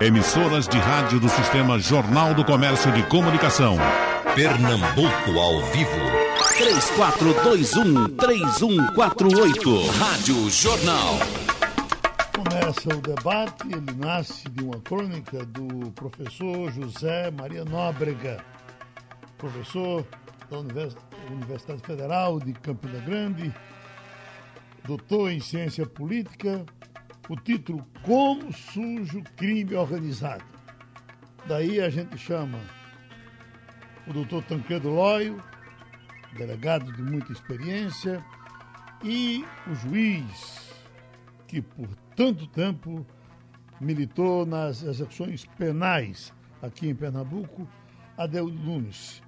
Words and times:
Emissoras 0.00 0.66
de 0.66 0.78
rádio 0.78 1.20
do 1.20 1.28
Sistema 1.28 1.78
Jornal 1.78 2.32
do 2.32 2.42
Comércio 2.42 2.90
de 2.90 3.02
Comunicação. 3.02 3.76
Pernambuco 4.34 5.38
ao 5.38 5.60
vivo. 5.66 5.90
3421-3148. 8.16 9.90
Rádio 9.98 10.48
Jornal. 10.48 11.18
Começa 12.34 12.88
o 12.88 13.00
debate, 13.02 13.68
ele 13.68 13.92
nasce 13.98 14.48
de 14.48 14.64
uma 14.64 14.80
crônica 14.80 15.44
do 15.44 15.90
professor 15.90 16.72
José 16.72 17.30
Maria 17.30 17.66
Nóbrega, 17.66 18.42
professor 19.36 20.06
da 20.50 20.60
Universidade 21.30 21.82
Federal 21.82 22.40
de 22.40 22.54
Campina 22.54 23.00
Grande, 23.00 23.54
doutor 24.82 25.30
em 25.30 25.40
ciência 25.40 25.84
política, 25.84 26.64
o 27.28 27.36
título 27.36 27.86
Como 28.02 28.52
Sujo 28.52 29.22
Crime 29.36 29.74
Organizado. 29.74 30.44
Daí 31.46 31.80
a 31.80 31.88
gente 31.90 32.16
chama 32.18 32.58
o 34.06 34.12
doutor 34.12 34.42
Tancredo 34.44 34.90
Lóio, 34.90 35.42
delegado 36.36 36.92
de 36.92 37.02
muita 37.02 37.32
experiência, 37.32 38.24
e 39.02 39.44
o 39.66 39.74
juiz 39.74 40.70
que 41.46 41.62
por 41.62 41.88
tanto 42.14 42.46
tempo 42.46 43.06
militou 43.80 44.44
nas 44.44 44.82
execuções 44.82 45.44
penais 45.56 46.32
aqui 46.60 46.88
em 46.88 46.94
Pernambuco, 46.94 47.66
Adeudo 48.16 48.58
Nunes. 48.58 49.22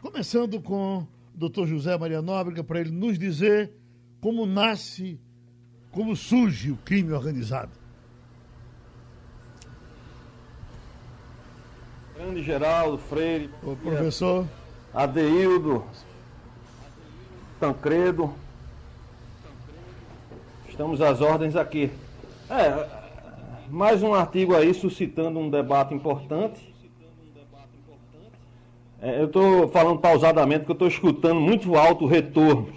Começando 0.00 0.60
com 0.60 0.98
o 0.98 1.08
doutor 1.34 1.66
José 1.66 1.96
Maria 1.96 2.20
Nóbrega, 2.20 2.64
para 2.64 2.80
ele 2.80 2.90
nos 2.90 3.18
dizer 3.18 3.72
como 4.20 4.44
nasce 4.44 5.20
como 5.96 6.14
surge 6.14 6.70
o 6.70 6.76
crime 6.76 7.10
organizado? 7.14 7.70
Grande 12.14 12.42
Geraldo, 12.42 12.98
Freire. 12.98 13.48
O 13.62 13.74
professor. 13.74 14.46
Adeildo. 14.92 15.82
Tancredo. 17.58 18.30
Estamos 20.68 21.00
às 21.00 21.22
ordens 21.22 21.56
aqui. 21.56 21.90
É, 22.50 22.86
mais 23.70 24.02
um 24.02 24.12
artigo 24.12 24.54
aí 24.54 24.74
suscitando 24.74 25.38
um 25.38 25.48
debate 25.48 25.94
importante. 25.94 26.74
É, 29.00 29.18
eu 29.18 29.26
estou 29.26 29.68
falando 29.68 29.98
pausadamente 29.98 30.60
porque 30.60 30.72
eu 30.72 30.88
estou 30.88 30.88
escutando 30.88 31.40
muito 31.40 31.74
alto 31.74 32.04
o 32.04 32.06
retorno. 32.06 32.68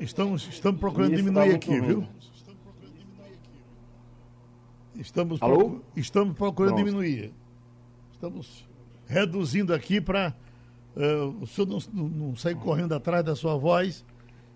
Estamos, 0.00 0.48
estamos 0.48 0.80
procurando 0.80 1.14
diminuir 1.16 1.50
tá 1.50 1.56
aqui, 1.56 1.70
ruim. 1.70 1.80
viu? 1.80 2.13
Estamos, 4.96 5.42
Alô? 5.42 5.80
estamos 5.96 6.36
procurando 6.36 6.74
Pronto. 6.74 6.86
diminuir. 6.86 7.32
Estamos 8.12 8.64
reduzindo 9.06 9.74
aqui 9.74 10.00
para 10.00 10.34
uh, 10.96 11.42
o 11.42 11.46
senhor 11.46 11.68
não, 11.68 11.78
não, 11.92 12.08
não, 12.08 12.36
sair 12.36 12.54
correndo 12.54 12.94
atrás 12.94 13.24
da 13.24 13.34
sua 13.34 13.56
voz. 13.56 14.04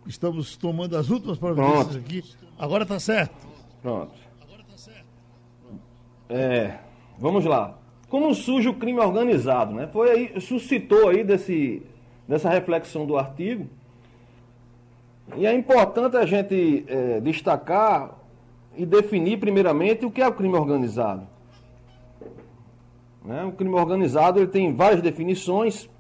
Estamos 0.07 0.57
tomando 0.57 0.97
as 0.97 1.11
últimas 1.11 1.39
providências 1.39 1.89
Pronto. 1.89 1.99
aqui. 1.99 2.25
Agora 2.59 2.85
está 2.85 2.99
certo. 2.99 3.35
Pronto. 3.83 4.13
Agora 4.41 4.63
está 4.63 4.77
certo. 4.77 5.07
É, 6.29 6.79
vamos 7.19 7.45
lá. 7.45 7.77
Como 8.09 8.33
surge 8.35 8.69
o 8.69 8.75
crime 8.75 9.01
organizado, 9.01 9.75
né? 9.75 9.87
Foi 9.93 10.11
aí, 10.11 10.41
suscitou 10.41 11.09
aí 11.09 11.23
desse, 11.23 11.83
dessa 12.27 12.49
reflexão 12.49 13.05
do 13.05 13.19
artigo. 13.19 13.69
E 15.37 15.47
é 15.47 15.53
importante 15.53 16.17
a 16.17 16.25
gente 16.25 16.85
é, 16.89 17.21
destacar 17.21 18.18
e 18.79 18.87
definir 18.87 19.41
primeiramente 19.41 20.07
o 20.07 20.11
que 20.11 20.23
é 20.23 20.29
o 20.29 20.33
crime 20.33 20.55
organizado. 20.55 21.27
Né? 23.25 23.45
O 23.45 23.51
crime 23.51 23.75
organizado 23.75 24.39
ele 24.39 24.47
tem 24.47 24.73
várias 24.73 25.03
definições, 25.03 25.91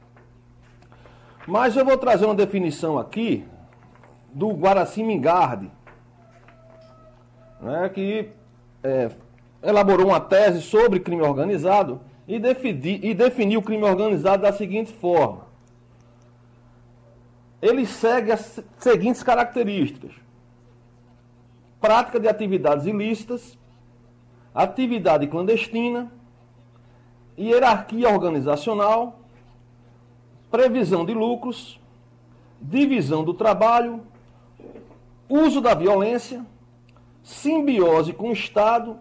mas 1.44 1.76
eu 1.76 1.84
vou 1.84 1.98
trazer 1.98 2.24
uma 2.24 2.36
definição 2.36 2.96
aqui 2.96 3.44
do 4.32 4.50
Guaraci 4.50 5.02
Mingardi, 5.02 5.68
né, 7.60 7.88
que 7.88 8.28
é, 8.84 9.10
elaborou 9.60 10.06
uma 10.06 10.20
tese 10.20 10.62
sobre 10.62 11.00
crime 11.00 11.22
organizado 11.22 12.00
e, 12.28 12.38
defini, 12.38 13.00
e 13.02 13.12
definiu 13.12 13.58
o 13.58 13.62
crime 13.62 13.82
organizado 13.82 14.44
da 14.44 14.52
seguinte 14.52 14.92
forma. 14.92 15.48
Ele 17.60 17.84
segue 17.84 18.30
as 18.30 18.62
seguintes 18.78 19.24
características 19.24 20.27
prática 21.80 22.18
de 22.18 22.28
atividades 22.28 22.86
ilícitas, 22.86 23.58
atividade 24.54 25.26
clandestina, 25.26 26.10
hierarquia 27.38 28.08
organizacional, 28.08 29.20
previsão 30.50 31.04
de 31.04 31.14
lucros, 31.14 31.80
divisão 32.60 33.22
do 33.22 33.32
trabalho, 33.34 34.02
uso 35.28 35.60
da 35.60 35.74
violência, 35.74 36.44
simbiose 37.22 38.12
com 38.12 38.30
o 38.30 38.32
Estado, 38.32 38.98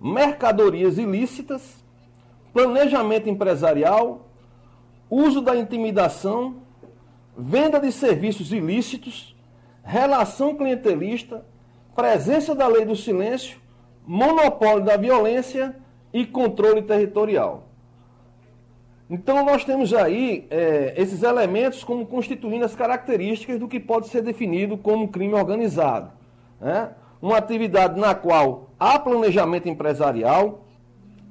mercadorias 0.00 0.98
ilícitas, 0.98 1.82
planejamento 2.52 3.28
empresarial, 3.28 4.28
uso 5.08 5.40
da 5.40 5.56
intimidação, 5.56 6.56
venda 7.36 7.80
de 7.80 7.90
serviços 7.90 8.52
ilícitos, 8.52 9.34
relação 9.82 10.54
clientelista, 10.54 11.44
presença 12.00 12.54
da 12.54 12.66
lei 12.66 12.86
do 12.86 12.96
silêncio, 12.96 13.58
monopólio 14.06 14.82
da 14.82 14.96
violência 14.96 15.76
e 16.14 16.24
controle 16.24 16.80
territorial. 16.80 17.68
Então, 19.10 19.44
nós 19.44 19.64
temos 19.64 19.92
aí 19.92 20.46
é, 20.50 20.94
esses 20.96 21.22
elementos 21.22 21.84
como 21.84 22.06
constituindo 22.06 22.64
as 22.64 22.74
características 22.74 23.58
do 23.58 23.68
que 23.68 23.78
pode 23.78 24.08
ser 24.08 24.22
definido 24.22 24.78
como 24.78 25.08
crime 25.08 25.34
organizado. 25.34 26.10
Né? 26.58 26.90
Uma 27.20 27.36
atividade 27.36 28.00
na 28.00 28.14
qual 28.14 28.70
há 28.78 28.98
planejamento 28.98 29.68
empresarial, 29.68 30.64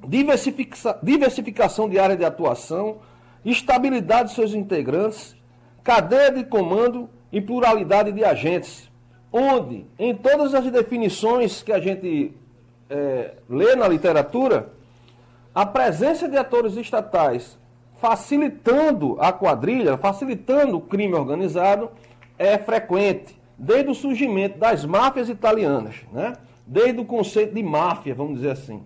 diversifica 0.06 1.00
diversificação 1.02 1.88
de 1.88 1.98
área 1.98 2.16
de 2.16 2.24
atuação, 2.24 2.98
estabilidade 3.44 4.28
de 4.28 4.34
seus 4.36 4.54
integrantes, 4.54 5.34
cadeia 5.82 6.30
de 6.30 6.44
comando 6.44 7.10
e 7.32 7.40
pluralidade 7.40 8.12
de 8.12 8.24
agentes, 8.24 8.89
onde, 9.32 9.86
em 9.98 10.14
todas 10.14 10.54
as 10.54 10.70
definições 10.70 11.62
que 11.62 11.72
a 11.72 11.80
gente 11.80 12.32
é, 12.88 13.34
lê 13.48 13.76
na 13.76 13.86
literatura, 13.86 14.72
a 15.54 15.64
presença 15.64 16.28
de 16.28 16.36
atores 16.36 16.76
estatais 16.76 17.58
facilitando 18.00 19.16
a 19.20 19.32
quadrilha, 19.32 19.96
facilitando 19.98 20.78
o 20.78 20.80
crime 20.80 21.14
organizado, 21.14 21.90
é 22.38 22.56
frequente, 22.56 23.38
desde 23.58 23.90
o 23.90 23.94
surgimento 23.94 24.58
das 24.58 24.86
máfias 24.86 25.28
italianas, 25.28 25.96
né? 26.10 26.32
desde 26.66 26.98
o 26.98 27.04
conceito 27.04 27.54
de 27.54 27.62
máfia, 27.62 28.14
vamos 28.14 28.36
dizer 28.36 28.52
assim. 28.52 28.82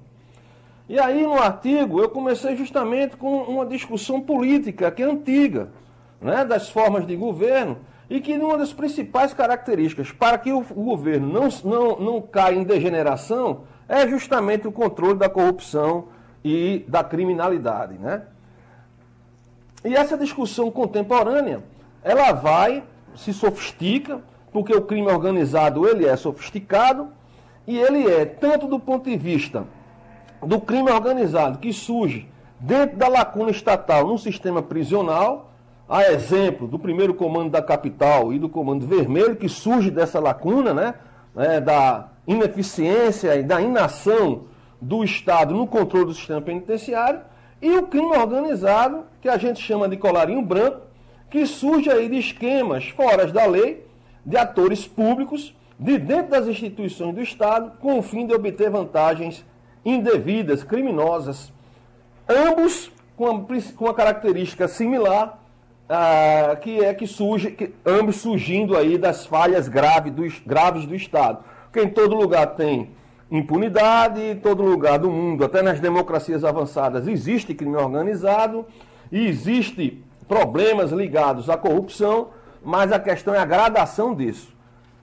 E 0.88 0.98
aí, 0.98 1.22
no 1.22 1.34
artigo, 1.34 2.00
eu 2.00 2.10
comecei 2.10 2.56
justamente 2.56 3.16
com 3.16 3.42
uma 3.44 3.64
discussão 3.64 4.20
política 4.20 4.90
que 4.90 5.02
é 5.02 5.06
antiga, 5.06 5.68
né? 6.20 6.44
das 6.44 6.68
formas 6.68 7.06
de 7.06 7.14
governo, 7.14 7.78
e 8.08 8.20
que 8.20 8.36
uma 8.36 8.58
das 8.58 8.72
principais 8.72 9.32
características 9.32 10.12
para 10.12 10.38
que 10.38 10.52
o, 10.52 10.62
governo 10.62 11.32
não, 11.32 11.48
não, 11.64 12.00
não 12.00 12.22
caia 12.22 12.56
em 12.56 12.64
degeneração 12.64 13.62
é 13.88 14.06
justamente 14.08 14.68
o 14.68 14.72
controle 14.72 15.18
da 15.18 15.28
corrupção 15.28 16.08
e 16.44 16.84
da 16.86 17.02
criminalidade. 17.02 17.94
Né? 17.94 18.22
E 19.84 19.94
essa 19.94 20.16
discussão 20.16 20.70
contemporânea, 20.70 21.62
ela 22.02 22.32
vai, 22.32 22.84
se 23.16 23.32
sofistica, 23.32 24.20
porque 24.52 24.74
o 24.74 24.82
crime 24.82 25.08
organizado 25.08 25.88
ele 25.88 26.06
é 26.06 26.16
sofisticado, 26.16 27.08
e 27.66 27.78
ele 27.78 28.06
é, 28.06 28.24
tanto 28.26 28.66
do 28.66 28.78
ponto 28.78 29.08
de 29.08 29.16
vista 29.16 29.64
do 30.42 30.60
crime 30.60 30.90
organizado 30.90 31.58
que 31.58 31.72
surge 31.72 32.28
dentro 32.60 32.96
da 32.96 33.08
lacuna 33.08 33.50
estatal 33.50 34.06
no 34.06 34.18
sistema 34.18 34.62
prisional, 34.62 35.53
a 35.94 36.10
exemplo 36.10 36.66
do 36.66 36.76
primeiro 36.76 37.14
comando 37.14 37.50
da 37.50 37.62
capital 37.62 38.32
e 38.32 38.38
do 38.40 38.48
comando 38.48 38.84
vermelho, 38.84 39.36
que 39.36 39.48
surge 39.48 39.92
dessa 39.92 40.18
lacuna, 40.18 40.74
né, 40.74 40.94
né, 41.32 41.60
da 41.60 42.08
ineficiência 42.26 43.36
e 43.36 43.44
da 43.44 43.60
inação 43.60 44.46
do 44.80 45.04
Estado 45.04 45.54
no 45.54 45.68
controle 45.68 46.06
do 46.06 46.14
sistema 46.14 46.42
penitenciário, 46.42 47.20
e 47.62 47.76
o 47.76 47.84
crime 47.84 48.08
organizado, 48.08 49.04
que 49.20 49.28
a 49.28 49.38
gente 49.38 49.62
chama 49.62 49.88
de 49.88 49.96
colarinho 49.96 50.42
branco, 50.42 50.80
que 51.30 51.46
surge 51.46 51.88
aí 51.88 52.08
de 52.08 52.18
esquemas 52.18 52.88
fora 52.88 53.28
da 53.28 53.46
lei, 53.46 53.86
de 54.26 54.36
atores 54.36 54.88
públicos, 54.88 55.54
de 55.78 55.96
dentro 55.96 56.32
das 56.32 56.48
instituições 56.48 57.14
do 57.14 57.22
Estado, 57.22 57.70
com 57.78 58.00
o 58.00 58.02
fim 58.02 58.26
de 58.26 58.34
obter 58.34 58.68
vantagens 58.68 59.46
indevidas, 59.84 60.64
criminosas, 60.64 61.52
ambos 62.28 62.90
com 63.16 63.30
uma, 63.30 63.46
com 63.76 63.84
uma 63.84 63.94
característica 63.94 64.66
similar 64.66 65.43
ah, 65.88 66.56
que 66.60 66.82
é 66.84 66.94
que 66.94 67.06
surge, 67.06 67.50
que, 67.50 67.74
ambos 67.84 68.16
surgindo 68.16 68.76
aí 68.76 68.96
das 68.96 69.26
falhas 69.26 69.68
graves 69.68 70.12
do, 70.12 70.22
graves 70.46 70.86
do 70.86 70.94
Estado. 70.94 71.44
Porque 71.64 71.82
em 71.82 71.90
todo 71.90 72.14
lugar 72.14 72.54
tem 72.54 72.90
impunidade, 73.30 74.20
em 74.20 74.36
todo 74.36 74.62
lugar 74.62 74.98
do 74.98 75.10
mundo, 75.10 75.44
até 75.44 75.62
nas 75.62 75.80
democracias 75.80 76.44
avançadas, 76.44 77.08
existe 77.08 77.54
crime 77.54 77.76
organizado 77.76 78.64
e 79.10 79.26
existe 79.26 80.02
problemas 80.28 80.92
ligados 80.92 81.50
à 81.50 81.56
corrupção, 81.56 82.28
mas 82.62 82.92
a 82.92 82.98
questão 82.98 83.34
é 83.34 83.38
a 83.38 83.44
gradação 83.44 84.14
disso. 84.14 84.54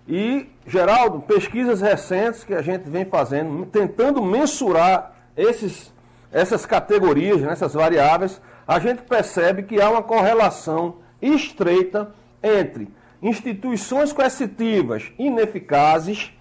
E, 0.07 0.47
Geraldo, 0.65 1.19
pesquisas 1.19 1.81
recentes 1.81 2.43
que 2.43 2.53
a 2.53 2.61
gente 2.61 2.89
vem 2.89 3.05
fazendo, 3.05 3.65
tentando 3.65 4.21
mensurar 4.23 5.13
esses, 5.37 5.93
essas 6.31 6.65
categorias, 6.65 7.41
né, 7.41 7.51
essas 7.51 7.73
variáveis, 7.73 8.41
a 8.67 8.79
gente 8.79 9.01
percebe 9.01 9.63
que 9.63 9.81
há 9.81 9.89
uma 9.89 10.03
correlação 10.03 10.95
estreita 11.21 12.11
entre 12.41 12.89
instituições 13.21 14.11
coercitivas 14.11 15.11
ineficazes, 15.17 16.31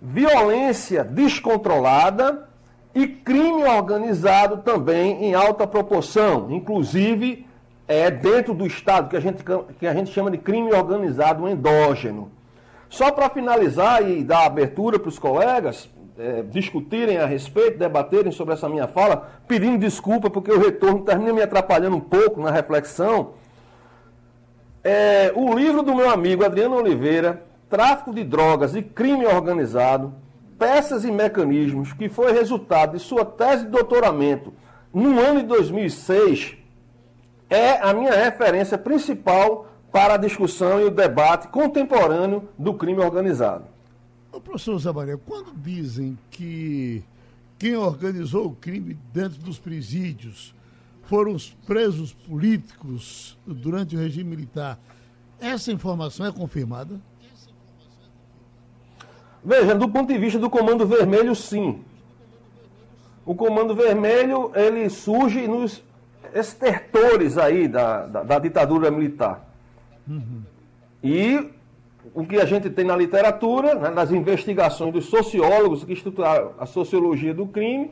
violência 0.00 1.02
descontrolada 1.02 2.48
e 2.94 3.06
crime 3.06 3.64
organizado 3.64 4.58
também 4.58 5.24
em 5.24 5.34
alta 5.34 5.66
proporção, 5.66 6.50
inclusive 6.50 7.46
é 7.88 8.10
dentro 8.10 8.54
do 8.54 8.66
Estado, 8.66 9.08
que 9.08 9.16
a 9.16 9.20
gente, 9.20 9.42
que 9.78 9.86
a 9.86 9.94
gente 9.94 10.10
chama 10.10 10.30
de 10.30 10.38
crime 10.38 10.72
organizado 10.72 11.48
endógeno. 11.48 12.30
Só 12.88 13.10
para 13.10 13.28
finalizar 13.28 14.08
e 14.08 14.22
dar 14.22 14.46
abertura 14.46 14.98
para 14.98 15.08
os 15.08 15.18
colegas 15.18 15.88
é, 16.18 16.42
discutirem 16.42 17.18
a 17.18 17.26
respeito, 17.26 17.78
debaterem 17.78 18.30
sobre 18.30 18.54
essa 18.54 18.68
minha 18.68 18.86
fala, 18.86 19.30
pedindo 19.48 19.78
desculpa 19.78 20.30
porque 20.30 20.50
o 20.50 20.60
retorno 20.60 21.02
termina 21.02 21.32
me 21.32 21.42
atrapalhando 21.42 21.96
um 21.96 22.00
pouco 22.00 22.40
na 22.40 22.50
reflexão. 22.50 23.32
É, 24.82 25.32
o 25.34 25.54
livro 25.54 25.82
do 25.82 25.94
meu 25.94 26.10
amigo 26.10 26.44
Adriano 26.44 26.76
Oliveira, 26.76 27.42
Tráfico 27.68 28.14
de 28.14 28.22
Drogas 28.22 28.74
e 28.74 28.82
Crime 28.82 29.26
Organizado, 29.26 30.14
Peças 30.58 31.04
e 31.04 31.10
Mecanismos, 31.10 31.92
que 31.92 32.08
foi 32.08 32.32
resultado 32.32 32.92
de 32.92 33.00
sua 33.00 33.24
tese 33.24 33.64
de 33.64 33.70
doutoramento 33.70 34.52
no 34.92 35.18
ano 35.18 35.40
de 35.40 35.46
2006, 35.46 36.56
é 37.50 37.80
a 37.80 37.92
minha 37.92 38.12
referência 38.12 38.78
principal 38.78 39.66
para 39.90 40.14
a 40.14 40.16
discussão 40.16 40.80
e 40.80 40.84
o 40.84 40.90
debate 40.90 41.48
contemporâneo 41.48 42.48
do 42.56 42.74
crime 42.74 43.00
organizado. 43.00 43.73
Ô, 44.34 44.40
professor 44.40 44.76
Zabaré, 44.80 45.16
quando 45.16 45.54
dizem 45.54 46.18
que 46.28 47.04
quem 47.56 47.76
organizou 47.76 48.46
o 48.46 48.56
crime 48.56 48.98
dentro 49.12 49.38
dos 49.38 49.60
presídios 49.60 50.52
foram 51.04 51.34
os 51.34 51.50
presos 51.50 52.12
políticos 52.12 53.38
durante 53.46 53.94
o 53.94 53.98
regime 53.98 54.30
militar, 54.30 54.76
essa 55.40 55.70
informação 55.70 56.26
é 56.26 56.32
confirmada? 56.32 57.00
Veja, 59.44 59.72
do 59.72 59.88
ponto 59.88 60.12
de 60.12 60.18
vista 60.18 60.40
do 60.40 60.50
Comando 60.50 60.84
Vermelho, 60.84 61.36
sim. 61.36 61.84
O 63.24 63.36
Comando 63.36 63.72
Vermelho, 63.72 64.50
ele 64.56 64.90
surge 64.90 65.46
nos 65.46 65.80
estertores 66.34 67.38
aí 67.38 67.68
da, 67.68 68.04
da, 68.06 68.22
da 68.24 68.38
ditadura 68.40 68.90
militar. 68.90 69.48
Uhum. 70.08 70.42
E 71.04 71.53
o 72.14 72.24
que 72.24 72.36
a 72.36 72.44
gente 72.44 72.70
tem 72.70 72.84
na 72.84 72.96
literatura, 72.96 73.74
né, 73.74 73.90
nas 73.90 74.12
investigações 74.12 74.92
dos 74.92 75.06
sociólogos 75.06 75.84
que 75.84 75.92
estudaram 75.92 76.52
a 76.58 76.64
sociologia 76.64 77.34
do 77.34 77.46
crime, 77.46 77.90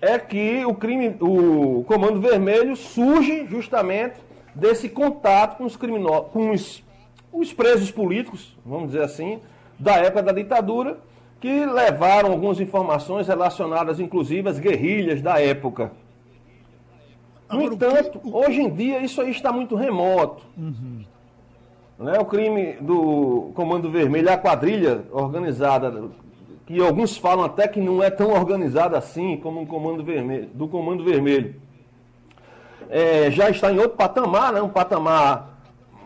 é 0.00 0.18
que 0.18 0.64
o 0.64 0.74
crime, 0.74 1.14
o 1.20 1.84
Comando 1.86 2.20
Vermelho 2.20 2.74
surge 2.74 3.46
justamente 3.46 4.16
desse 4.54 4.88
contato 4.88 5.58
com 5.58 5.64
os 5.64 5.76
criminosos, 5.76 6.30
com 6.32 6.50
os, 6.50 6.82
os 7.30 7.52
presos 7.52 7.90
políticos, 7.90 8.56
vamos 8.64 8.88
dizer 8.88 9.02
assim, 9.02 9.40
da 9.78 9.96
época 9.96 10.22
da 10.22 10.32
ditadura, 10.32 10.98
que 11.40 11.66
levaram 11.66 12.32
algumas 12.32 12.58
informações 12.58 13.28
relacionadas, 13.28 14.00
inclusive, 14.00 14.48
às 14.48 14.58
guerrilhas 14.58 15.20
da 15.20 15.40
época. 15.40 15.92
No 17.50 17.62
entanto, 17.62 18.20
hoje 18.24 18.60
em 18.60 18.70
dia 18.70 19.00
isso 19.00 19.20
aí 19.20 19.30
está 19.30 19.52
muito 19.52 19.74
remoto. 19.74 20.44
Uhum. 20.56 21.04
Né? 21.98 22.18
O 22.18 22.24
crime 22.24 22.74
do 22.80 23.50
Comando 23.54 23.90
Vermelho, 23.90 24.30
a 24.30 24.36
quadrilha 24.36 25.02
organizada, 25.10 26.10
que 26.66 26.80
alguns 26.80 27.16
falam 27.16 27.44
até 27.44 27.66
que 27.66 27.80
não 27.80 28.02
é 28.02 28.08
tão 28.08 28.30
organizada 28.30 28.96
assim 28.96 29.36
como 29.36 29.60
um 29.60 29.66
Comando 29.66 30.04
Vermelho, 30.04 30.48
do 30.54 30.68
Comando 30.68 31.04
Vermelho, 31.04 31.56
é, 32.88 33.30
já 33.30 33.50
está 33.50 33.72
em 33.72 33.78
outro 33.78 33.96
patamar, 33.96 34.52
né? 34.52 34.62
um 34.62 34.68
patamar 34.68 35.58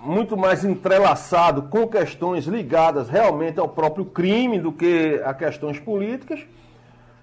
muito 0.03 0.37
mais 0.37 0.65
entrelaçado 0.65 1.63
com 1.63 1.87
questões 1.87 2.47
ligadas 2.47 3.09
realmente 3.09 3.61
ao 3.61 3.69
próprio 3.69 4.05
crime 4.05 4.59
do 4.59 4.73
que 4.73 5.21
a 5.25 5.33
questões 5.33 5.79
políticas. 5.79 6.41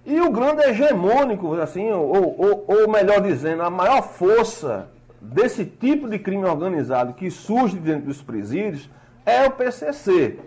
E 0.06 0.22
o 0.22 0.32
grande 0.32 0.62
hegemônico, 0.62 1.56
assim, 1.56 1.92
ou, 1.92 2.40
ou, 2.40 2.66
ou 2.68 2.90
melhor 2.90 3.22
dizendo, 3.22 3.64
a 3.64 3.70
maior 3.70 4.02
força 4.02 4.88
desse 5.22 5.66
tipo 5.66 6.10
de 6.10 6.18
crime 6.20 6.46
organizado 6.46 7.14
que 7.14 7.30
surge 7.30 7.78
dentro 7.78 8.08
dos 8.08 8.22
presídios 8.22 8.90
é 9.26 9.46
o 9.46 9.52
PCC. 9.52 10.40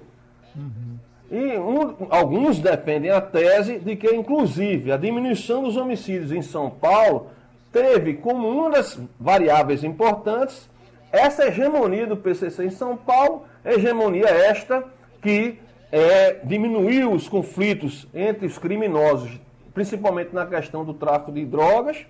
Uhum. 0.57 0.99
E 1.31 1.59
um, 1.59 2.09
alguns 2.11 2.59
defendem 2.59 3.11
a 3.11 3.21
tese 3.21 3.79
de 3.79 3.97
que, 3.97 4.09
inclusive, 4.15 4.93
a 4.93 4.97
diminuição 4.97 5.63
dos 5.63 5.77
homicídios 5.77 6.33
em 6.33 6.43
São 6.43 6.69
Paulo 6.69 7.29
teve 7.73 8.15
como 8.15 8.49
uma 8.49 8.71
das 8.71 9.01
variáveis 9.19 9.83
importantes 9.83 10.71
essa 11.13 11.47
hegemonia 11.47 12.07
do 12.07 12.17
PCC 12.17 12.65
em 12.65 12.71
São 12.71 12.97
Paulo, 12.97 13.45
hegemonia 13.63 14.27
esta 14.27 14.83
que 15.21 15.59
é, 15.93 16.41
diminuiu 16.43 17.13
os 17.13 17.29
conflitos 17.29 18.09
entre 18.15 18.47
os 18.47 18.57
criminosos, 18.57 19.39
principalmente 19.75 20.35
na 20.35 20.47
questão 20.47 20.85
do 20.85 20.95
tráfico 20.95 21.31
de 21.31 21.45
drogas, 21.45 22.07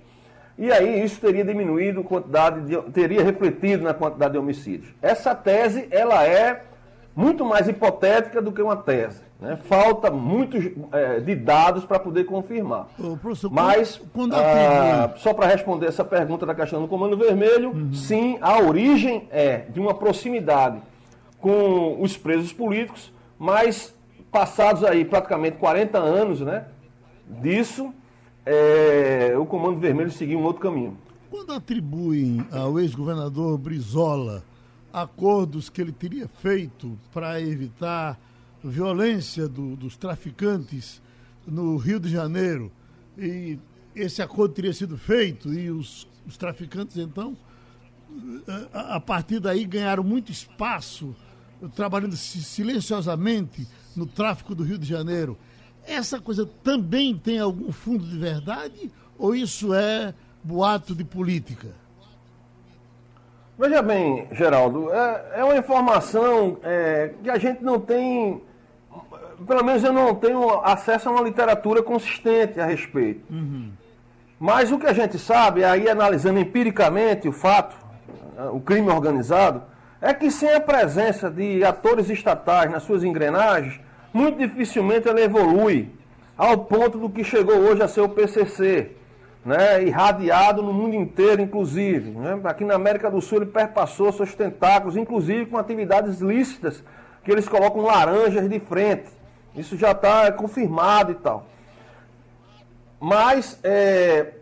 e 0.58 0.70
aí 0.70 1.02
isso 1.04 1.20
teria 1.20 1.44
diminuído 1.44 2.00
a 2.00 2.04
quantidade 2.04 2.60
de, 2.62 2.81
teria 2.93 3.22
refletido 3.22 3.84
na 3.84 3.94
quantidade 3.94 4.32
de 4.32 4.38
homicídios. 4.38 4.93
Essa 5.00 5.34
tese 5.34 5.88
ela 5.90 6.25
é 6.26 6.62
muito 7.14 7.44
mais 7.44 7.69
hipotética 7.69 8.40
do 8.40 8.52
que 8.52 8.62
uma 8.62 8.76
tese. 8.76 9.22
Né? 9.40 9.58
Falta 9.64 10.10
muitos 10.10 10.70
é, 10.93 11.20
de 11.20 11.34
dados 11.34 11.84
para 11.84 11.99
poder 11.99 12.25
confirmar. 12.25 12.87
Ô, 12.99 13.19
Mas, 13.50 14.00
quando, 14.12 14.32
quando 14.32 14.34
ah, 14.34 15.14
só 15.16 15.34
para 15.34 15.46
responder 15.46 15.87
essa 15.87 16.04
pergunta 16.04 16.46
da 16.46 16.55
questão 16.55 16.81
do 16.81 16.88
Comando 16.88 17.16
Vermelho, 17.16 17.70
uhum. 17.70 17.93
sim, 17.93 18.38
a 18.40 18.60
origem 18.60 19.28
é 19.31 19.64
de 19.69 19.81
uma 19.81 19.94
proximidade 19.94 20.81
com 21.40 22.00
os 22.00 22.16
presos 22.16 22.52
políticos, 22.52 23.12
mas 23.37 23.93
passados 24.31 24.84
aí 24.84 25.05
praticamente 25.05 25.56
40 25.56 25.98
anos 25.98 26.40
né, 26.40 26.64
disso, 27.28 27.93
é, 28.44 29.36
o 29.38 29.46
Comando 29.46 29.78
Vermelho 29.78 30.10
seguiu 30.10 30.38
um 30.38 30.44
outro 30.44 30.62
caminho. 30.62 30.96
Quando 31.31 31.52
atribuem 31.52 32.46
ao 32.50 32.78
ex-governador 32.78 33.56
Brizola 33.58 34.44
acordos 34.93 35.70
que 35.70 35.81
ele 35.81 35.93
teria 35.93 36.28
feito 36.28 36.98
para 37.12 37.40
evitar 37.40 38.20
violência 38.62 39.48
do, 39.48 39.74
dos 39.74 39.96
traficantes 39.96 41.00
no 41.46 41.76
Rio 41.76 41.98
de 41.98 42.10
Janeiro 42.10 42.70
e 43.17 43.58
esse 43.94 44.22
acordo 44.22 44.55
teria 44.55 44.72
sido 44.72 44.96
feito 44.96 45.52
e 45.52 45.70
os, 45.70 46.06
os 46.26 46.36
traficantes 46.36 46.96
então 46.98 47.36
a, 48.72 48.96
a, 48.96 49.00
partir 49.00 49.40
daí 49.40 49.64
ganharam 49.64 50.05
muito 50.05 50.31
espaço 50.31 51.14
trabalhando 51.74 52.17
silenciosamente 52.17 53.67
no 53.96 54.06
tráfico 54.06 54.55
do 54.55 54.64
Rio 54.64 54.78
de 54.78 54.86
Janeiro. 54.86 55.38
Essa 55.86 56.20
coisa 56.20 56.48
também 56.62 57.17
tem 57.17 57.39
algum 57.39 57.72
fundo 57.72 58.05
de 58.05 58.19
verdade 58.19 58.91
ou 59.19 59.34
isso 59.34 59.74
é 59.74 60.15
boato 60.43 60.94
de 60.94 61.05
política? 61.05 61.69
Veja 63.58 63.82
bem, 63.82 64.27
Geraldo, 64.32 64.93
é, 64.93 65.24
é 65.36 65.44
uma 65.44 65.56
informação 65.56 66.58
é, 66.65 67.12
que 67.22 67.31
a 67.31 67.39
gente 67.39 67.62
não 67.62 67.79
tem, 67.79 68.43
pelo 69.46 69.62
menos 69.62 69.84
eu 69.84 69.93
não 69.93 70.15
tenho 70.15 70.60
acesso 70.65 71.08
a 71.08 71.12
uma 71.12 71.20
literatura 71.20 71.82
consistente 71.82 72.58
a 72.58 72.67
respeito. 72.67 73.22
Uhum. 73.31 73.70
Mas 74.41 74.72
o 74.72 74.79
que 74.79 74.86
a 74.86 74.93
gente 74.93 75.19
sabe, 75.19 75.62
aí 75.62 75.89
analisando 75.89 76.41
empiricamente 76.41 77.29
o 77.29 77.32
fato, 77.32 77.77
o 78.53 78.60
crime 78.60 78.89
organizado, 78.89 79.62
é 80.01 80.12
que 80.12 80.31
sem 80.32 80.53
a 80.53 80.60
presença 80.60 81.31
de 81.31 81.62
atores 81.62 82.10
estatais 82.10 82.69
nas 82.69 82.82
suas 82.82 83.05
engrenagens, 83.05 83.79
muito 84.12 84.38
dificilmente 84.38 85.08
ela 85.08 85.20
evolui 85.20 85.90
ao 86.36 86.58
ponto 86.58 86.98
do 86.98 87.08
que 87.08 87.24
chegou 87.24 87.56
hoje 87.56 87.82
a 87.82 87.88
ser 87.88 88.00
o 88.00 88.08
PCC 88.08 88.92
né, 89.44 89.82
irradiado 89.82 90.62
no 90.62 90.72
mundo 90.72 90.94
inteiro, 90.94 91.42
inclusive. 91.42 92.10
Né? 92.10 92.40
Aqui 92.44 92.64
na 92.64 92.74
América 92.74 93.10
do 93.10 93.20
Sul 93.20 93.38
ele 93.38 93.46
perpassou 93.46 94.12
seus 94.12 94.34
tentáculos, 94.34 94.96
inclusive 94.96 95.46
com 95.46 95.58
atividades 95.58 96.20
lícitas, 96.20 96.82
que 97.24 97.31
eles 97.31 97.48
colocam 97.48 97.82
laranjas 97.82 98.48
de 98.48 98.60
frente. 98.60 99.10
Isso 99.54 99.76
já 99.76 99.92
está 99.92 100.31
confirmado 100.32 101.12
e 101.12 101.14
tal. 101.16 101.46
Mas, 103.00 103.58
é, 103.64 104.34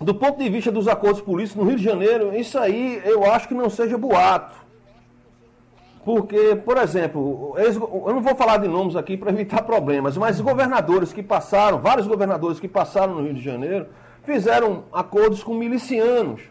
do 0.00 0.14
ponto 0.14 0.38
de 0.38 0.48
vista 0.48 0.70
dos 0.70 0.86
acordos 0.86 1.22
políticos 1.22 1.62
no 1.62 1.68
Rio 1.68 1.78
de 1.78 1.84
Janeiro, 1.84 2.36
isso 2.36 2.58
aí 2.58 3.00
eu 3.04 3.24
acho 3.24 3.48
que 3.48 3.54
não 3.54 3.70
seja 3.70 3.96
boato. 3.96 4.65
Porque, 6.06 6.54
por 6.54 6.76
exemplo, 6.76 7.56
eu 7.58 8.14
não 8.14 8.20
vou 8.20 8.36
falar 8.36 8.58
de 8.58 8.68
nomes 8.68 8.94
aqui 8.94 9.16
para 9.16 9.32
evitar 9.32 9.62
problemas, 9.62 10.16
mas 10.16 10.40
governadores 10.40 11.12
que 11.12 11.20
passaram, 11.20 11.80
vários 11.80 12.06
governadores 12.06 12.60
que 12.60 12.68
passaram 12.68 13.16
no 13.16 13.24
Rio 13.24 13.34
de 13.34 13.42
Janeiro, 13.42 13.88
fizeram 14.22 14.84
acordos 14.92 15.42
com 15.42 15.52
milicianos. 15.52 16.42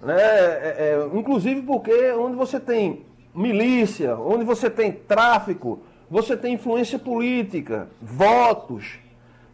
Né? 0.00 0.16
É, 0.18 0.74
é, 0.78 1.18
inclusive 1.18 1.60
porque 1.60 2.12
onde 2.12 2.34
você 2.34 2.58
tem 2.58 3.04
milícia, 3.34 4.16
onde 4.16 4.42
você 4.42 4.70
tem 4.70 4.90
tráfico, 4.90 5.80
você 6.10 6.34
tem 6.34 6.54
influência 6.54 6.98
política, 6.98 7.88
votos. 8.00 8.98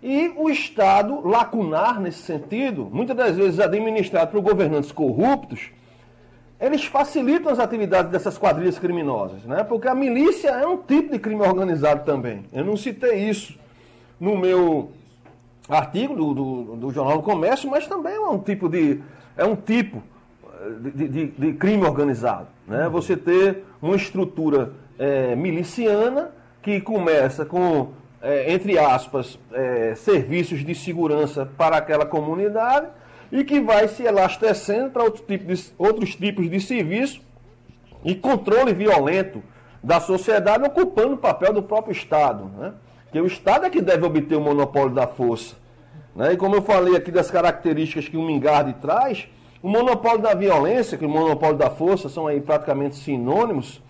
E 0.01 0.33
o 0.37 0.49
Estado, 0.49 1.27
lacunar 1.27 2.01
nesse 2.01 2.23
sentido, 2.23 2.89
muitas 2.89 3.17
das 3.17 3.37
vezes 3.37 3.59
administrado 3.59 4.31
por 4.31 4.41
governantes 4.41 4.93
corruptos, 4.93 5.73
eles 6.63 6.85
facilitam 6.85 7.51
as 7.51 7.59
atividades 7.59 8.13
dessas 8.13 8.39
quadrilhas 8.39 8.79
criminosas, 8.79 9.43
né? 9.43 9.65
Porque 9.65 9.89
a 9.89 9.95
milícia 9.95 10.49
é 10.51 10.65
um 10.65 10.77
tipo 10.77 11.11
de 11.11 11.19
crime 11.19 11.43
organizado 11.43 12.05
também. 12.05 12.45
Eu 12.53 12.65
não 12.65 12.77
citei 12.77 13.29
isso 13.29 13.59
no 14.21 14.39
meu 14.39 14.93
artigo 15.69 16.15
do, 16.15 16.33
do, 16.33 16.77
do 16.77 16.91
Jornal 16.93 17.19
do 17.19 17.25
Comércio, 17.25 17.69
mas 17.69 17.89
também 17.89 18.15
é 18.15 18.21
um 18.21 18.39
tipo 18.39 18.69
de 18.69 19.01
é 19.37 19.45
um 19.45 19.57
tipo 19.57 20.01
eh, 20.45 20.91
de, 20.95 21.09
de, 21.09 21.27
de 21.27 21.53
crime 21.55 21.85
organizado, 21.85 22.47
né? 22.69 22.89
Você 22.89 23.17
ter 23.17 23.65
uma 23.81 23.97
estrutura 23.97 24.73
é, 24.97 25.35
miliciana 25.35 26.31
que 26.63 26.81
começa 26.81 27.45
com 27.45 27.89
é, 28.23 28.53
entre 28.53 28.79
aspas 28.79 29.37
é, 29.53 29.97
serviços 29.97 30.65
de 30.65 30.77
segurança 30.77 31.45
para 31.45 31.77
aquela 31.77 32.07
comunidade 32.07 32.87
e 33.33 33.43
que 33.43 33.59
vai 33.59 33.89
se 33.89 34.03
elastecendo 34.03 34.91
para 34.91 35.03
outro 35.03 35.25
tipo 35.25 35.47
de, 35.47 35.73
outros 35.79 36.15
tipos 36.15 36.51
de 36.51 36.61
serviço 36.61 37.23
e 38.05 38.15
controle 38.15 38.75
violento 38.75 39.43
da 39.83 39.99
sociedade, 39.99 40.65
ocupando 40.65 41.15
o 41.15 41.19
papel 41.19 41.55
do 41.55 41.63
próprio 41.63 41.93
Estado. 41.93 42.45
Né? 42.59 42.75
Que 43.11 43.21
o 43.21 43.27
Estado 43.27 43.65
é 43.65 43.71
que 43.71 43.81
deve 43.81 44.05
obter 44.05 44.37
o 44.37 44.41
monopólio 44.41 44.95
da 44.95 45.07
força. 45.07 45.57
Né? 46.15 46.35
E 46.35 46.37
como 46.37 46.55
eu 46.55 46.63
falei 46.63 46.95
aqui 46.95 47.11
das 47.11 47.31
características 47.31 48.07
que 48.07 48.19
o 48.19 48.23
Mingardi 48.23 48.75
traz, 48.75 49.27
o 49.63 49.69
monopólio 49.69 50.21
da 50.21 50.35
violência, 50.35 50.99
que 50.99 51.07
o 51.07 51.09
monopólio 51.09 51.57
da 51.57 51.71
força 51.71 52.11
são 52.11 52.27
aí 52.27 52.41
praticamente 52.41 52.97
sinônimos, 52.97 53.81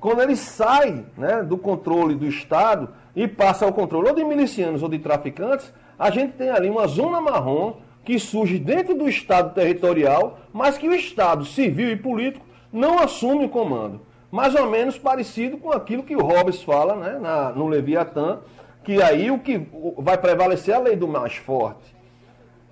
quando 0.00 0.22
ele 0.22 0.34
sai 0.34 1.04
né, 1.16 1.42
do 1.42 1.56
controle 1.56 2.14
do 2.16 2.26
Estado 2.26 2.88
e 3.14 3.28
passa 3.28 3.64
ao 3.64 3.72
controle 3.72 4.08
ou 4.08 4.14
de 4.14 4.24
milicianos 4.24 4.82
ou 4.82 4.88
de 4.88 4.98
traficantes, 4.98 5.72
a 5.98 6.10
gente 6.10 6.34
tem 6.34 6.50
ali 6.50 6.68
uma 6.68 6.86
zona 6.86 7.20
marrom 7.20 7.74
que 8.08 8.18
surge 8.18 8.58
dentro 8.58 8.94
do 8.94 9.06
Estado 9.06 9.52
territorial, 9.52 10.38
mas 10.50 10.78
que 10.78 10.88
o 10.88 10.94
Estado 10.94 11.44
civil 11.44 11.90
e 11.90 11.96
político 11.96 12.46
não 12.72 12.98
assume 12.98 13.44
o 13.44 13.50
comando. 13.50 14.00
Mais 14.30 14.54
ou 14.54 14.66
menos 14.70 14.96
parecido 14.96 15.58
com 15.58 15.70
aquilo 15.70 16.02
que 16.02 16.16
o 16.16 16.22
Hobbes 16.22 16.62
fala 16.62 16.96
né, 16.96 17.18
na, 17.18 17.52
no 17.52 17.68
Leviatã, 17.68 18.38
que 18.82 19.02
aí 19.02 19.30
o 19.30 19.38
que 19.38 19.60
vai 19.98 20.16
prevalecer 20.16 20.72
é 20.72 20.78
a 20.78 20.80
lei 20.80 20.96
do 20.96 21.06
mais 21.06 21.34
forte. 21.34 21.94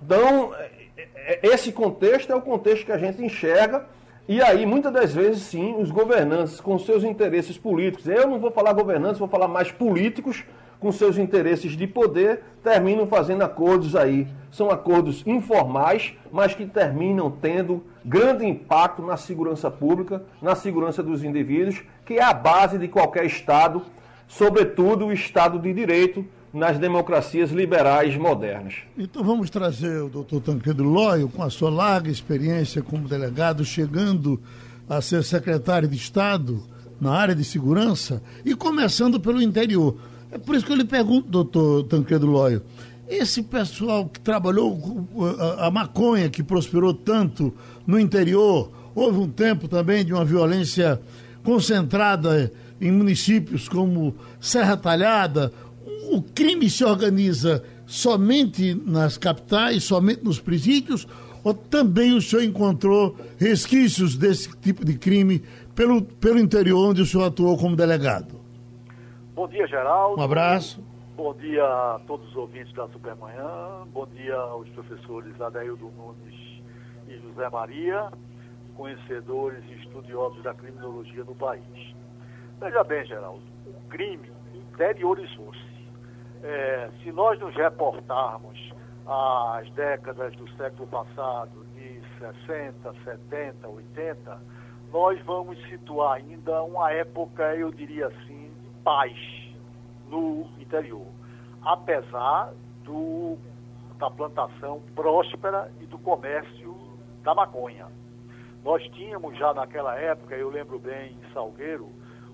Então, 0.02 0.54
é, 0.54 0.70
é, 1.16 1.40
esse 1.42 1.70
contexto 1.70 2.32
é 2.32 2.34
o 2.34 2.40
contexto 2.40 2.86
que 2.86 2.92
a 2.92 2.96
gente 2.96 3.22
enxerga, 3.22 3.84
e 4.26 4.40
aí, 4.40 4.64
muitas 4.64 4.90
das 4.90 5.14
vezes, 5.14 5.42
sim, 5.42 5.76
os 5.78 5.90
governantes 5.90 6.62
com 6.62 6.78
seus 6.78 7.04
interesses 7.04 7.58
políticos, 7.58 8.08
eu 8.08 8.26
não 8.26 8.38
vou 8.38 8.50
falar 8.50 8.72
governantes, 8.72 9.18
vou 9.18 9.28
falar 9.28 9.48
mais 9.48 9.70
políticos, 9.70 10.44
com 10.78 10.92
seus 10.92 11.18
interesses 11.18 11.76
de 11.76 11.86
poder, 11.86 12.42
terminam 12.62 13.06
fazendo 13.06 13.42
acordos 13.42 13.96
aí. 13.96 14.26
São 14.50 14.70
acordos 14.70 15.22
informais, 15.26 16.14
mas 16.32 16.54
que 16.54 16.66
terminam 16.66 17.30
tendo 17.30 17.82
grande 18.04 18.46
impacto 18.46 19.02
na 19.02 19.16
segurança 19.16 19.70
pública, 19.70 20.22
na 20.40 20.54
segurança 20.54 21.02
dos 21.02 21.24
indivíduos, 21.24 21.82
que 22.04 22.14
é 22.14 22.22
a 22.22 22.32
base 22.32 22.78
de 22.78 22.88
qualquer 22.88 23.24
Estado, 23.24 23.82
sobretudo 24.28 25.06
o 25.06 25.12
Estado 25.12 25.58
de 25.58 25.72
Direito, 25.72 26.24
nas 26.52 26.78
democracias 26.78 27.50
liberais 27.50 28.16
modernas. 28.16 28.76
Então 28.96 29.22
vamos 29.22 29.50
trazer 29.50 30.02
o 30.02 30.08
doutor 30.08 30.40
Tancredo 30.40 30.84
Lóio, 30.84 31.28
com 31.28 31.42
a 31.42 31.50
sua 31.50 31.68
larga 31.68 32.10
experiência 32.10 32.82
como 32.82 33.06
delegado, 33.06 33.62
chegando 33.64 34.40
a 34.88 35.02
ser 35.02 35.22
secretário 35.22 35.86
de 35.86 35.96
Estado 35.96 36.62
na 36.98 37.12
área 37.12 37.34
de 37.34 37.44
segurança 37.44 38.22
e 38.44 38.54
começando 38.54 39.20
pelo 39.20 39.42
interior. 39.42 39.96
É 40.36 40.38
por 40.38 40.54
isso 40.54 40.66
que 40.66 40.72
eu 40.72 40.76
lhe 40.76 40.84
pergunto, 40.84 41.30
doutor 41.30 41.84
Tancredo 41.84 42.26
Lóio, 42.26 42.60
esse 43.08 43.42
pessoal 43.42 44.06
que 44.06 44.20
trabalhou 44.20 45.08
a 45.56 45.70
maconha, 45.70 46.28
que 46.28 46.42
prosperou 46.42 46.92
tanto 46.92 47.54
no 47.86 47.98
interior, 47.98 48.70
houve 48.94 49.18
um 49.18 49.30
tempo 49.30 49.66
também 49.66 50.04
de 50.04 50.12
uma 50.12 50.26
violência 50.26 51.00
concentrada 51.42 52.52
em 52.78 52.92
municípios 52.92 53.66
como 53.66 54.14
Serra 54.38 54.76
Talhada, 54.76 55.50
o 56.12 56.20
crime 56.20 56.68
se 56.68 56.84
organiza 56.84 57.64
somente 57.86 58.78
nas 58.84 59.16
capitais, 59.16 59.84
somente 59.84 60.22
nos 60.22 60.38
presídios, 60.38 61.08
ou 61.42 61.54
também 61.54 62.12
o 62.12 62.20
senhor 62.20 62.42
encontrou 62.42 63.16
resquícios 63.38 64.16
desse 64.16 64.50
tipo 64.60 64.84
de 64.84 64.98
crime 64.98 65.42
pelo, 65.74 66.02
pelo 66.02 66.38
interior 66.38 66.90
onde 66.90 67.00
o 67.00 67.06
senhor 67.06 67.24
atuou 67.24 67.56
como 67.56 67.74
delegado? 67.74 68.45
Bom 69.36 69.46
dia, 69.48 69.66
Geraldo. 69.66 70.18
Um 70.18 70.24
abraço. 70.24 70.82
Bom 71.14 71.34
dia 71.34 71.62
a 71.62 72.00
todos 72.06 72.26
os 72.30 72.36
ouvintes 72.36 72.72
da 72.72 72.88
Supermanhã. 72.88 73.86
Bom 73.92 74.06
dia 74.06 74.34
aos 74.34 74.66
professores 74.70 75.38
Adaildo 75.38 75.92
Nunes 75.94 76.62
e 77.06 77.18
José 77.18 77.46
Maria, 77.50 78.10
conhecedores 78.74 79.62
e 79.68 79.74
estudiosos 79.74 80.42
da 80.42 80.54
criminologia 80.54 81.22
no 81.22 81.34
país. 81.34 81.94
Veja 82.58 82.82
bem, 82.82 83.04
Geraldo, 83.04 83.42
o 83.66 83.88
crime 83.90 84.32
interiorizou-se. 84.54 85.86
É, 86.42 86.88
se 87.02 87.12
nós 87.12 87.38
nos 87.38 87.54
reportarmos 87.54 88.72
às 89.06 89.70
décadas 89.72 90.34
do 90.36 90.50
século 90.56 90.88
passado, 90.88 91.66
de 91.74 92.00
60, 92.46 92.90
70, 93.04 93.68
80, 93.68 94.40
nós 94.90 95.20
vamos 95.26 95.58
situar 95.68 96.14
ainda 96.14 96.62
uma 96.62 96.90
época, 96.90 97.54
eu 97.54 97.70
diria 97.70 98.06
assim, 98.06 98.25
paz 98.86 99.18
no 100.08 100.46
interior, 100.60 101.08
apesar 101.60 102.52
do, 102.84 103.36
da 103.98 104.08
plantação 104.08 104.80
próspera 104.94 105.72
e 105.80 105.86
do 105.86 105.98
comércio 105.98 106.76
da 107.24 107.34
maconha. 107.34 107.88
Nós 108.62 108.80
tínhamos 108.90 109.36
já 109.36 109.52
naquela 109.52 109.98
época, 109.98 110.36
eu 110.36 110.48
lembro 110.48 110.78
bem, 110.78 111.16
em 111.16 111.32
Salgueiro, 111.32 111.90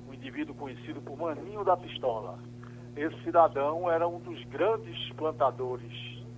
um 0.06 0.12
indivíduo 0.12 0.54
conhecido 0.54 1.00
por 1.00 1.16
Maninho 1.16 1.64
da 1.64 1.74
Pistola. 1.74 2.38
Esse 2.94 3.18
cidadão 3.22 3.90
era 3.90 4.06
um 4.06 4.18
dos 4.18 4.44
grandes 4.44 5.10
plantadores 5.14 5.90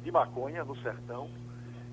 de 0.04 0.12
maconha 0.12 0.64
no 0.64 0.76
sertão 0.76 1.28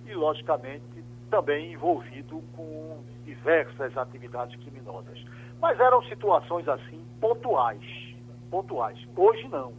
e, 0.06 0.14
logicamente, 0.14 1.04
também 1.32 1.74
envolvido 1.74 2.40
com 2.56 3.04
diversas 3.26 3.98
atividades 3.98 4.56
criminosas. 4.62 5.20
Mas 5.60 5.80
eram 5.80 6.04
situações 6.04 6.68
assim 6.68 7.04
pontuais 7.20 8.11
pontuais. 8.52 9.00
Hoje 9.16 9.48
não. 9.48 9.74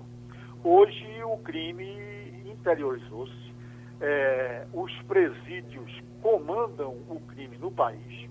Hoje 0.64 1.22
o 1.24 1.36
crime 1.38 2.42
interiorizou-se. 2.50 3.52
É, 4.00 4.66
os 4.72 4.92
presídios 5.02 6.02
comandam 6.20 6.90
o 7.08 7.20
crime 7.28 7.56
no 7.58 7.70
país. 7.70 8.28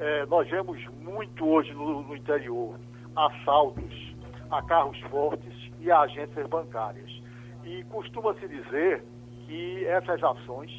É, 0.00 0.26
nós 0.26 0.48
vemos 0.48 0.84
muito 1.00 1.46
hoje 1.46 1.72
no, 1.74 2.02
no 2.02 2.16
interior 2.16 2.74
assaltos 3.14 4.16
a 4.50 4.62
carros 4.62 4.98
fortes 5.02 5.54
e 5.80 5.90
a 5.90 6.00
agências 6.00 6.48
bancárias. 6.48 7.10
E 7.64 7.84
costuma-se 7.84 8.48
dizer 8.48 9.04
que 9.46 9.84
essas 9.86 10.22
ações 10.22 10.70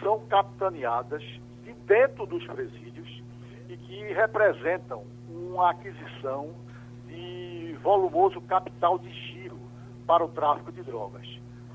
são 0.00 0.20
capitaneadas 0.26 1.22
de 1.64 1.72
dentro 1.86 2.26
dos 2.26 2.46
presídios 2.46 3.22
e 3.68 3.76
que 3.76 4.12
representam 4.12 5.04
uma 5.28 5.70
aquisição 5.70 6.54
volumoso 7.86 8.40
capital 8.40 8.98
de 8.98 9.08
giro 9.12 9.56
para 10.08 10.24
o 10.24 10.28
tráfico 10.28 10.72
de 10.72 10.82
drogas. 10.82 11.24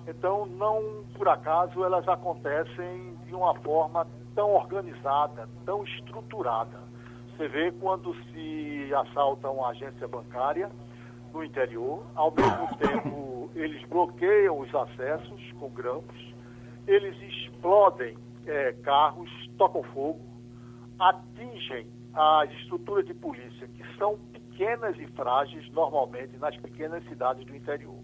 Então, 0.05 0.45
não 0.45 1.05
por 1.15 1.29
acaso 1.29 1.85
elas 1.85 2.05
acontecem 2.05 3.15
de 3.25 3.33
uma 3.33 3.55
forma 3.59 4.05
tão 4.35 4.53
organizada, 4.53 5.47
tão 5.65 5.85
estruturada. 5.85 6.77
Você 7.29 7.47
vê 7.47 7.71
quando 7.71 8.13
se 8.25 8.93
assalta 8.93 9.49
uma 9.49 9.69
agência 9.69 10.05
bancária 10.05 10.69
no 11.33 11.45
interior, 11.45 12.03
ao 12.13 12.29
mesmo 12.31 12.67
tempo 12.75 13.49
eles 13.55 13.81
bloqueiam 13.87 14.59
os 14.59 14.75
acessos 14.75 15.53
com 15.53 15.69
grampos, 15.69 16.33
eles 16.87 17.15
explodem 17.21 18.17
é, 18.45 18.73
carros, 18.83 19.29
tocam 19.57 19.81
fogo, 19.93 20.19
atingem 20.99 21.87
as 22.13 22.51
estruturas 22.51 23.05
de 23.05 23.13
polícia 23.13 23.65
que 23.69 23.97
são 23.97 24.19
pequenas 24.51 24.97
e 24.99 25.07
frágeis, 25.07 25.69
normalmente 25.71 26.37
nas 26.37 26.55
pequenas 26.57 27.03
cidades 27.05 27.45
do 27.45 27.55
interior. 27.55 27.99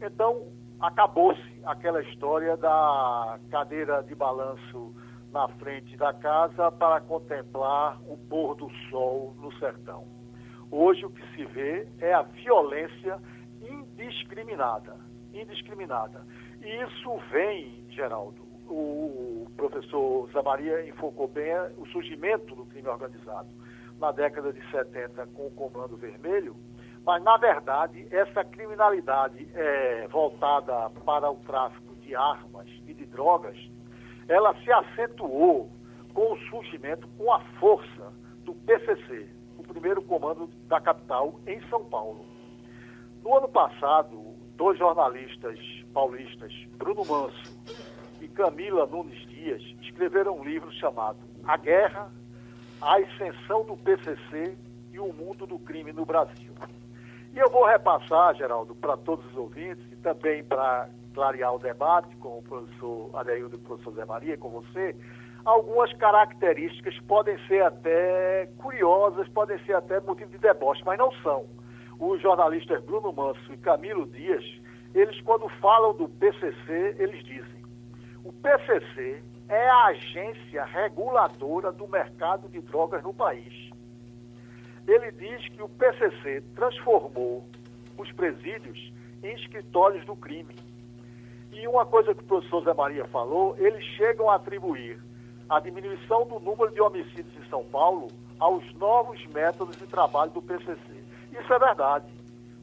Então, 0.00 0.46
acabou-se 0.80 1.60
aquela 1.64 2.00
história 2.02 2.56
da 2.56 3.38
cadeira 3.50 4.02
de 4.02 4.14
balanço 4.14 4.94
na 5.32 5.48
frente 5.48 5.96
da 5.96 6.14
casa 6.14 6.70
para 6.72 7.00
contemplar 7.00 8.00
o 8.08 8.16
pôr 8.16 8.54
do 8.54 8.70
sol 8.88 9.34
no 9.38 9.52
sertão. 9.58 10.06
Hoje 10.70 11.04
o 11.04 11.10
que 11.10 11.22
se 11.34 11.44
vê 11.46 11.86
é 11.98 12.14
a 12.14 12.22
violência 12.22 13.18
indiscriminada. 13.60 14.96
Indiscriminada. 15.34 16.24
E 16.62 16.82
isso 16.84 17.18
vem, 17.30 17.84
Geraldo, 17.90 18.42
o 18.66 19.46
professor 19.56 20.30
Zamaria 20.32 20.86
enfocou 20.88 21.28
bem 21.28 21.52
o 21.76 21.86
surgimento 21.86 22.54
do 22.54 22.64
crime 22.66 22.88
organizado 22.88 23.48
na 23.98 24.12
década 24.12 24.52
de 24.52 24.70
70 24.70 25.26
com 25.28 25.46
o 25.46 25.50
Comando 25.50 25.96
Vermelho, 25.96 26.56
mas 27.04 27.22
na 27.22 27.36
verdade 27.36 28.06
essa 28.10 28.44
criminalidade 28.44 29.48
é, 29.54 30.06
voltada 30.08 30.90
para 31.04 31.30
o 31.30 31.36
tráfico 31.36 31.94
de 31.96 32.14
armas 32.14 32.68
e 32.86 32.94
de 32.94 33.06
drogas, 33.06 33.56
ela 34.28 34.54
se 34.62 34.70
acentuou 34.70 35.70
com 36.14 36.32
o 36.32 36.38
surgimento, 36.50 37.08
com 37.16 37.32
a 37.32 37.40
força 37.60 38.12
do 38.44 38.54
PCC, 38.54 39.28
o 39.56 39.62
primeiro 39.62 40.02
comando 40.02 40.48
da 40.66 40.80
capital 40.80 41.40
em 41.46 41.60
São 41.68 41.84
Paulo. 41.84 42.24
No 43.22 43.36
ano 43.36 43.48
passado, 43.48 44.16
dois 44.56 44.78
jornalistas 44.78 45.58
paulistas, 45.92 46.52
Bruno 46.76 47.04
Manso 47.04 47.58
e 48.20 48.28
Camila 48.28 48.86
Nunes 48.86 49.26
Dias, 49.28 49.62
escreveram 49.82 50.38
um 50.38 50.44
livro 50.44 50.70
chamado 50.72 51.18
A 51.44 51.56
Guerra, 51.56 52.12
a 52.80 52.96
Ascensão 52.96 53.64
do 53.64 53.76
PCC 53.76 54.56
e 54.92 54.98
o 54.98 55.12
Mundo 55.12 55.46
do 55.46 55.58
Crime 55.58 55.92
no 55.92 56.04
Brasil. 56.04 56.52
E 57.34 57.38
eu 57.38 57.50
vou 57.50 57.66
repassar, 57.66 58.34
Geraldo, 58.34 58.74
para 58.74 58.96
todos 58.96 59.24
os 59.26 59.36
ouvintes 59.36 59.84
e 59.92 59.96
também 59.96 60.42
para 60.42 60.88
clarear 61.14 61.54
o 61.54 61.58
debate 61.58 62.14
com 62.16 62.38
o 62.38 62.42
professor 62.42 63.10
Adeildo 63.14 63.56
e 63.56 63.58
o 63.58 63.62
professor 63.62 63.92
Zé 63.94 64.04
Maria, 64.04 64.36
com 64.38 64.50
você, 64.50 64.94
algumas 65.44 65.92
características 65.94 66.98
podem 67.00 67.36
ser 67.46 67.62
até 67.62 68.46
curiosas, 68.58 69.28
podem 69.28 69.58
ser 69.64 69.74
até 69.74 70.00
motivo 70.00 70.30
de 70.30 70.38
deboche, 70.38 70.82
mas 70.84 70.98
não 70.98 71.10
são. 71.22 71.46
Os 71.98 72.20
jornalistas 72.22 72.82
Bruno 72.84 73.12
Manso 73.12 73.52
e 73.52 73.56
Camilo 73.56 74.06
Dias, 74.06 74.44
eles 74.94 75.20
quando 75.22 75.48
falam 75.60 75.92
do 75.94 76.08
PCC, 76.08 76.96
eles 76.98 77.24
dizem: 77.24 77.62
o 78.24 78.32
PCC 78.32 79.22
é 79.48 79.68
a 79.68 79.86
agência 79.86 80.64
reguladora 80.64 81.72
do 81.72 81.88
mercado 81.88 82.48
de 82.48 82.60
drogas 82.60 83.02
no 83.02 83.14
país. 83.14 83.70
Ele 84.86 85.10
diz 85.12 85.48
que 85.48 85.62
o 85.62 85.68
PCC 85.68 86.42
transformou 86.54 87.44
os 87.96 88.10
presídios 88.12 88.92
em 89.22 89.34
escritórios 89.34 90.04
do 90.06 90.14
crime. 90.14 90.54
E 91.52 91.66
uma 91.66 91.84
coisa 91.84 92.14
que 92.14 92.22
o 92.22 92.26
professor 92.26 92.62
Zé 92.64 92.74
Maria 92.74 93.04
falou, 93.06 93.56
eles 93.58 93.84
chegam 93.96 94.30
a 94.30 94.36
atribuir 94.36 95.02
a 95.48 95.60
diminuição 95.60 96.26
do 96.26 96.38
número 96.38 96.70
de 96.70 96.80
homicídios 96.80 97.34
em 97.36 97.48
São 97.48 97.64
Paulo 97.64 98.08
aos 98.38 98.62
novos 98.74 99.24
métodos 99.28 99.76
de 99.76 99.86
trabalho 99.86 100.30
do 100.30 100.42
PCC. 100.42 101.04
Isso 101.32 101.52
é 101.52 101.58
verdade, 101.58 102.06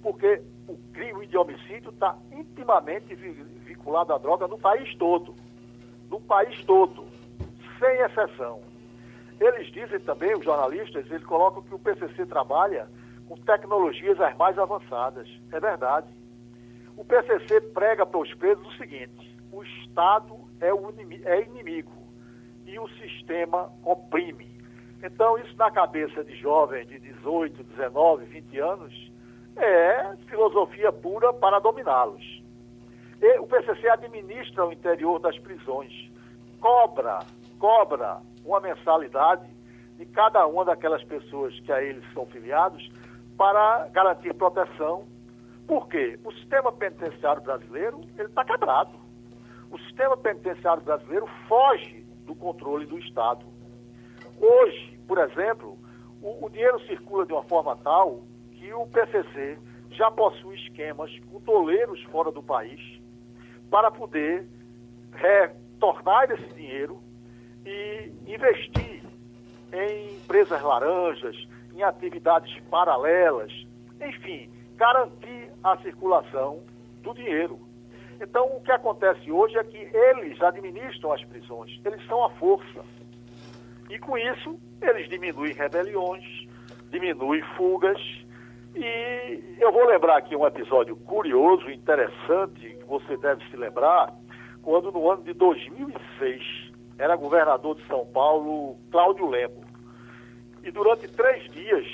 porque 0.01 0.41
o 0.67 0.77
crime 0.93 1.25
de 1.27 1.37
homicídio 1.37 1.89
está 1.89 2.15
intimamente 2.31 3.13
vinculado 3.15 4.13
à 4.13 4.17
droga 4.17 4.47
no 4.47 4.57
país 4.57 4.95
todo. 4.95 5.35
No 6.15 6.21
país 6.21 6.63
todo, 6.63 7.03
sem 7.77 7.99
exceção. 7.99 8.61
Eles 9.37 9.67
dizem 9.73 9.99
também, 9.99 10.33
os 10.33 10.45
jornalistas, 10.45 11.05
eles 11.11 11.25
colocam 11.25 11.61
que 11.61 11.75
o 11.75 11.79
PCC 11.79 12.25
trabalha 12.25 12.87
com 13.27 13.35
tecnologias 13.35 14.17
as 14.21 14.33
mais 14.37 14.57
avançadas. 14.57 15.27
É 15.51 15.59
verdade. 15.59 16.07
O 16.95 17.03
PCC 17.03 17.59
prega 17.59 18.05
para 18.05 18.17
os 18.17 18.33
presos 18.35 18.65
o 18.65 18.77
seguinte: 18.77 19.37
o 19.51 19.61
Estado 19.61 20.39
é, 20.61 20.73
o 20.73 20.89
é 21.25 21.41
inimigo 21.41 21.91
e 22.65 22.79
o 22.79 22.87
sistema 22.91 23.69
oprime. 23.83 24.57
Então, 25.03 25.37
isso 25.37 25.57
na 25.57 25.69
cabeça 25.69 26.23
de 26.23 26.33
jovens 26.37 26.87
de 26.87 26.97
18, 26.97 27.61
19, 27.61 28.23
20 28.23 28.59
anos 28.59 29.11
é 29.57 30.15
filosofia 30.29 30.93
pura 30.93 31.33
para 31.33 31.59
dominá-los. 31.59 32.44
O 33.39 33.47
PCC 33.47 33.89
administra 33.89 34.67
o 34.67 34.71
interior 34.71 35.19
das 35.19 35.37
prisões, 35.39 35.91
cobra, 36.59 37.19
cobra 37.57 38.19
uma 38.45 38.59
mensalidade 38.59 39.49
de 39.97 40.05
cada 40.05 40.45
uma 40.45 40.63
daquelas 40.63 41.03
pessoas 41.03 41.59
que 41.61 41.71
a 41.71 41.81
eles 41.81 42.03
são 42.13 42.27
filiados 42.27 42.87
para 43.35 43.87
garantir 43.87 44.33
proteção. 44.35 45.07
Por 45.67 45.87
quê? 45.87 46.19
O 46.23 46.31
sistema 46.33 46.71
penitenciário 46.71 47.41
brasileiro 47.41 48.01
ele 48.15 48.27
está 48.27 48.45
quebrado. 48.45 48.91
O 49.71 49.79
sistema 49.79 50.15
penitenciário 50.15 50.83
brasileiro 50.83 51.27
foge 51.47 52.05
do 52.27 52.35
controle 52.35 52.85
do 52.85 52.99
Estado. 52.99 53.43
Hoje, 54.39 54.99
por 55.07 55.17
exemplo, 55.17 55.79
o, 56.21 56.45
o 56.45 56.49
dinheiro 56.49 56.79
circula 56.85 57.25
de 57.25 57.33
uma 57.33 57.43
forma 57.43 57.75
tal 57.77 58.21
que 58.51 58.71
o 58.71 58.85
PCC 58.85 59.57
já 59.89 60.11
possui 60.11 60.55
esquemas 60.57 61.11
com 61.31 61.39
toleiros 61.41 62.03
fora 62.03 62.31
do 62.31 62.43
país 62.43 63.03
para 63.75 63.91
poder 63.91 64.47
retornar 65.11 66.31
esse 66.31 66.47
dinheiro 66.53 66.97
e 67.65 68.09
investir 68.25 69.03
em 69.73 70.15
empresas 70.15 70.61
laranjas, 70.61 71.35
em 71.75 71.83
atividades 71.83 72.57
paralelas, 72.71 73.51
enfim, 73.99 74.49
garantir 74.77 75.51
a 75.61 75.75
circulação 75.79 76.63
do 77.03 77.13
dinheiro. 77.13 77.59
Então, 78.21 78.45
o 78.45 78.61
que 78.61 78.71
acontece 78.71 79.29
hoje 79.29 79.57
é 79.57 79.63
que 79.65 79.89
eles 79.93 80.41
administram 80.41 81.11
as 81.11 81.21
prisões, 81.25 81.77
eles 81.83 82.01
são 82.07 82.23
a 82.23 82.29
força. 82.29 82.81
E 83.89 83.99
com 83.99 84.17
isso, 84.17 84.57
eles 84.81 85.09
diminuem 85.09 85.51
rebeliões, 85.51 86.23
diminuem 86.91 87.41
fugas. 87.57 87.99
E 88.75 89.55
eu 89.59 89.71
vou 89.71 89.85
lembrar 89.85 90.17
aqui 90.17 90.35
um 90.35 90.45
episódio 90.45 90.97
curioso, 90.97 91.69
interessante, 91.71 92.75
que 92.75 92.83
você 92.83 93.15
deve 93.17 93.43
se 93.49 93.55
lembrar, 93.55 94.13
quando 94.61 94.91
no 94.91 95.09
ano 95.09 95.23
de 95.23 95.33
2006 95.33 96.73
era 96.97 97.15
governador 97.15 97.75
de 97.75 97.87
São 97.87 98.05
Paulo 98.07 98.77
Cláudio 98.91 99.27
Lemo. 99.27 99.63
E 100.61 100.71
durante 100.71 101.07
três 101.07 101.49
dias 101.51 101.85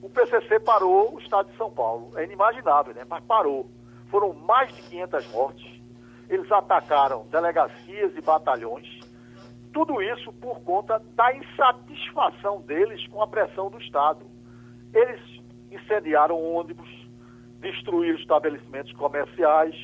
o 0.00 0.08
PCC 0.08 0.60
parou 0.60 1.14
o 1.14 1.18
estado 1.18 1.50
de 1.50 1.56
São 1.56 1.70
Paulo. 1.70 2.12
É 2.16 2.24
inimaginável, 2.24 2.94
né? 2.94 3.04
Mas 3.08 3.22
parou. 3.24 3.70
Foram 4.10 4.32
mais 4.32 4.74
de 4.74 4.82
500 4.82 5.30
mortes. 5.32 5.82
Eles 6.28 6.50
atacaram 6.50 7.26
delegacias 7.30 8.16
e 8.16 8.20
batalhões. 8.20 8.86
Tudo 9.72 10.00
isso 10.00 10.32
por 10.34 10.60
conta 10.60 11.02
da 11.14 11.34
insatisfação 11.34 12.60
deles 12.62 13.06
com 13.08 13.22
a 13.22 13.26
pressão 13.26 13.70
do 13.70 13.78
Estado. 13.78 14.24
Eles 14.92 15.20
incendiaram 15.74 16.40
ônibus, 16.40 16.88
destruíram 17.60 18.18
estabelecimentos 18.18 18.92
comerciais. 18.92 19.74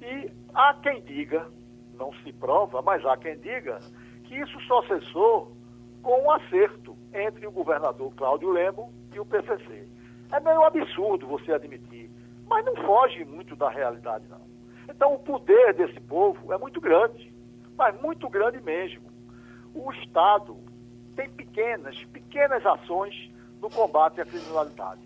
E 0.00 0.30
há 0.54 0.74
quem 0.74 1.02
diga, 1.02 1.46
não 1.94 2.12
se 2.22 2.32
prova, 2.32 2.82
mas 2.82 3.04
há 3.04 3.16
quem 3.16 3.38
diga, 3.38 3.78
que 4.24 4.34
isso 4.36 4.60
só 4.66 4.82
cessou 4.84 5.56
com 6.02 6.24
um 6.24 6.30
acerto 6.30 6.96
entre 7.12 7.46
o 7.46 7.52
governador 7.52 8.12
Cláudio 8.14 8.50
Lemo 8.50 8.92
e 9.12 9.20
o 9.20 9.26
PCC. 9.26 9.88
É 10.32 10.40
meio 10.40 10.62
absurdo 10.62 11.26
você 11.26 11.52
admitir 11.52 12.10
mas 12.50 12.64
não 12.64 12.74
foge 12.84 13.24
muito 13.24 13.54
da 13.54 13.70
realidade, 13.70 14.26
não. 14.28 14.40
Então, 14.88 15.14
o 15.14 15.18
poder 15.20 15.72
desse 15.72 16.00
povo 16.00 16.52
é 16.52 16.58
muito 16.58 16.80
grande, 16.80 17.32
mas 17.78 17.98
muito 18.02 18.28
grande 18.28 18.60
mesmo. 18.60 19.08
O 19.72 19.92
Estado 19.92 20.56
tem 21.14 21.30
pequenas, 21.30 21.96
pequenas 22.06 22.66
ações 22.66 23.14
no 23.60 23.70
combate 23.70 24.20
à 24.20 24.24
criminalidade. 24.24 25.00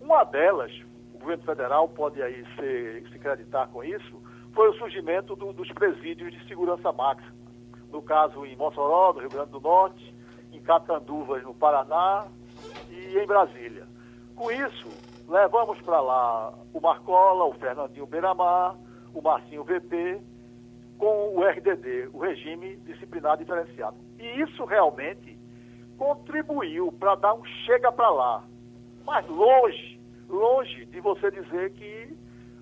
Uma 0.00 0.24
delas, 0.24 0.72
o 1.14 1.18
governo 1.18 1.44
federal 1.44 1.88
pode 1.88 2.22
aí 2.22 2.44
se, 2.56 3.16
acreditar 3.16 3.68
com 3.68 3.84
isso, 3.84 4.20
foi 4.52 4.68
o 4.68 4.74
surgimento 4.74 5.36
do, 5.36 5.52
dos 5.52 5.70
presídios 5.72 6.32
de 6.32 6.46
segurança 6.48 6.92
máxima. 6.92 7.32
No 7.90 8.02
caso, 8.02 8.44
em 8.44 8.56
Mossoró, 8.56 9.12
no 9.12 9.20
Rio 9.20 9.30
Grande 9.30 9.50
do 9.50 9.60
Norte, 9.60 10.14
em 10.52 10.60
Catanduvas, 10.60 11.42
no 11.42 11.54
Paraná 11.54 12.26
e 12.90 13.18
em 13.18 13.26
Brasília. 13.26 13.86
Com 14.34 14.50
isso, 14.50 14.88
Levamos 15.28 15.80
para 15.82 16.00
lá 16.00 16.52
o 16.72 16.80
Marcola, 16.80 17.44
o 17.44 17.54
Fernandinho 17.54 18.06
Beiramar, 18.06 18.76
o 19.14 19.22
Marcinho 19.22 19.64
VP, 19.64 20.20
com 20.98 21.36
o 21.36 21.42
RDD, 21.42 22.10
o 22.12 22.18
Regime 22.18 22.76
Disciplinar 22.84 23.38
Diferenciado. 23.38 23.96
E 24.18 24.42
isso 24.42 24.64
realmente 24.64 25.31
contribuiu 26.02 26.90
para 26.90 27.14
dar 27.14 27.32
um 27.34 27.44
chega 27.64 27.92
para 27.92 28.10
lá. 28.10 28.42
Mas 29.06 29.24
longe, 29.28 30.00
longe 30.28 30.84
de 30.86 31.00
você 31.00 31.30
dizer 31.30 31.72
que 31.74 32.18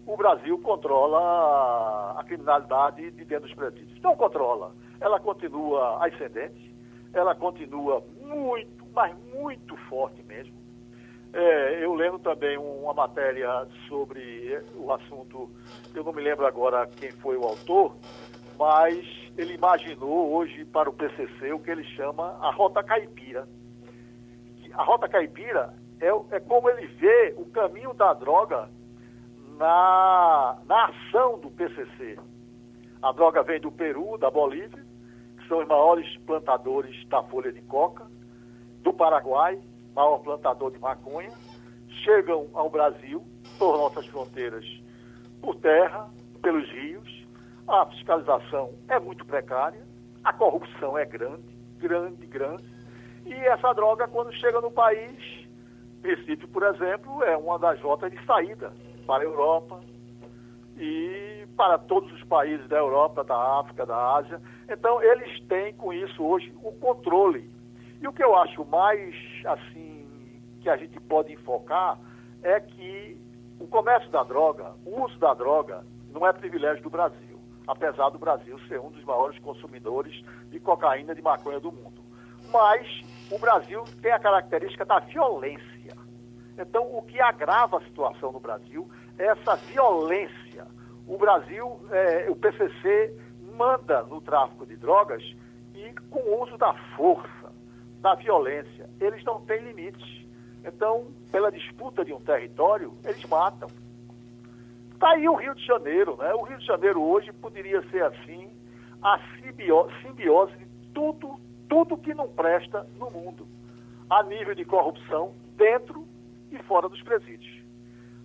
o 0.06 0.14
Brasil 0.14 0.58
controla 0.58 2.20
a 2.20 2.24
criminalidade 2.24 3.10
de 3.12 3.24
dentro 3.24 3.46
dos 3.46 3.54
presídios. 3.54 3.98
Não 4.02 4.14
controla. 4.14 4.72
Ela 5.00 5.18
continua 5.18 6.04
ascendente, 6.04 6.74
ela 7.14 7.34
continua 7.34 8.04
muito, 8.20 8.84
mas 8.92 9.16
muito 9.32 9.74
forte 9.88 10.22
mesmo. 10.24 10.60
É, 11.32 11.82
eu 11.82 11.94
lembro 11.94 12.18
também 12.18 12.58
uma 12.58 12.92
matéria 12.92 13.66
sobre 13.88 14.62
o 14.74 14.92
assunto, 14.92 15.48
eu 15.94 16.04
não 16.04 16.12
me 16.12 16.20
lembro 16.20 16.44
agora 16.44 16.86
quem 16.88 17.10
foi 17.12 17.38
o 17.38 17.44
autor, 17.44 17.96
mas 18.58 19.19
ele 19.36 19.54
imaginou 19.54 20.32
hoje 20.32 20.64
para 20.66 20.88
o 20.88 20.92
PCC 20.92 21.52
o 21.52 21.60
que 21.60 21.70
ele 21.70 21.84
chama 21.96 22.36
a 22.40 22.50
Rota 22.50 22.82
Caipira. 22.82 23.48
A 24.74 24.82
Rota 24.82 25.08
Caipira 25.08 25.74
é, 26.00 26.08
é 26.36 26.40
como 26.40 26.68
ele 26.70 26.86
vê 26.86 27.34
o 27.36 27.46
caminho 27.46 27.92
da 27.94 28.12
droga 28.14 28.68
na, 29.58 30.58
na 30.66 30.86
ação 30.86 31.38
do 31.38 31.50
PCC. 31.50 32.18
A 33.02 33.12
droga 33.12 33.42
vem 33.42 33.60
do 33.60 33.70
Peru, 33.70 34.16
da 34.18 34.30
Bolívia, 34.30 34.84
que 35.38 35.48
são 35.48 35.58
os 35.58 35.68
maiores 35.68 36.16
plantadores 36.26 37.06
da 37.08 37.22
folha 37.24 37.52
de 37.52 37.60
coca, 37.62 38.06
do 38.82 38.92
Paraguai, 38.92 39.60
maior 39.94 40.18
plantador 40.18 40.70
de 40.70 40.78
maconha, 40.78 41.32
chegam 42.04 42.48
ao 42.54 42.70
Brasil, 42.70 43.22
por 43.58 43.76
nossas 43.76 44.06
fronteiras, 44.06 44.64
por 45.42 45.56
terra, 45.56 46.08
pelos 46.40 46.68
rios. 46.70 47.19
A 47.70 47.86
fiscalização 47.86 48.74
é 48.88 48.98
muito 48.98 49.24
precária, 49.24 49.80
a 50.24 50.32
corrupção 50.32 50.98
é 50.98 51.04
grande, 51.04 51.56
grande, 51.78 52.26
grande. 52.26 52.64
E 53.24 53.32
essa 53.32 53.72
droga, 53.72 54.08
quando 54.08 54.32
chega 54.32 54.60
no 54.60 54.72
país, 54.72 55.46
Recife, 56.02 56.48
por 56.48 56.64
exemplo, 56.64 57.22
é 57.22 57.36
uma 57.36 57.60
das 57.60 57.80
rotas 57.80 58.10
de 58.10 58.26
saída 58.26 58.72
para 59.06 59.22
a 59.22 59.24
Europa 59.24 59.78
e 60.76 61.46
para 61.56 61.78
todos 61.78 62.10
os 62.12 62.24
países 62.24 62.66
da 62.66 62.78
Europa, 62.78 63.22
da 63.22 63.60
África, 63.60 63.86
da 63.86 64.16
Ásia. 64.16 64.42
Então, 64.68 65.00
eles 65.00 65.40
têm 65.44 65.72
com 65.74 65.92
isso 65.92 66.24
hoje 66.24 66.52
o 66.64 66.72
controle. 66.72 67.48
E 68.02 68.08
o 68.08 68.12
que 68.12 68.24
eu 68.24 68.34
acho 68.34 68.64
mais, 68.64 69.14
assim, 69.44 70.08
que 70.60 70.68
a 70.68 70.76
gente 70.76 70.98
pode 71.02 71.32
enfocar 71.32 72.00
é 72.42 72.58
que 72.58 73.16
o 73.60 73.68
comércio 73.68 74.10
da 74.10 74.24
droga, 74.24 74.74
o 74.84 75.04
uso 75.04 75.16
da 75.20 75.34
droga, 75.34 75.84
não 76.12 76.26
é 76.26 76.32
privilégio 76.32 76.82
do 76.82 76.90
Brasil, 76.90 77.29
apesar 77.70 78.10
do 78.10 78.18
Brasil 78.18 78.58
ser 78.66 78.80
um 78.80 78.90
dos 78.90 79.04
maiores 79.04 79.38
consumidores 79.38 80.22
de 80.50 80.58
cocaína 80.58 81.14
de 81.14 81.22
maconha 81.22 81.60
do 81.60 81.70
mundo. 81.70 82.02
Mas 82.52 83.02
o 83.30 83.38
Brasil 83.38 83.84
tem 84.02 84.10
a 84.10 84.18
característica 84.18 84.84
da 84.84 84.98
violência. 84.98 85.96
Então, 86.58 86.84
o 86.94 87.02
que 87.02 87.20
agrava 87.20 87.78
a 87.78 87.84
situação 87.84 88.32
no 88.32 88.40
Brasil 88.40 88.90
é 89.18 89.26
essa 89.26 89.54
violência. 89.56 90.66
O 91.06 91.16
Brasil, 91.16 91.80
é, 91.90 92.28
o 92.28 92.34
PCC 92.34 93.16
manda 93.56 94.02
no 94.02 94.20
tráfico 94.20 94.66
de 94.66 94.76
drogas 94.76 95.22
e 95.74 95.92
com 96.10 96.20
o 96.20 96.42
uso 96.42 96.58
da 96.58 96.74
força, 96.96 97.52
da 98.00 98.14
violência. 98.16 98.90
Eles 99.00 99.22
não 99.24 99.40
têm 99.42 99.60
limites. 99.60 100.26
Então, 100.64 101.06
pela 101.30 101.50
disputa 101.50 102.04
de 102.04 102.12
um 102.12 102.20
território, 102.20 102.94
eles 103.04 103.24
matam. 103.26 103.68
Está 105.00 105.12
aí 105.12 105.26
o 105.26 105.34
Rio 105.34 105.54
de 105.54 105.64
Janeiro, 105.64 106.14
né? 106.18 106.34
O 106.34 106.42
Rio 106.42 106.58
de 106.58 106.66
Janeiro 106.66 107.00
hoje 107.02 107.32
poderia 107.32 107.80
ser 107.88 108.04
assim, 108.04 108.50
a 109.00 109.18
simbiose 110.02 110.58
de 110.58 110.66
tudo, 110.92 111.40
tudo 111.70 111.96
que 111.96 112.12
não 112.12 112.28
presta 112.28 112.86
no 112.98 113.10
mundo, 113.10 113.48
a 114.10 114.22
nível 114.22 114.54
de 114.54 114.62
corrupção 114.62 115.34
dentro 115.56 116.06
e 116.50 116.62
fora 116.64 116.86
dos 116.86 117.02
presídios. 117.02 117.64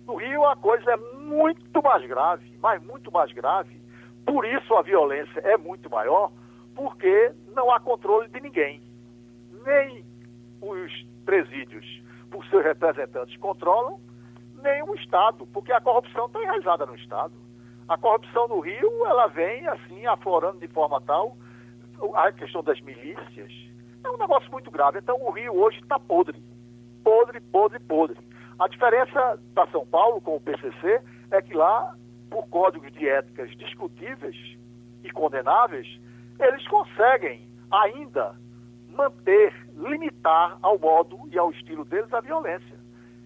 No 0.06 0.16
Rio 0.16 0.44
a 0.44 0.54
coisa 0.54 0.90
é 0.90 0.96
muito 0.98 1.82
mais 1.82 2.06
grave, 2.06 2.52
mas 2.60 2.82
muito 2.82 3.10
mais 3.10 3.32
grave. 3.32 3.80
Por 4.26 4.44
isso 4.44 4.74
a 4.74 4.82
violência 4.82 5.40
é 5.40 5.56
muito 5.56 5.88
maior, 5.88 6.30
porque 6.74 7.32
não 7.54 7.70
há 7.70 7.80
controle 7.80 8.28
de 8.28 8.38
ninguém. 8.38 8.82
Nem 9.64 10.04
os 10.60 10.92
presídios, 11.24 11.86
por 12.30 12.44
seus 12.48 12.62
representantes, 12.62 13.34
controlam, 13.38 13.98
o 14.86 14.94
Estado, 14.94 15.46
porque 15.52 15.72
a 15.72 15.80
corrupção 15.80 16.26
está 16.26 16.42
enraizada 16.42 16.86
no 16.86 16.94
Estado. 16.94 17.34
A 17.88 17.96
corrupção 17.96 18.48
no 18.48 18.60
Rio, 18.60 19.06
ela 19.06 19.28
vem 19.28 19.66
assim, 19.68 20.06
aflorando 20.06 20.58
de 20.58 20.68
forma 20.68 21.00
tal 21.02 21.36
a 22.14 22.30
questão 22.32 22.62
das 22.62 22.80
milícias 22.80 23.52
é 24.04 24.10
um 24.10 24.18
negócio 24.18 24.50
muito 24.50 24.70
grave. 24.70 24.98
Então 24.98 25.16
o 25.20 25.30
Rio 25.30 25.56
hoje 25.56 25.78
está 25.80 25.98
podre. 25.98 26.42
Podre, 27.02 27.40
podre, 27.40 27.78
podre. 27.80 28.16
A 28.58 28.68
diferença 28.68 29.38
da 29.52 29.66
São 29.68 29.86
Paulo 29.86 30.20
com 30.20 30.36
o 30.36 30.40
PCC 30.40 31.02
é 31.30 31.42
que 31.42 31.54
lá, 31.54 31.94
por 32.30 32.46
códigos 32.48 32.92
de 32.92 33.08
éticas 33.08 33.50
discutíveis 33.56 34.36
e 35.04 35.10
condenáveis, 35.10 35.86
eles 36.38 36.66
conseguem 36.68 37.48
ainda 37.70 38.34
manter, 38.88 39.52
limitar 39.74 40.58
ao 40.62 40.78
modo 40.78 41.18
e 41.30 41.38
ao 41.38 41.50
estilo 41.50 41.84
deles 41.84 42.12
a 42.12 42.20
violência. 42.20 42.75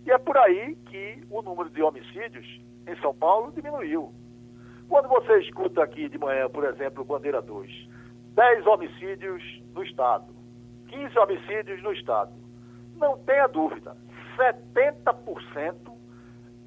E 0.07 0.11
é 0.11 0.19
por 0.19 0.37
aí 0.37 0.77
que 0.87 1.23
o 1.31 1.43
número 1.43 1.71
de 1.71 1.83
homicídios 1.83 2.47
em 2.87 2.97
São 3.01 3.15
Paulo 3.15 3.53
diminuiu. 3.53 4.13
Quando 4.89 5.09
você 5.09 5.39
escuta 5.39 5.83
aqui 5.83 6.09
de 6.09 6.19
manhã, 6.19 6.49
por 6.49 6.65
exemplo, 6.65 7.05
Bandeira 7.05 7.41
2, 7.41 7.71
10 8.35 8.67
homicídios 8.67 9.43
no 9.75 9.83
Estado, 9.85 10.27
15 10.89 11.19
homicídios 11.19 11.83
no 11.83 11.93
Estado. 11.93 12.33
Não 12.97 13.17
tenha 13.19 13.47
dúvida, 13.47 13.97
70% 14.37 15.75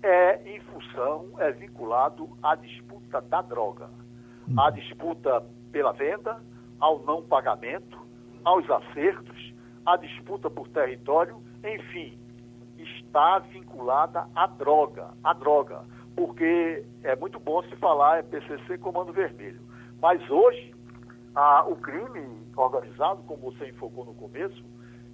é 0.01 0.55
em 0.55 0.59
função, 0.61 1.29
é 1.37 1.51
vinculado 1.51 2.29
à 2.41 2.55
disputa 2.55 3.21
da 3.21 3.41
droga, 3.41 3.89
à 4.57 4.69
disputa 4.69 5.43
pela 5.71 5.91
venda, 5.91 6.41
ao 6.79 6.99
não 7.03 7.21
pagamento, 7.23 7.97
aos 8.43 8.69
acertos, 8.69 9.53
à 9.85 9.97
disputa 9.97 10.49
por 10.49 10.67
território, 10.69 11.41
enfim, 11.63 12.17
está 12.83 13.39
vinculada 13.39 14.27
à 14.35 14.47
droga, 14.47 15.09
à 15.23 15.33
droga, 15.33 15.81
porque 16.15 16.85
é 17.03 17.15
muito 17.15 17.39
bom 17.39 17.63
se 17.63 17.75
falar 17.77 18.19
é 18.19 18.23
PCC 18.23 18.77
Comando 18.77 19.11
Vermelho, 19.11 19.61
mas 20.01 20.21
hoje 20.29 20.73
ah, 21.35 21.65
o 21.67 21.75
crime 21.75 22.43
organizado, 22.55 23.23
como 23.23 23.51
você 23.51 23.69
enfocou 23.69 24.05
no 24.05 24.13
começo, 24.13 24.63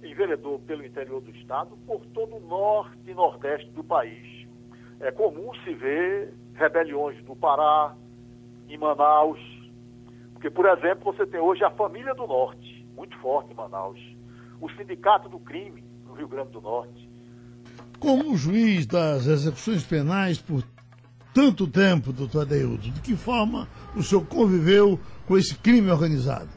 enveredou 0.02 0.58
pelo 0.60 0.84
interior 0.84 1.20
do 1.20 1.30
estado 1.30 1.76
por 1.86 2.04
todo 2.06 2.36
o 2.36 2.40
norte 2.40 2.98
e 3.06 3.14
nordeste 3.14 3.70
do 3.70 3.84
país. 3.84 4.46
É 5.00 5.10
comum 5.10 5.52
se 5.64 5.72
ver 5.74 6.34
rebeliões 6.54 7.22
no 7.24 7.34
Pará, 7.34 7.94
em 8.68 8.78
Manaus, 8.78 9.40
porque, 10.34 10.48
por 10.48 10.66
exemplo, 10.66 11.12
você 11.12 11.26
tem 11.26 11.40
hoje 11.40 11.64
a 11.64 11.70
Família 11.70 12.14
do 12.14 12.26
Norte, 12.26 12.86
muito 12.94 13.16
forte 13.18 13.52
em 13.52 13.54
Manaus, 13.54 14.00
o 14.60 14.70
Sindicato 14.70 15.28
do 15.28 15.38
Crime 15.38 15.82
no 16.06 16.14
Rio 16.14 16.28
Grande 16.28 16.52
do 16.52 16.60
Norte. 16.60 17.09
Como 18.00 18.34
juiz 18.34 18.86
das 18.86 19.26
execuções 19.26 19.82
penais 19.82 20.38
por 20.38 20.64
tanto 21.34 21.66
tempo, 21.66 22.14
doutor 22.14 22.42
Adeildo, 22.42 22.90
de 22.90 23.00
que 23.02 23.14
forma 23.14 23.68
o 23.94 24.02
senhor 24.02 24.24
conviveu 24.24 24.98
com 25.26 25.36
esse 25.36 25.54
crime 25.54 25.90
organizado? 25.90 26.48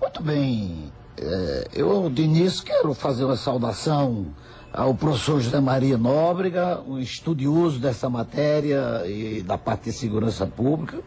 Muito 0.00 0.22
bem. 0.22 0.92
É, 1.18 1.68
eu, 1.74 2.08
de 2.08 2.22
início, 2.22 2.62
quero 2.64 2.94
fazer 2.94 3.24
uma 3.24 3.36
saudação 3.36 4.26
ao 4.72 4.94
professor 4.94 5.40
José 5.40 5.58
Maria 5.58 5.98
Nóbrega, 5.98 6.80
um 6.86 7.00
estudioso 7.00 7.80
dessa 7.80 8.08
matéria 8.08 9.02
e 9.06 9.42
da 9.42 9.58
parte 9.58 9.86
de 9.86 9.92
segurança 9.92 10.46
pública. 10.46 11.00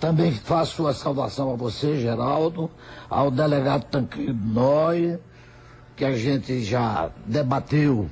Também 0.00 0.32
faço 0.32 0.86
a 0.86 0.94
saudação 0.94 1.52
a 1.52 1.56
você, 1.56 2.00
Geraldo, 2.00 2.70
ao 3.10 3.30
delegado 3.30 3.84
Tancredo 3.84 4.42
Noy, 4.42 5.18
que 5.94 6.04
a 6.04 6.16
gente 6.16 6.64
já 6.64 7.10
debateu 7.26 8.08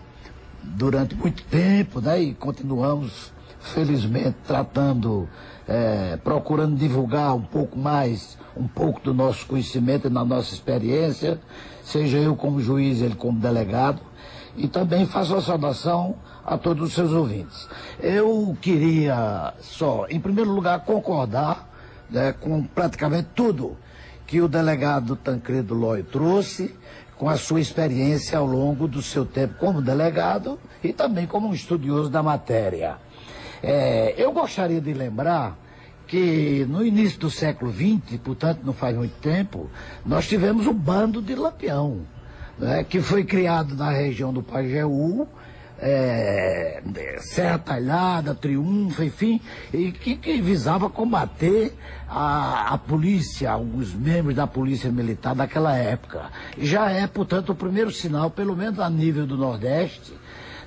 durante 0.62 1.14
muito 1.14 1.42
tempo, 1.44 2.00
né? 2.00 2.20
E 2.20 2.34
continuamos 2.34 3.32
felizmente 3.60 4.36
tratando, 4.46 5.28
é, 5.68 6.16
procurando 6.22 6.76
divulgar 6.76 7.34
um 7.34 7.42
pouco 7.42 7.78
mais, 7.78 8.38
um 8.56 8.66
pouco 8.66 9.00
do 9.00 9.12
nosso 9.12 9.46
conhecimento 9.46 10.06
e 10.06 10.10
da 10.10 10.24
nossa 10.24 10.54
experiência, 10.54 11.38
seja 11.84 12.18
eu 12.18 12.34
como 12.34 12.60
juiz, 12.60 13.00
ele 13.00 13.14
como 13.14 13.38
delegado, 13.38 14.00
e 14.56 14.66
também 14.66 15.06
faço 15.06 15.34
a 15.34 15.40
saudação 15.40 16.16
a 16.44 16.56
todos 16.58 16.88
os 16.88 16.94
seus 16.94 17.12
ouvintes. 17.12 17.68
Eu 18.00 18.56
queria 18.60 19.54
só, 19.60 20.06
em 20.08 20.18
primeiro 20.18 20.50
lugar, 20.50 20.80
concordar 20.84 21.68
né, 22.10 22.32
com 22.32 22.62
praticamente 22.62 23.28
tudo 23.34 23.76
que 24.26 24.40
o 24.40 24.48
delegado 24.48 25.16
Tancredo 25.16 25.74
Loi 25.74 26.02
trouxe, 26.02 26.74
com 27.20 27.28
a 27.28 27.36
sua 27.36 27.60
experiência 27.60 28.38
ao 28.38 28.46
longo 28.46 28.88
do 28.88 29.02
seu 29.02 29.26
tempo 29.26 29.56
como 29.58 29.82
delegado 29.82 30.58
e 30.82 30.90
também 30.90 31.26
como 31.26 31.48
um 31.48 31.52
estudioso 31.52 32.08
da 32.08 32.22
matéria. 32.22 32.96
É, 33.62 34.14
eu 34.16 34.32
gostaria 34.32 34.80
de 34.80 34.94
lembrar 34.94 35.54
que 36.06 36.64
no 36.66 36.82
início 36.82 37.20
do 37.20 37.30
século 37.30 37.70
XX, 37.70 38.18
portanto 38.24 38.60
não 38.64 38.72
faz 38.72 38.96
muito 38.96 39.20
tempo, 39.20 39.70
nós 40.02 40.26
tivemos 40.26 40.66
um 40.66 40.72
bando 40.72 41.20
de 41.20 41.34
lampião, 41.34 42.06
né, 42.58 42.84
que 42.84 43.02
foi 43.02 43.22
criado 43.22 43.74
na 43.74 43.90
região 43.90 44.32
do 44.32 44.42
Pajeú, 44.42 45.28
é, 45.80 46.82
Serra 47.20 47.58
Talhada, 47.58 48.34
Triunfo, 48.34 49.02
enfim, 49.02 49.40
e 49.72 49.90
que, 49.92 50.16
que 50.16 50.40
visava 50.40 50.90
combater 50.90 51.74
a, 52.08 52.74
a, 52.74 52.78
polícia, 52.78 53.50
alguns 53.50 53.94
membros 53.94 54.34
da 54.34 54.46
polícia 54.46 54.90
militar 54.90 55.34
daquela 55.34 55.76
época. 55.76 56.30
Já 56.58 56.90
é, 56.90 57.06
portanto, 57.06 57.50
o 57.50 57.54
primeiro 57.54 57.90
sinal, 57.90 58.30
pelo 58.30 58.54
menos 58.54 58.78
a 58.78 58.90
nível 58.90 59.26
do 59.26 59.36
Nordeste, 59.36 60.12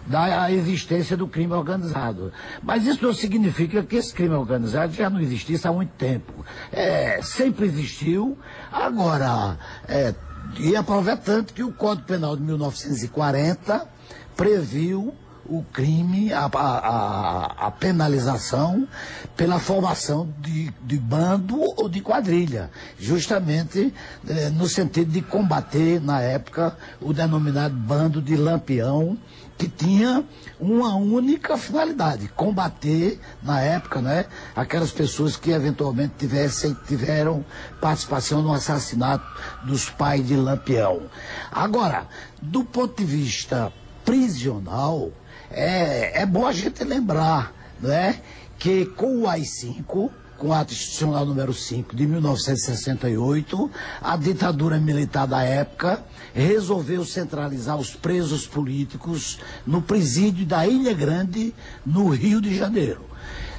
da 0.06 0.52
existência 0.52 1.16
do 1.16 1.28
crime 1.28 1.54
organizado. 1.54 2.34
Mas 2.62 2.86
isso 2.86 3.04
não 3.06 3.14
significa 3.14 3.84
que 3.84 3.96
esse 3.96 4.14
crime 4.14 4.36
organizado 4.36 4.94
já 4.94 5.10
não 5.10 5.20
existisse 5.20 5.68
há 5.68 5.72
muito 5.72 5.92
tempo. 5.92 6.34
É, 6.72 7.22
sempre 7.22 7.66
existiu. 7.66 8.38
Agora, 8.72 9.58
é, 9.88 10.14
E 10.60 10.76
aprova 10.76 11.16
tanto 11.16 11.54
que 11.54 11.64
o 11.64 11.72
Código 11.72 12.06
Penal 12.06 12.36
de 12.36 12.44
1940 12.44 13.93
previu 14.36 15.14
o 15.46 15.64
crime, 15.64 16.32
a, 16.32 16.46
a, 16.46 17.68
a, 17.68 17.72
penalização 17.72 18.88
pela 19.36 19.60
formação 19.60 20.34
de, 20.40 20.72
de 20.82 20.98
bando 20.98 21.60
ou 21.60 21.90
de 21.90 22.00
quadrilha, 22.00 22.72
justamente 22.98 23.94
eh, 24.28 24.50
no 24.52 24.68
sentido 24.68 25.12
de 25.12 25.22
combater, 25.22 26.00
na 26.02 26.22
época, 26.22 26.78
o 27.02 27.14
denominado 27.14 27.76
bando 27.76 28.22
de 28.22 28.38
lampião, 28.38 29.18
que 29.58 29.68
tinha 29.68 30.24
uma 30.60 30.96
única 30.96 31.58
finalidade, 31.58 32.28
combater, 32.30 33.20
na 33.42 33.62
época, 33.62 34.02
né, 34.02 34.26
aquelas 34.56 34.92
pessoas 34.92 35.36
que 35.36 35.52
eventualmente 35.52 36.14
tivessem, 36.18 36.76
tiveram 36.88 37.46
participação 37.80 38.42
no 38.42 38.54
assassinato 38.54 39.26
dos 39.64 39.90
pais 39.90 40.26
de 40.28 40.36
Lampião. 40.36 41.04
Agora, 41.52 42.08
do 42.42 42.64
ponto 42.64 42.98
de 42.98 43.06
vista 43.06 43.72
prisional, 44.04 45.12
é, 45.52 46.22
é 46.22 46.26
bom 46.26 46.46
a 46.46 46.52
gente 46.52 46.84
lembrar, 46.84 47.54
né, 47.80 48.22
que 48.58 48.86
com 48.86 49.22
o 49.22 49.28
AI-5, 49.28 50.10
com 50.38 50.48
o 50.48 50.54
ato 50.54 50.74
institucional 50.74 51.26
número 51.26 51.54
5 51.54 51.96
de 51.96 52.06
1968, 52.06 53.72
a 54.02 54.18
ditadura 54.18 54.78
militar 54.78 55.26
da 55.28 55.44
época 55.44 56.04
resolveu 56.34 57.06
centralizar 57.06 57.78
os 57.78 57.96
presos 57.96 58.48
políticos 58.48 59.40
no 59.66 59.82
presídio 59.82 60.46
da 60.46 60.68
Ilha 60.68 60.94
Grande, 60.94 61.54
no 61.86 62.10
Rio 62.10 62.42
de 62.42 62.56
Janeiro. 62.56 63.06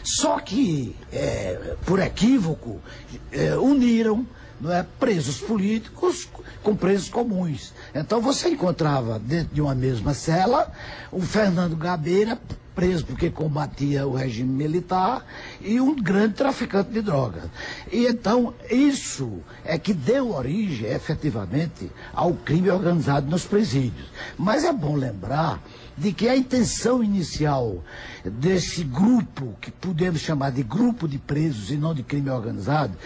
Só 0.05 0.39
que, 0.39 0.95
é, 1.11 1.77
por 1.87 1.99
equívoco, 1.99 2.81
é, 3.33 3.57
uniram 3.57 4.27
não 4.61 4.73
é, 4.73 4.85
presos 4.99 5.41
políticos 5.41 6.29
com 6.63 6.75
presos 6.75 7.09
comuns. 7.09 7.73
Então 7.95 8.21
você 8.21 8.49
encontrava 8.49 9.19
dentro 9.19 9.55
de 9.55 9.61
uma 9.61 9.75
mesma 9.75 10.15
cela 10.15 10.73
o 11.11 11.21
Fernando 11.21 11.77
Gabeira, 11.77 12.39
preso 12.75 13.07
porque 13.07 13.31
combatia 13.31 14.07
o 14.07 14.15
regime 14.15 14.51
militar, 14.51 15.25
e 15.61 15.81
um 15.81 15.95
grande 15.95 16.35
traficante 16.35 16.91
de 16.91 17.01
drogas. 17.01 17.45
E 17.91 18.07
então, 18.07 18.53
isso 18.69 19.41
é 19.65 19.79
que 19.79 19.95
deu 19.95 20.35
origem, 20.35 20.91
efetivamente, 20.91 21.91
ao 22.13 22.35
crime 22.35 22.71
organizado 22.71 23.31
nos 23.31 23.45
presídios. 23.45 24.09
Mas 24.37 24.65
é 24.65 24.73
bom 24.73 24.97
lembrar 24.97 25.63
de 25.97 26.13
que 26.13 26.29
a 26.29 26.37
intenção 26.37 27.05
inicial 27.05 27.83
desse 28.25 28.83
grupo, 28.83 29.55
que 29.61 29.71
podemos 29.71 30.21
chamar 30.21 30.51
de 30.51 30.65
grupo 30.65 31.07
de 31.07 31.19
presos 31.19 31.71
e 31.71 31.77
não 31.77 31.95
de 31.95 32.03
crime 32.03 32.31
organizado, 32.31 32.97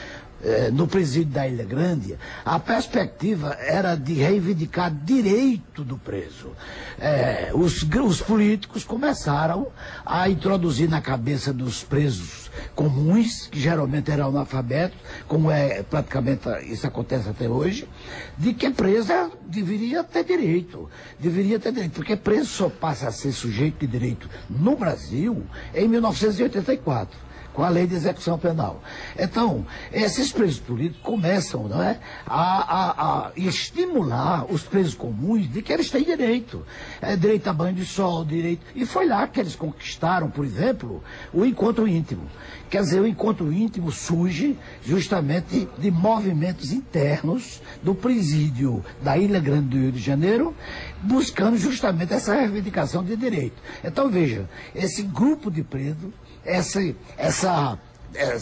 eh, 0.42 0.70
no 0.72 0.86
presídio 0.86 1.32
da 1.32 1.46
Ilha 1.48 1.64
Grande, 1.64 2.16
a 2.44 2.58
perspectiva 2.58 3.56
era 3.60 3.94
de 3.94 4.14
reivindicar 4.14 4.90
direito 4.90 5.82
do 5.82 5.96
preso. 5.98 6.52
Eh, 6.98 7.50
os, 7.54 7.82
os 7.82 8.20
políticos 8.20 8.84
começaram 8.84 9.68
a 10.04 10.28
introduzir 10.28 10.88
na 10.88 11.00
cabeça 11.00 11.52
dos 11.52 11.82
presos 11.82 12.50
comuns, 12.74 13.46
que 13.48 13.60
geralmente 13.60 14.10
eram 14.10 14.28
analfabetos, 14.28 14.98
como 15.26 15.50
é 15.50 15.82
praticamente 15.82 16.48
isso 16.64 16.86
acontece 16.86 17.28
até 17.28 17.48
hoje, 17.48 17.88
de 18.36 18.54
que 18.54 18.70
presa 18.70 19.30
deveria 19.46 20.04
ter 20.04 20.24
direito. 20.24 20.88
Deveria 21.18 21.58
ter 21.58 21.72
direito, 21.72 21.92
porque 21.92 22.16
preso 22.16 22.46
só 22.46 22.68
passa 22.68 23.08
a 23.08 23.12
ser 23.12 23.32
sujeito 23.32 23.80
de 23.80 23.86
direito 23.86 24.28
no 24.48 24.76
Brasil 24.76 25.44
em 25.74 25.88
1984 25.88 27.27
com 27.58 27.64
a 27.64 27.68
lei 27.68 27.88
de 27.88 27.96
execução 27.96 28.38
penal. 28.38 28.80
Então, 29.18 29.66
esses 29.92 30.30
presos 30.30 30.60
políticos 30.60 31.02
começam 31.02 31.66
não 31.66 31.82
é, 31.82 31.98
a, 32.24 32.36
a, 32.36 33.26
a 33.26 33.32
estimular 33.36 34.46
os 34.48 34.62
presos 34.62 34.94
comuns 34.94 35.50
de 35.50 35.60
que 35.60 35.72
eles 35.72 35.90
têm 35.90 36.04
direito. 36.04 36.64
É, 37.02 37.16
direito 37.16 37.48
a 37.48 37.52
banho 37.52 37.74
de 37.74 37.84
sol, 37.84 38.24
direito. 38.24 38.64
E 38.76 38.86
foi 38.86 39.08
lá 39.08 39.26
que 39.26 39.40
eles 39.40 39.56
conquistaram, 39.56 40.30
por 40.30 40.44
exemplo, 40.44 41.02
o 41.34 41.44
encontro 41.44 41.88
íntimo. 41.88 42.28
Quer 42.70 42.82
dizer, 42.82 43.00
o 43.00 43.06
encontro 43.08 43.52
íntimo 43.52 43.90
surge 43.90 44.56
justamente 44.84 45.68
de 45.78 45.90
movimentos 45.90 46.70
internos 46.70 47.60
do 47.82 47.92
presídio 47.92 48.84
da 49.02 49.18
Ilha 49.18 49.40
Grande 49.40 49.70
do 49.70 49.78
Rio 49.78 49.90
de 49.90 49.98
Janeiro, 49.98 50.54
buscando 51.02 51.58
justamente 51.58 52.12
essa 52.12 52.36
reivindicação 52.36 53.02
de 53.02 53.16
direito. 53.16 53.60
Então, 53.82 54.08
veja, 54.08 54.48
esse 54.76 55.02
grupo 55.02 55.50
de 55.50 55.64
presos 55.64 56.12
essa, 56.48 56.80
essa, 57.16 57.78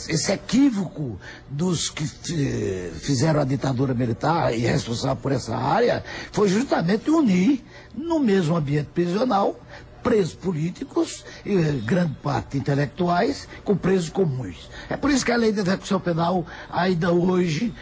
esse 0.08 0.32
equívoco 0.32 1.18
dos 1.50 1.90
que 1.90 2.06
fizeram 3.00 3.40
a 3.40 3.44
ditadura 3.44 3.92
militar 3.92 4.54
e 4.54 4.58
responsável 4.58 5.16
por 5.16 5.32
essa 5.32 5.56
área 5.56 6.04
foi 6.30 6.48
justamente 6.48 7.10
unir 7.10 7.64
no 7.94 8.20
mesmo 8.20 8.56
ambiente 8.56 8.88
prisional 8.94 9.60
presos 10.06 10.34
políticos, 10.34 11.24
e 11.44 11.56
grande 11.84 12.14
parte 12.22 12.56
intelectuais, 12.56 13.48
com 13.64 13.76
presos 13.76 14.08
comuns. 14.08 14.70
É 14.88 14.96
por 14.96 15.10
isso 15.10 15.26
que 15.26 15.32
a 15.32 15.36
lei 15.36 15.50
de 15.50 15.58
execução 15.58 15.98
penal 15.98 16.46
ainda 16.70 17.10
hoje 17.10 17.74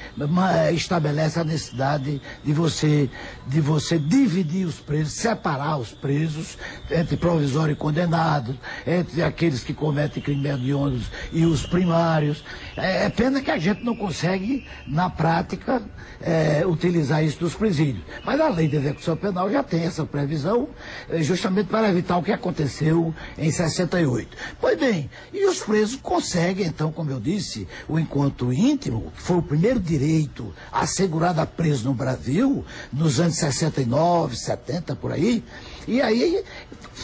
estabelece 0.73 1.39
a 1.39 1.45
necessidade 1.45 2.23
de 2.43 2.53
você, 2.55 3.11
de 3.47 3.61
você 3.61 3.99
dividir 3.99 4.67
os 4.67 4.81
presos, 4.81 5.13
separar 5.13 5.77
os 5.77 5.91
presos 5.91 6.57
entre 6.91 7.15
provisório 7.19 7.73
e 7.73 7.77
condenado, 7.77 8.59
entre 8.87 9.23
aqueles 9.23 9.63
que 9.63 9.75
cometem 9.75 10.23
crimes 10.23 10.51
hediondos 10.51 11.11
e 11.31 11.45
os 11.45 11.67
primários. 11.67 12.43
É, 12.75 13.05
é, 13.05 13.11
pena 13.11 13.43
que 13.43 13.51
a 13.51 13.59
gente 13.59 13.85
não 13.85 13.95
consegue, 13.95 14.67
na 14.87 15.11
prática, 15.11 15.83
é, 16.23 16.65
utilizar 16.67 17.23
isso 17.23 17.39
dos 17.41 17.55
presídios. 17.55 18.03
Mas 18.25 18.41
a 18.41 18.49
lei 18.49 18.67
de 18.67 18.77
execução 18.77 19.15
penal 19.15 19.51
já 19.51 19.63
tem 19.63 19.85
essa 19.85 20.07
previsão, 20.07 20.69
é, 21.11 21.23
justamente 21.23 21.67
para 21.67 21.91
evitar 21.91 22.14
o 22.17 22.23
que 22.23 22.33
aconteceu 22.33 23.15
em 23.37 23.51
68. 23.51 24.37
Pois 24.61 24.79
bem, 24.79 25.11
e 25.33 25.47
os 25.47 25.61
presos 25.61 25.97
conseguem, 25.97 26.67
então, 26.67 26.93
como 26.93 27.11
eu 27.11 27.21
disse, 27.21 27.67
o 27.89 27.99
encontro 27.99 28.53
íntimo, 28.53 29.13
que 29.15 29.23
foi 29.23 29.37
o 29.39 29.43
primeiro 29.43 29.81
direito 29.81 30.55
assegurado 30.73 31.41
a 31.41 31.47
preso 31.47 31.85
no 31.85 31.95
Brasil, 31.95 32.65
nos 32.93 33.21
anos 33.21 33.37
69, 33.37 34.37
70, 34.37 34.97
por 34.97 35.13
aí, 35.13 35.43
e 35.87 36.01
aí, 36.01 36.45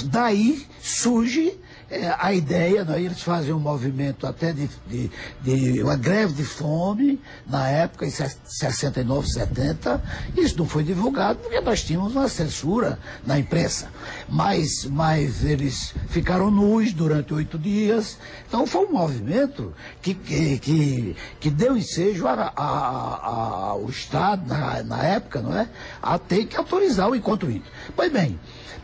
daí 0.05 0.67
surge 0.81 1.59
é, 1.91 2.15
a 2.17 2.33
ideia, 2.33 2.85
né, 2.85 3.03
eles 3.03 3.21
fazem 3.21 3.53
um 3.53 3.59
movimento 3.59 4.25
até 4.25 4.53
de, 4.53 4.71
de, 4.87 5.11
de, 5.43 5.83
uma 5.83 5.97
greve 5.97 6.35
de 6.35 6.45
fome, 6.45 7.21
na 7.47 7.69
época, 7.69 8.07
em 8.07 8.11
69, 8.11 9.27
70, 9.29 10.01
isso 10.37 10.57
não 10.57 10.67
foi 10.67 10.85
divulgado 10.85 11.41
porque 11.41 11.61
nós 11.61 11.83
tínhamos 11.83 12.15
uma 12.15 12.29
censura 12.29 12.97
na 13.27 13.41
imprensa. 13.41 13.91
Mas, 14.29 14.85
mas 14.85 15.45
eles 15.45 15.93
ficaram 16.09 16.49
nus 16.49 16.93
durante 16.93 17.35
oito 17.35 17.59
dias. 17.59 18.19
Então 18.47 18.67
foi 18.67 18.87
um 18.87 18.93
movimento 18.93 19.75
que, 20.01 20.15
que, 20.15 20.59
que, 20.61 21.17
que 21.41 21.51
deu 21.51 21.77
ensejo 21.77 22.25
ao 22.29 23.89
Estado, 23.89 24.47
na, 24.47 24.83
na 24.85 25.03
época, 25.03 25.41
não 25.41 25.59
é? 25.59 25.69
A 26.01 26.19
ter 26.19 26.47
que 26.47 26.57
autorizar 26.57 27.11
o 27.11 27.17
encontro 27.17 27.51
íntimo. 27.51 27.67
Pois 27.97 28.13
bem, 28.13 28.39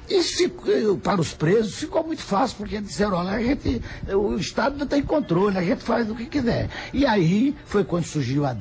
isso 0.09 0.49
para 1.03 1.21
os 1.21 1.33
presos 1.33 1.75
ficou 1.75 2.05
muito 2.05 2.23
fácil, 2.23 2.57
porque 2.59 2.81
disseram, 2.81 3.17
olha, 3.17 3.33
a 3.33 3.43
gente, 3.43 3.83
o 4.09 4.37
Estado 4.37 4.79
não 4.79 4.87
tem 4.87 5.03
controle, 5.03 5.59
a 5.59 5.63
gente 5.63 5.83
faz 5.83 6.11
o 6.11 6.15
que 6.15 6.27
quiser. 6.27 6.69
E 6.93 7.05
aí 7.05 7.57
foi 7.65 7.85
quando 7.85 8.05
surgiu 8.05 8.45
a, 8.47 8.57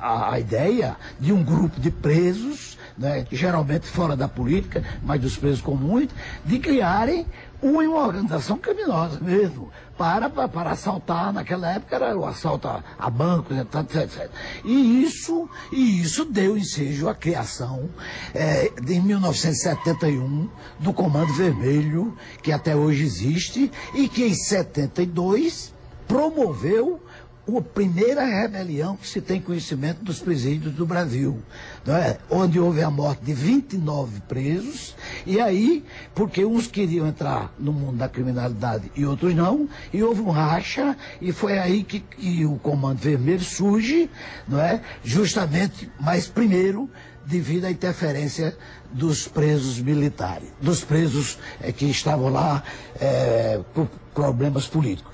a, 0.00 0.34
a 0.34 0.40
ideia 0.40 0.96
de 1.20 1.32
um 1.32 1.42
grupo 1.42 1.80
de 1.80 1.90
presos, 1.90 2.78
né, 2.96 3.26
geralmente 3.30 3.86
fora 3.86 4.16
da 4.16 4.26
política, 4.26 4.82
mas 5.02 5.20
dos 5.20 5.36
presos 5.36 5.60
comuns, 5.60 6.08
de 6.44 6.58
criarem 6.58 7.26
uma 7.62 8.06
organização 8.06 8.58
criminosa 8.58 9.18
mesmo, 9.20 9.70
para, 9.96 10.28
para, 10.28 10.48
para, 10.48 10.70
assaltar, 10.70 11.32
naquela 11.32 11.72
época 11.72 11.96
era 11.96 12.16
o 12.16 12.26
assalto 12.26 12.68
a, 12.68 12.82
a 12.98 13.08
bancos, 13.08 13.56
etc, 13.56 13.96
etc. 14.02 14.30
E 14.64 15.02
isso, 15.02 15.48
e 15.72 16.00
isso 16.00 16.24
deu 16.24 16.56
ensejo 16.56 17.08
à 17.08 17.14
criação, 17.14 17.88
é, 18.34 18.70
em 18.88 19.00
1971, 19.00 20.48
do 20.78 20.92
Comando 20.92 21.32
Vermelho, 21.32 22.16
que 22.42 22.52
até 22.52 22.76
hoje 22.76 23.04
existe, 23.04 23.70
e 23.94 24.08
que 24.08 24.24
em 24.24 24.34
72 24.34 25.74
promoveu 26.06 27.00
a 27.48 27.62
primeira 27.62 28.24
rebelião 28.24 28.96
que 28.96 29.06
se 29.06 29.20
tem 29.20 29.40
conhecimento 29.40 30.02
dos 30.02 30.18
presídios 30.18 30.74
do 30.74 30.84
Brasil, 30.84 31.40
é? 31.86 32.18
onde 32.28 32.58
houve 32.58 32.82
a 32.82 32.90
morte 32.90 33.24
de 33.24 33.32
29 33.32 34.20
presos, 34.22 34.96
e 35.24 35.40
aí, 35.40 35.84
porque 36.14 36.44
uns 36.44 36.66
queriam 36.66 37.06
entrar 37.06 37.52
no 37.58 37.72
mundo 37.72 37.98
da 37.98 38.08
criminalidade 38.08 38.90
e 38.96 39.06
outros 39.06 39.34
não, 39.34 39.68
e 39.92 40.02
houve 40.02 40.22
um 40.22 40.30
racha, 40.30 40.96
e 41.20 41.32
foi 41.32 41.58
aí 41.58 41.84
que, 41.84 42.00
que 42.00 42.44
o 42.44 42.56
Comando 42.56 42.98
Vermelho 42.98 43.44
surge, 43.44 44.10
não 44.48 44.60
é? 44.60 44.80
justamente, 45.04 45.88
mas 46.00 46.26
primeiro, 46.26 46.90
devido 47.24 47.64
à 47.66 47.70
interferência 47.70 48.56
dos 48.92 49.28
presos 49.28 49.78
militares, 49.80 50.48
dos 50.60 50.82
presos 50.82 51.38
é, 51.60 51.72
que 51.72 51.86
estavam 51.86 52.28
lá 52.28 52.62
é, 53.00 53.60
por 53.74 53.88
problemas 54.14 54.66
políticos. 54.66 55.12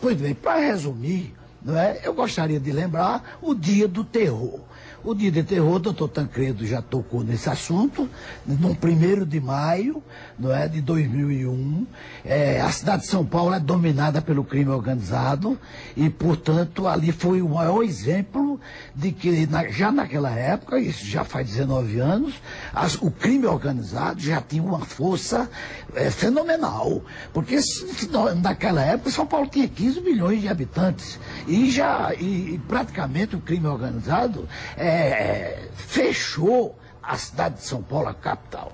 Pois 0.00 0.16
bem, 0.16 0.34
para 0.34 0.60
resumir, 0.60 1.34
não 1.62 1.76
é? 1.76 2.00
Eu 2.02 2.14
gostaria 2.14 2.60
de 2.60 2.72
lembrar 2.72 3.38
o 3.42 3.54
dia 3.54 3.88
do 3.88 4.04
terror. 4.04 4.60
O 5.04 5.14
dia 5.14 5.30
de 5.30 5.44
terror, 5.44 5.76
o 5.76 5.78
doutor 5.78 6.08
Tancredo 6.08 6.66
já 6.66 6.82
tocou 6.82 7.22
nesse 7.22 7.48
assunto, 7.48 8.08
no 8.44 8.70
1 8.70 9.24
de 9.24 9.40
maio 9.40 10.02
não 10.36 10.52
é, 10.52 10.68
de 10.68 10.80
2001. 10.80 11.86
É, 12.24 12.60
a 12.60 12.70
cidade 12.70 13.02
de 13.02 13.08
São 13.08 13.24
Paulo 13.24 13.54
é 13.54 13.60
dominada 13.60 14.20
pelo 14.20 14.44
crime 14.44 14.70
organizado 14.70 15.58
e, 15.96 16.10
portanto, 16.10 16.86
ali 16.86 17.12
foi 17.12 17.40
o 17.40 17.48
maior 17.48 17.82
exemplo 17.82 18.60
de 18.94 19.12
que, 19.12 19.46
na, 19.46 19.68
já 19.68 19.92
naquela 19.92 20.30
época, 20.30 20.78
isso 20.80 21.06
já 21.06 21.24
faz 21.24 21.48
19 21.48 22.00
anos, 22.00 22.34
as, 22.74 22.96
o 22.96 23.10
crime 23.10 23.46
organizado 23.46 24.20
já 24.20 24.40
tinha 24.40 24.62
uma 24.62 24.80
força 24.80 25.48
é, 25.94 26.10
fenomenal. 26.10 27.02
Porque 27.32 27.62
se, 27.62 28.08
naquela 28.42 28.82
época 28.82 29.10
São 29.10 29.26
Paulo 29.26 29.46
tinha 29.46 29.68
15 29.68 30.00
milhões 30.00 30.40
de 30.40 30.48
habitantes 30.48 31.18
e 31.48 31.70
já 31.70 32.14
e, 32.14 32.54
e 32.54 32.58
praticamente 32.68 33.34
o 33.34 33.40
crime 33.40 33.66
organizado 33.66 34.48
é, 34.76 35.68
fechou 35.74 36.78
a 37.02 37.16
cidade 37.16 37.56
de 37.56 37.64
São 37.64 37.82
Paulo, 37.82 38.08
a 38.08 38.14
capital. 38.14 38.72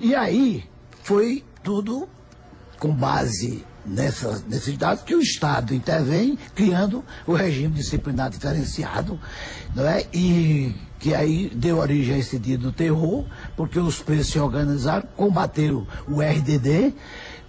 E 0.00 0.14
aí 0.14 0.64
foi 1.02 1.44
tudo 1.62 2.08
com 2.78 2.92
base 2.92 3.64
nessas 3.86 4.44
necessidades 4.44 5.04
que 5.04 5.14
o 5.14 5.20
Estado 5.20 5.72
intervém, 5.72 6.36
criando 6.54 7.04
o 7.24 7.32
regime 7.32 7.74
disciplinar 7.74 8.28
diferenciado, 8.28 9.18
não 9.74 9.86
é? 9.86 10.04
E 10.12 10.74
que 10.98 11.14
aí 11.14 11.50
deu 11.54 11.78
origem 11.78 12.16
a 12.16 12.18
esse 12.18 12.38
dia 12.38 12.58
do 12.58 12.72
terror, 12.72 13.24
porque 13.56 13.78
os 13.78 14.02
presos 14.02 14.32
se 14.32 14.40
organizaram, 14.40 15.06
combateram 15.16 15.86
o 16.08 16.20
RDD 16.20 16.94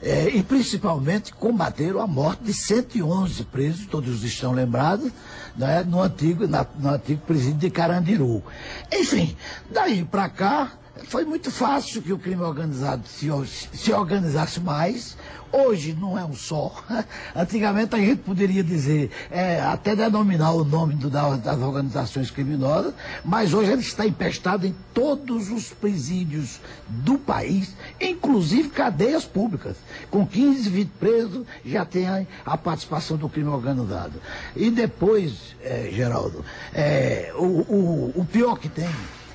é, 0.02 0.30
e 0.30 0.44
principalmente 0.44 1.34
combateram 1.34 2.00
a 2.00 2.08
morte 2.08 2.44
de 2.44 2.54
111 2.54 3.44
presos, 3.46 3.86
todos 3.88 4.24
estão 4.24 4.52
lembrados, 4.52 5.12
né, 5.56 5.84
no, 5.84 6.02
antigo, 6.02 6.48
na, 6.48 6.66
no 6.78 6.90
antigo 6.90 7.22
presídio 7.26 7.58
de 7.60 7.70
Carandiru. 7.70 8.44
Enfim, 8.92 9.36
daí 9.72 10.04
para 10.04 10.30
cá 10.30 10.72
foi 11.06 11.26
muito 11.26 11.52
fácil 11.52 12.02
que 12.02 12.14
o 12.14 12.20
crime 12.20 12.42
organizado 12.42 13.08
se, 13.08 13.30
se 13.74 13.92
organizasse 13.92 14.60
mais, 14.60 15.16
Hoje 15.52 15.94
não 15.94 16.18
é 16.18 16.26
um 16.26 16.34
só. 16.34 16.74
Antigamente 17.36 17.96
a 17.96 18.00
gente 18.00 18.20
poderia 18.20 18.64
dizer, 18.64 19.10
é, 19.32 19.62
até 19.62 19.96
denominar 19.96 20.52
o 20.52 20.64
nome 20.64 20.96
do, 20.96 21.10
das 21.10 21.60
organizações 21.60 22.30
criminosas, 22.30 22.94
mas 23.24 23.54
hoje 23.54 23.72
ele 23.72 23.82
está 23.82 24.06
empestado 24.06 24.68
em 24.68 24.76
todos 24.94 25.50
os 25.50 25.70
presídios 25.70 26.60
do 26.88 27.18
país, 27.18 27.74
inclusive 28.00 28.70
cadeias 28.70 29.26
públicas. 29.26 29.78
Com 30.12 30.28
15, 30.28 30.70
20 30.70 30.90
presos, 31.00 31.48
já 31.66 31.86
tem 31.86 32.08
a, 32.08 32.26
a 32.46 32.58
participação 32.58 33.16
do 33.16 33.30
crime 33.30 33.50
organizado. 33.50 34.22
E 34.56 34.70
depois, 34.70 35.56
é, 35.64 35.90
Geraldo, 35.92 36.44
é, 36.74 37.32
o, 37.36 37.44
o, 37.44 38.14
o 38.16 38.26
pior 38.26 38.58
que 38.60 38.68
tem 38.68 38.90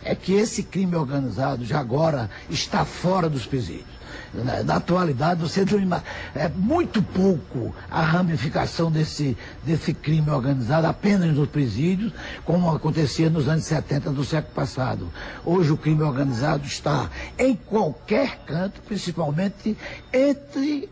é 0.04 0.14
que 0.14 0.32
esse 0.34 0.62
crime 0.62 0.96
organizado 0.96 1.64
já 1.64 1.78
agora 1.78 2.30
está 2.50 2.84
fora 2.84 3.28
dos 3.28 3.46
presídios. 3.46 4.02
Na, 4.34 4.62
na, 4.62 4.76
atualidade, 4.76 5.42
você 5.42 5.62
não 5.64 6.02
é 6.34 6.48
muito 6.48 7.02
pouco 7.02 7.74
a 7.90 8.00
ramificação 8.00 8.90
desse, 8.90 9.36
desse 9.62 9.92
crime 9.92 10.30
organizado 10.30 10.86
apenas 10.86 11.34
nos 11.34 11.48
presídios, 11.50 12.12
como 12.44 12.70
acontecia 12.74 13.28
nos 13.28 13.46
anos 13.46 13.64
70 13.64 14.10
do 14.10 14.24
século 14.24 14.54
passado. 14.54 15.12
Hoje 15.44 15.70
o 15.70 15.76
crime 15.76 16.02
organizado 16.02 16.66
está 16.66 17.10
em 17.38 17.54
qualquer 17.54 18.38
canto, 18.46 18.80
principalmente 18.80 19.76
entre, 20.10 20.88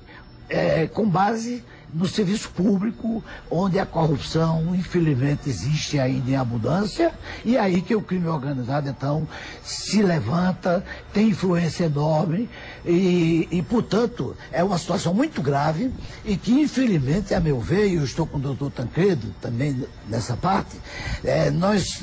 é, 0.48 0.86
com 0.86 1.08
base 1.08 1.64
no 1.92 2.06
serviço 2.06 2.50
público, 2.50 3.22
onde 3.50 3.78
a 3.78 3.86
corrupção, 3.86 4.74
infelizmente, 4.74 5.48
existe 5.48 5.98
ainda 5.98 6.30
em 6.30 6.36
abundância, 6.36 7.12
e 7.44 7.56
é 7.56 7.60
aí 7.60 7.82
que 7.82 7.94
o 7.94 8.02
crime 8.02 8.28
organizado, 8.28 8.88
então, 8.88 9.26
se 9.62 10.02
levanta, 10.02 10.84
tem 11.12 11.28
influência 11.28 11.84
enorme, 11.84 12.48
e, 12.84 13.48
e 13.50 13.62
portanto, 13.62 14.36
é 14.52 14.62
uma 14.62 14.78
situação 14.78 15.12
muito 15.12 15.42
grave, 15.42 15.90
e 16.24 16.36
que, 16.36 16.52
infelizmente, 16.52 17.34
a 17.34 17.40
meu 17.40 17.60
ver, 17.60 17.88
e 17.88 17.94
eu 17.94 18.04
estou 18.04 18.26
com 18.26 18.38
o 18.38 18.40
doutor 18.40 18.70
Tancredo 18.70 19.34
também 19.40 19.84
nessa 20.08 20.36
parte, 20.36 20.76
é, 21.24 21.50
nós 21.50 22.02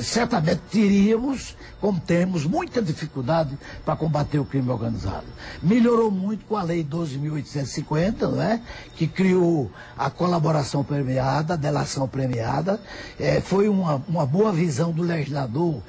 certamente 0.00 0.60
teríamos, 0.70 1.56
como 1.80 2.00
temos, 2.00 2.44
muita 2.44 2.82
dificuldade 2.82 3.56
para 3.84 3.96
combater 3.96 4.38
o 4.38 4.44
crime 4.44 4.70
organizado. 4.70 5.26
Melhorou 5.62 6.10
muito 6.10 6.44
com 6.44 6.56
a 6.56 6.62
Lei 6.62 6.84
12.850, 6.84 8.20
não 8.22 8.42
é? 8.42 8.60
que 8.94 9.06
criou 9.06 9.70
a 9.96 10.10
colaboração 10.10 10.84
premiada, 10.84 11.54
a 11.54 11.56
delação 11.56 12.06
premiada. 12.06 12.80
É, 13.18 13.40
foi 13.40 13.68
uma, 13.68 14.02
uma 14.08 14.26
boa 14.26 14.52
visão 14.52 14.92
do 14.92 15.02
legislador, 15.02 15.82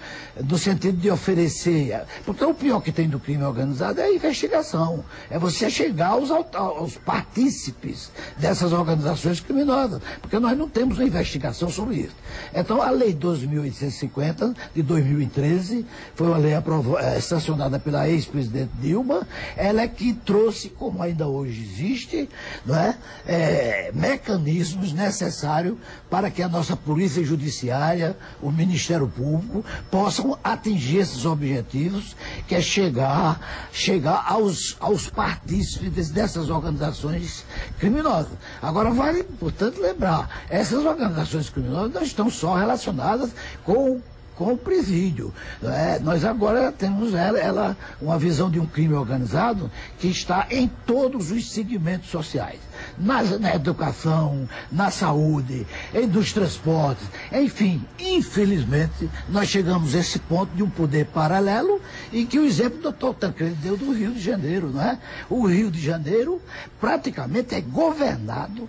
no 0.43 0.57
sentido 0.57 0.97
de 0.97 1.09
oferecer. 1.09 2.01
Porque 2.25 2.43
o 2.43 2.53
pior 2.53 2.81
que 2.81 2.91
tem 2.91 3.09
do 3.09 3.19
crime 3.19 3.43
organizado 3.43 3.99
é 3.99 4.05
a 4.05 4.13
investigação. 4.13 5.03
É 5.29 5.37
você 5.37 5.69
chegar 5.69 6.09
aos, 6.09 6.29
aos 6.31 6.97
partícipes 6.97 8.11
dessas 8.37 8.71
organizações 8.71 9.39
criminosas. 9.39 10.01
Porque 10.21 10.39
nós 10.39 10.57
não 10.57 10.69
temos 10.69 10.97
uma 10.97 11.07
investigação 11.07 11.69
sobre 11.69 11.95
isso. 11.95 12.15
Então, 12.53 12.81
a 12.81 12.89
Lei 12.89 13.13
12.850 13.13 14.11
150 14.11 14.53
de 14.73 14.83
2013, 14.83 15.85
foi 16.15 16.27
uma 16.27 16.37
lei 16.37 16.53
é, 16.53 17.19
sancionada 17.19 17.79
pela 17.79 18.07
ex-presidente 18.07 18.71
Dilma, 18.79 19.27
ela 19.55 19.81
é 19.81 19.87
que 19.87 20.13
trouxe, 20.13 20.69
como 20.69 21.01
ainda 21.01 21.27
hoje 21.27 21.61
existe, 21.61 22.29
não 22.65 22.75
é, 22.75 22.97
é, 23.25 23.91
mecanismos 23.93 24.93
necessários 24.93 25.77
para 26.09 26.29
que 26.29 26.41
a 26.41 26.49
nossa 26.49 26.75
polícia 26.75 27.23
judiciária, 27.23 28.17
o 28.41 28.51
Ministério 28.51 29.07
Público, 29.07 29.63
possam 29.89 30.30
atingir 30.43 30.99
esses 30.99 31.25
objetivos, 31.25 32.15
que 32.47 32.55
é 32.55 32.61
chegar, 32.61 33.67
chegar 33.71 34.25
aos, 34.27 34.75
aos 34.79 35.09
partícipes 35.09 36.09
dessas 36.09 36.49
organizações 36.49 37.45
criminosas. 37.79 38.33
Agora, 38.61 38.91
vale, 38.91 39.23
portanto, 39.23 39.81
lembrar, 39.81 40.45
essas 40.49 40.85
organizações 40.85 41.49
criminosas 41.49 41.93
não 41.93 42.03
estão 42.03 42.29
só 42.29 42.55
relacionadas 42.55 43.31
com 43.63 44.01
com, 44.35 44.53
o 44.53 44.57
presídio. 44.57 45.33
É, 45.63 45.99
nós 45.99 46.25
agora 46.25 46.71
temos 46.71 47.13
ela, 47.13 47.39
ela, 47.39 47.77
uma 48.01 48.17
visão 48.17 48.49
de 48.49 48.59
um 48.59 48.65
crime 48.65 48.93
organizado 48.93 49.71
que 49.99 50.07
está 50.07 50.47
em 50.49 50.67
todos 50.85 51.31
os 51.31 51.51
segmentos 51.51 52.09
sociais. 52.09 52.59
Na, 52.97 53.21
na 53.23 53.55
educação, 53.55 54.47
na 54.71 54.89
saúde, 54.89 55.67
dos 56.09 56.33
transportes, 56.33 57.05
enfim, 57.31 57.85
infelizmente, 57.99 59.09
nós 59.29 59.49
chegamos 59.49 59.95
a 59.95 59.99
esse 59.99 60.19
ponto 60.19 60.55
de 60.55 60.63
um 60.63 60.69
poder 60.69 61.05
paralelo 61.07 61.81
e 62.11 62.25
que 62.25 62.39
o 62.39 62.45
exemplo 62.45 62.77
do 62.77 62.83
doutor 62.83 63.13
Tancredo 63.13 63.55
deu 63.55 63.77
do 63.77 63.93
Rio 63.93 64.11
de 64.11 64.19
Janeiro, 64.21 64.69
não 64.69 64.81
é? 64.81 64.97
O 65.29 65.45
Rio 65.45 65.69
de 65.69 65.81
Janeiro 65.81 66.41
praticamente 66.79 67.55
é 67.55 67.61
governado 67.61 68.67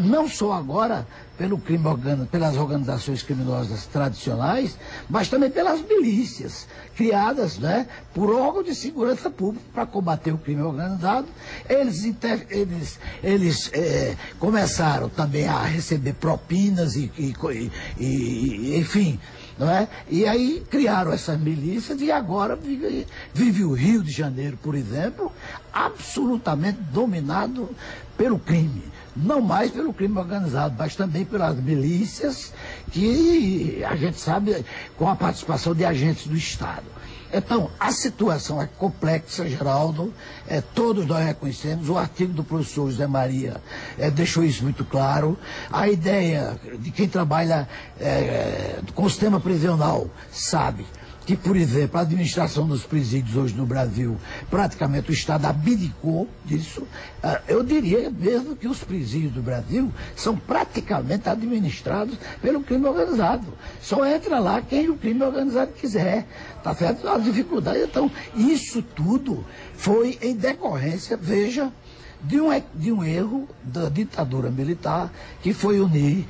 não 0.00 0.28
só 0.28 0.52
agora 0.52 1.06
pelo 1.36 1.58
crime 1.58 1.86
organizado, 1.86 2.28
pelas 2.28 2.56
organizações 2.56 3.22
criminosas 3.22 3.86
tradicionais, 3.86 4.78
mas 5.08 5.28
também 5.28 5.50
pelas 5.50 5.80
milícias 5.82 6.66
criadas 6.94 7.58
né, 7.58 7.88
por 8.14 8.32
órgãos 8.32 8.64
de 8.66 8.74
segurança 8.74 9.28
pública 9.28 9.64
para 9.72 9.84
combater 9.84 10.32
o 10.32 10.38
crime 10.38 10.62
organizado. 10.62 11.26
Eles, 11.68 12.04
inter, 12.04 12.46
eles, 12.50 13.00
eles 13.22 13.70
é, 13.72 14.16
começaram 14.38 15.08
também 15.08 15.46
a 15.46 15.62
receber 15.64 16.14
propinas 16.14 16.94
e, 16.94 17.10
e, 17.18 17.34
e, 17.98 18.76
enfim, 18.78 19.18
não 19.58 19.68
é? 19.68 19.88
E 20.08 20.26
aí 20.26 20.64
criaram 20.70 21.12
essas 21.12 21.38
milícias 21.38 22.00
e 22.00 22.12
agora 22.12 22.54
vive, 22.54 23.06
vive 23.32 23.64
o 23.64 23.72
Rio 23.72 24.02
de 24.02 24.12
Janeiro, 24.12 24.56
por 24.62 24.74
exemplo, 24.76 25.32
absolutamente 25.72 26.78
dominado 26.92 27.68
pelo 28.16 28.38
crime 28.38 28.93
não 29.16 29.40
mais 29.40 29.70
pelo 29.70 29.92
crime 29.92 30.18
organizado, 30.18 30.74
mas 30.78 30.96
também 30.96 31.24
pelas 31.24 31.56
milícias, 31.56 32.52
que 32.90 33.82
a 33.84 33.96
gente 33.96 34.18
sabe 34.18 34.64
com 34.96 35.08
a 35.08 35.16
participação 35.16 35.74
de 35.74 35.84
agentes 35.84 36.26
do 36.26 36.36
Estado. 36.36 36.94
Então, 37.36 37.68
a 37.80 37.90
situação 37.90 38.62
é 38.62 38.66
complexa, 38.78 39.48
Geraldo, 39.48 40.14
é, 40.46 40.60
todos 40.60 41.04
nós 41.04 41.26
reconhecemos, 41.26 41.88
o 41.88 41.98
artigo 41.98 42.32
do 42.32 42.44
professor 42.44 42.88
José 42.88 43.08
Maria 43.08 43.60
é, 43.98 44.08
deixou 44.08 44.44
isso 44.44 44.62
muito 44.62 44.84
claro. 44.84 45.36
A 45.72 45.88
ideia 45.88 46.56
de 46.78 46.92
quem 46.92 47.08
trabalha 47.08 47.68
é, 47.98 48.78
com 48.94 49.02
o 49.02 49.10
sistema 49.10 49.40
prisional 49.40 50.08
sabe 50.30 50.86
que, 51.26 51.36
por 51.36 51.56
exemplo, 51.56 51.98
a 51.98 52.02
administração 52.02 52.66
dos 52.66 52.84
presídios 52.84 53.36
hoje 53.36 53.54
no 53.54 53.64
Brasil, 53.64 54.16
praticamente 54.50 55.10
o 55.10 55.12
Estado 55.14 55.46
abdicou 55.46 56.28
disso. 56.44 56.86
Ah, 57.22 57.40
eu 57.48 57.62
diria 57.62 58.10
mesmo 58.10 58.54
que 58.54 58.68
os 58.68 58.84
presídios 58.84 59.32
do 59.32 59.42
Brasil 59.42 59.90
são 60.14 60.36
praticamente 60.36 61.28
administrados 61.28 62.16
pelo 62.42 62.62
crime 62.62 62.86
organizado. 62.86 63.46
Só 63.80 64.04
entra 64.06 64.38
lá 64.38 64.60
quem 64.60 64.90
o 64.90 64.96
crime 64.96 65.22
organizado 65.22 65.72
quiser. 65.72 66.26
Tá 66.62 66.74
certo? 66.74 67.08
A 67.08 67.18
dificuldade. 67.18 67.80
Então, 67.80 68.10
isso 68.34 68.82
tudo 68.82 69.44
foi 69.76 70.18
em 70.22 70.34
decorrência, 70.34 71.16
veja, 71.16 71.70
de 72.24 72.40
um, 72.40 72.48
de 72.74 72.92
um 72.92 73.04
erro 73.04 73.48
da 73.62 73.88
ditadura 73.88 74.50
militar, 74.50 75.12
que 75.42 75.52
foi 75.52 75.80
unir 75.80 76.26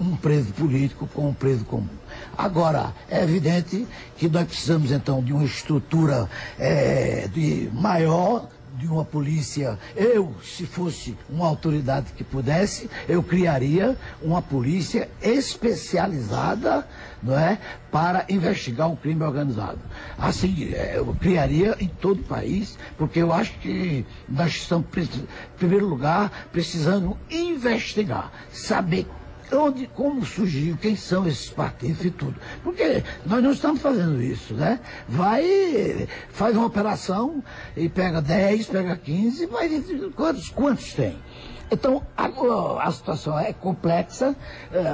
um 0.00 0.16
preso 0.16 0.52
político 0.52 1.06
com 1.12 1.28
um 1.28 1.34
preso 1.34 1.64
comum. 1.64 1.88
Agora, 2.36 2.94
é 3.10 3.22
evidente 3.22 3.86
que 4.16 4.28
nós 4.28 4.46
precisamos, 4.46 4.90
então, 4.90 5.22
de 5.22 5.32
uma 5.32 5.44
estrutura 5.44 6.28
é, 6.58 7.28
de 7.32 7.68
maior 7.72 8.48
de 8.78 8.86
uma 8.86 9.04
polícia, 9.04 9.78
eu, 9.94 10.34
se 10.42 10.66
fosse 10.66 11.16
uma 11.28 11.46
autoridade 11.46 12.12
que 12.12 12.24
pudesse, 12.24 12.88
eu 13.08 13.22
criaria 13.22 13.96
uma 14.22 14.40
polícia 14.40 15.08
especializada, 15.20 16.86
não 17.22 17.38
é, 17.38 17.58
para 17.90 18.24
investigar 18.28 18.90
o 18.90 18.96
crime 18.96 19.22
organizado. 19.22 19.78
Assim, 20.18 20.72
é, 20.72 20.94
eu 20.96 21.14
criaria 21.14 21.76
em 21.78 21.88
todo 21.88 22.20
o 22.20 22.24
país, 22.24 22.78
porque 22.96 23.20
eu 23.20 23.32
acho 23.32 23.52
que 23.58 24.04
nós 24.28 24.52
estamos, 24.52 24.86
em 24.96 25.26
primeiro 25.58 25.86
lugar, 25.86 26.48
precisando 26.50 27.16
investigar, 27.30 28.32
saber 28.50 29.06
onde, 29.50 29.86
como 29.88 30.24
surgiu, 30.24 30.76
quem 30.76 30.96
são 30.96 31.26
esses 31.26 31.50
partidos 31.50 32.04
e 32.04 32.10
tudo. 32.10 32.34
Porque 32.62 33.02
nós 33.26 33.42
não 33.42 33.52
estamos 33.52 33.80
fazendo 33.80 34.22
isso, 34.22 34.54
né? 34.54 34.80
Vai, 35.08 36.08
faz 36.30 36.56
uma 36.56 36.66
operação 36.66 37.42
e 37.76 37.88
pega 37.88 38.20
10, 38.20 38.66
pega 38.66 38.96
15, 38.96 39.46
mas 39.48 39.84
quantos, 40.14 40.48
quantos 40.50 40.92
tem? 40.94 41.16
Então, 41.72 42.02
a, 42.14 42.26
a, 42.86 42.92
situação 42.92 43.38
é 43.38 43.50
complexa. 43.50 44.36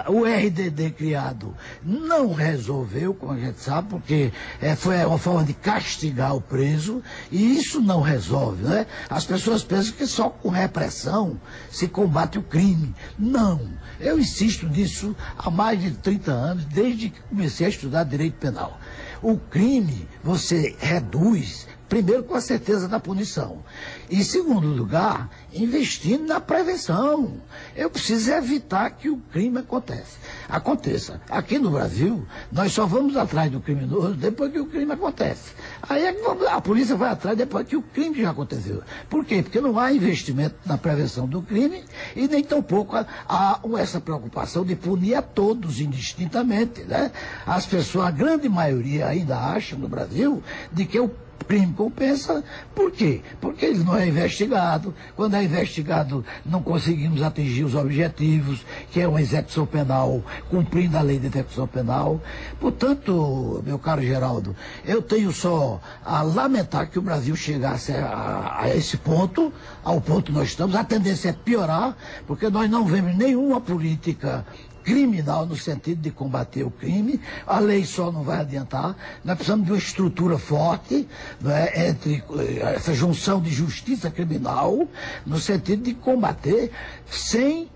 Uh, 0.06 0.12
o 0.12 0.24
RDD 0.24 0.92
criado 0.92 1.52
não 1.82 2.32
resolveu, 2.32 3.12
como 3.12 3.32
a 3.32 3.36
gente 3.36 3.58
sabe, 3.58 3.88
porque 3.88 4.32
é, 4.62 4.76
foi 4.76 5.04
uma 5.04 5.18
forma 5.18 5.42
de 5.42 5.54
castigar 5.54 6.36
o 6.36 6.40
preso, 6.40 7.02
e 7.32 7.58
isso 7.58 7.80
não 7.80 8.00
resolve. 8.00 8.62
Né? 8.62 8.86
As 9.10 9.24
pessoas 9.24 9.64
pensam 9.64 9.92
que 9.94 10.06
só 10.06 10.30
com 10.30 10.50
repressão 10.50 11.40
se 11.68 11.88
combate 11.88 12.38
o 12.38 12.42
crime. 12.44 12.94
Não. 13.18 13.60
Eu 14.00 14.18
insisto 14.18 14.66
nisso 14.68 15.14
há 15.36 15.50
mais 15.50 15.80
de 15.80 15.90
30 15.90 16.30
anos, 16.30 16.64
desde 16.66 17.10
que 17.10 17.20
comecei 17.22 17.66
a 17.66 17.70
estudar 17.70 18.04
direito 18.04 18.34
penal. 18.34 18.78
O 19.20 19.36
crime 19.36 20.06
você 20.22 20.76
reduz 20.78 21.66
Primeiro, 21.88 22.22
com 22.22 22.34
a 22.34 22.40
certeza 22.40 22.86
da 22.86 23.00
punição. 23.00 23.62
E, 24.10 24.16
em 24.16 24.22
segundo 24.22 24.66
lugar, 24.68 25.30
investindo 25.52 26.26
na 26.26 26.40
prevenção. 26.40 27.40
Eu 27.74 27.88
preciso 27.88 28.30
evitar 28.30 28.90
que 28.90 29.08
o 29.08 29.16
crime 29.32 29.58
aconteça. 29.58 30.18
aconteça. 30.48 31.20
Aqui 31.30 31.58
no 31.58 31.70
Brasil, 31.70 32.26
nós 32.52 32.72
só 32.72 32.84
vamos 32.84 33.16
atrás 33.16 33.50
do 33.50 33.60
criminoso 33.60 34.14
depois 34.14 34.52
que 34.52 34.60
o 34.60 34.66
crime 34.66 34.92
acontece. 34.92 35.52
Aí 35.82 36.04
é 36.04 36.14
a 36.50 36.60
polícia 36.60 36.96
vai 36.96 37.10
atrás 37.10 37.36
depois 37.36 37.66
que 37.66 37.76
o 37.76 37.82
crime 37.82 38.20
já 38.20 38.30
aconteceu. 38.30 38.82
Por 39.08 39.24
quê? 39.24 39.42
Porque 39.42 39.60
não 39.60 39.78
há 39.78 39.92
investimento 39.92 40.56
na 40.66 40.76
prevenção 40.76 41.26
do 41.26 41.40
crime 41.40 41.84
e 42.14 42.28
nem 42.28 42.44
tampouco 42.44 42.96
há 42.96 43.60
essa 43.78 44.00
preocupação 44.00 44.64
de 44.64 44.76
punir 44.76 45.14
a 45.14 45.22
todos 45.22 45.80
indistintamente. 45.80 46.82
Né? 46.82 47.10
As 47.46 47.64
pessoas, 47.64 48.06
a 48.06 48.10
grande 48.10 48.48
maioria 48.48 49.06
ainda 49.06 49.38
acha 49.38 49.76
no 49.76 49.88
Brasil 49.88 50.42
de 50.72 50.84
que 50.84 51.00
o 51.00 51.10
crime 51.48 51.72
compensa. 51.72 52.44
Por 52.74 52.92
quê? 52.92 53.22
Porque 53.40 53.64
ele 53.64 53.82
não 53.82 53.96
é 53.96 54.06
investigado. 54.06 54.94
Quando 55.16 55.34
é 55.34 55.42
investigado, 55.42 56.24
não 56.44 56.62
conseguimos 56.62 57.22
atingir 57.22 57.64
os 57.64 57.74
objetivos, 57.74 58.64
que 58.92 59.00
é 59.00 59.08
uma 59.08 59.20
execução 59.20 59.64
penal, 59.64 60.22
cumprindo 60.50 60.98
a 60.98 61.00
lei 61.00 61.18
de 61.18 61.26
execução 61.26 61.66
penal. 61.66 62.20
Portanto, 62.60 63.62
meu 63.66 63.78
caro 63.78 64.02
Geraldo, 64.02 64.54
eu 64.84 65.00
tenho 65.00 65.32
só 65.32 65.80
a 66.04 66.22
lamentar 66.22 66.90
que 66.90 66.98
o 66.98 67.02
Brasil 67.02 67.34
chegasse 67.34 67.92
a, 67.92 68.58
a 68.60 68.76
esse 68.76 68.98
ponto, 68.98 69.52
ao 69.82 70.00
ponto 70.00 70.26
que 70.26 70.32
nós 70.32 70.48
estamos. 70.48 70.76
A 70.76 70.84
tendência 70.84 71.30
é 71.30 71.32
piorar, 71.32 71.96
porque 72.26 72.50
nós 72.50 72.70
não 72.70 72.84
vemos 72.84 73.16
nenhuma 73.16 73.60
política 73.60 74.44
criminal 74.88 75.44
no 75.44 75.54
sentido 75.54 76.00
de 76.00 76.10
combater 76.10 76.64
o 76.64 76.70
crime. 76.70 77.20
A 77.46 77.58
lei 77.58 77.84
só 77.84 78.10
não 78.10 78.22
vai 78.22 78.40
adiantar. 78.40 78.96
Nós 79.22 79.36
precisamos 79.36 79.66
de 79.66 79.72
uma 79.72 79.78
estrutura 79.78 80.38
forte 80.38 81.06
é, 81.44 81.88
entre 81.90 82.24
eh, 82.38 82.74
essa 82.74 82.94
junção 82.94 83.38
de 83.38 83.50
justiça 83.50 84.10
criminal 84.10 84.88
no 85.26 85.38
sentido 85.38 85.82
de 85.82 85.92
combater 85.92 86.70
sem 87.06 87.68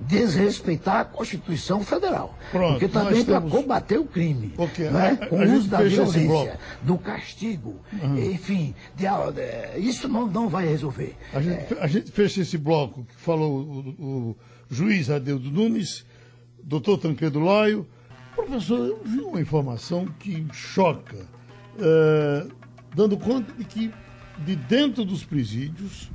desrespeitar 0.00 1.00
a 1.00 1.04
Constituição 1.04 1.82
Federal. 1.82 2.36
Pronto, 2.50 2.72
Porque 2.72 2.88
também 2.88 3.24
para 3.24 3.40
temos... 3.40 3.52
combater 3.52 3.98
o 3.98 4.04
crime, 4.04 4.52
okay. 4.56 4.90
né? 4.90 5.16
com 5.28 5.36
o 5.36 5.54
uso 5.56 5.68
da 5.68 5.82
violência, 5.82 6.58
do 6.82 6.96
castigo, 6.98 7.76
uhum. 8.00 8.16
enfim, 8.16 8.74
de, 8.94 9.04
de, 9.04 9.80
isso 9.80 10.08
não, 10.08 10.26
não 10.26 10.48
vai 10.48 10.68
resolver. 10.68 11.16
A 11.32 11.40
gente, 11.40 11.74
é... 11.74 11.78
a 11.80 11.86
gente 11.88 12.12
fecha 12.12 12.40
esse 12.40 12.56
bloco 12.56 13.04
que 13.04 13.14
falou 13.16 13.60
o, 13.98 14.04
o 14.04 14.36
juiz 14.70 15.10
Adeudo 15.10 15.50
Nunes 15.50 16.04
doutor 16.68 16.98
Tancredo 16.98 17.38
Lóio. 17.38 17.86
Professor, 18.36 18.86
eu 18.86 19.00
vi 19.02 19.20
uma 19.20 19.40
informação 19.40 20.06
que 20.18 20.46
choca, 20.52 21.26
é, 21.78 22.46
dando 22.94 23.16
conta 23.16 23.52
de 23.54 23.64
que 23.64 23.90
de 24.44 24.54
dentro 24.54 25.04
dos 25.04 25.24
presídios 25.24 26.10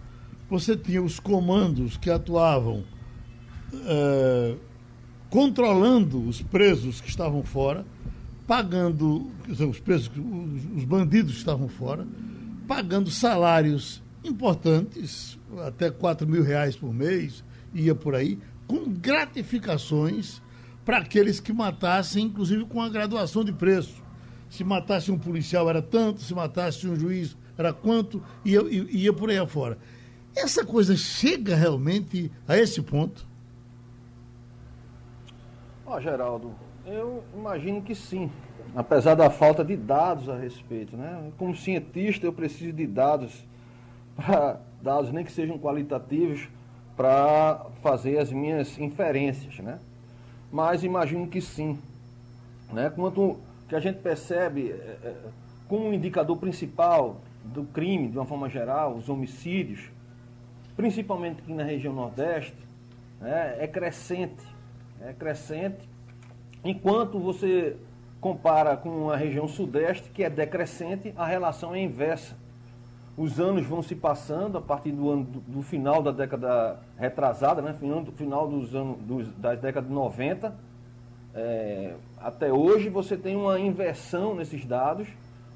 você 0.48 0.78
tinha 0.78 1.02
os 1.02 1.20
comandos 1.20 1.98
que 1.98 2.10
atuavam 2.10 2.84
é, 3.74 4.56
controlando 5.30 6.22
os 6.22 6.42
presos 6.42 7.02
que 7.02 7.10
estavam 7.10 7.44
fora, 7.44 7.84
pagando 8.46 9.32
os 9.50 9.80
presos, 9.80 10.12
os, 10.16 10.78
os 10.78 10.86
bandidos 10.86 11.34
que 11.34 11.40
estavam 11.40 11.68
fora, 11.68 12.06
pagando 12.68 13.10
salários 13.10 14.04
importantes, 14.24 15.38
até 15.66 15.90
4 15.90 16.28
mil 16.28 16.44
reais 16.44 16.76
por 16.76 16.94
mês, 16.94 17.44
ia 17.74 17.96
por 17.96 18.14
aí, 18.14 18.38
com 18.68 18.86
gratificações 18.94 20.43
para 20.86 20.98
aqueles 20.98 21.40
que 21.40 21.54
matassem, 21.54 22.26
inclusive 22.26 22.66
com 22.66 22.82
a 22.82 22.90
graduação 22.90 23.44
de 23.44 23.54
preço. 23.54 24.02
Se 24.50 24.64
matasse 24.64 25.12
um 25.12 25.18
policial 25.18 25.70
era 25.70 25.82
tanto, 25.82 26.22
se 26.22 26.34
matasse 26.34 26.88
um 26.88 26.96
juiz 26.96 27.36
era 27.58 27.72
quanto, 27.72 28.22
e 28.44 28.52
ia, 28.52 28.62
ia 28.90 29.14
por 29.14 29.30
aí 29.30 29.38
afora. 29.38 29.78
Essa 30.36 30.66
coisa 30.66 30.96
chega 30.96 31.56
realmente 31.56 32.32
a 32.48 32.58
esse 32.58 32.82
ponto? 32.82 33.28
Ó, 35.86 35.96
oh, 35.96 36.02
Geraldo, 36.02 36.54
eu 36.86 37.24
imagino 37.36 37.82
que 37.82 37.94
sim, 37.94 38.32
apesar 38.76 39.14
da 39.16 39.30
falta 39.30 39.64
de 39.64 39.78
dados 39.78 40.28
a 40.28 40.38
respeito, 40.38 40.98
né? 40.98 41.32
Como 41.38 41.56
cientista, 41.56 42.26
eu 42.26 42.34
preciso 42.34 42.74
de 42.74 42.88
dados, 42.88 43.46
para 44.16 44.60
dados 44.82 45.12
nem 45.12 45.24
que 45.24 45.32
sejam 45.32 45.60
qualitativos, 45.60 46.48
para 46.98 47.68
fazer 47.82 48.18
as 48.18 48.32
minhas 48.32 48.78
inferências, 48.80 49.60
né? 49.60 49.80
Mas 50.54 50.84
imagino 50.84 51.26
que 51.28 51.42
sim. 51.42 51.80
Né? 52.72 52.88
Quanto 52.92 53.40
que 53.68 53.76
a 53.76 53.80
gente 53.80 53.98
percebe 53.98 54.70
é, 54.70 54.98
é, 55.04 55.16
como 55.68 55.88
um 55.88 55.94
indicador 55.94 56.38
principal 56.38 57.18
do 57.44 57.64
crime, 57.64 58.08
de 58.08 58.20
uma 58.20 58.26
forma 58.26 58.48
geral, 58.48 58.94
os 58.94 59.10
homicídios, 59.10 59.90
principalmente 60.76 61.40
aqui 61.40 61.52
na 61.52 61.64
região 61.64 61.92
Nordeste, 61.92 62.56
né, 63.20 63.56
é 63.58 63.68
crescente. 63.68 64.46
É 65.02 65.12
crescente, 65.12 65.90
enquanto 66.64 67.18
você 67.18 67.76
compara 68.22 68.78
com 68.78 69.10
a 69.10 69.18
região 69.18 69.48
Sudeste, 69.48 70.12
que 70.12 70.24
é 70.24 70.30
decrescente, 70.30 71.12
a 71.18 71.26
relação 71.26 71.74
é 71.74 71.82
inversa 71.82 72.36
os 73.16 73.40
anos 73.40 73.66
vão 73.66 73.84
se 73.84 73.96
passando 73.96 74.58
a 74.58 74.62
partir 74.62 74.92
do, 74.92 75.10
ano, 75.10 75.24
do, 75.24 75.62
final 75.62 76.02
da 76.02 76.12
década 76.12 76.80
retrasada, 76.98 77.62
né? 77.62 77.74
final, 77.80 78.06
final 78.06 78.48
dos 78.48 78.74
anos 78.74 78.98
dos, 79.02 79.28
das 79.36 79.60
décadas 79.60 79.88
de 79.88 79.96
90, 79.96 80.56
é, 81.36 81.94
até 82.18 82.52
hoje 82.52 82.90
você 82.90 83.16
tem 83.16 83.36
uma 83.36 83.60
inversão 83.60 84.36
nesses 84.36 84.66
dados, 84.66 85.08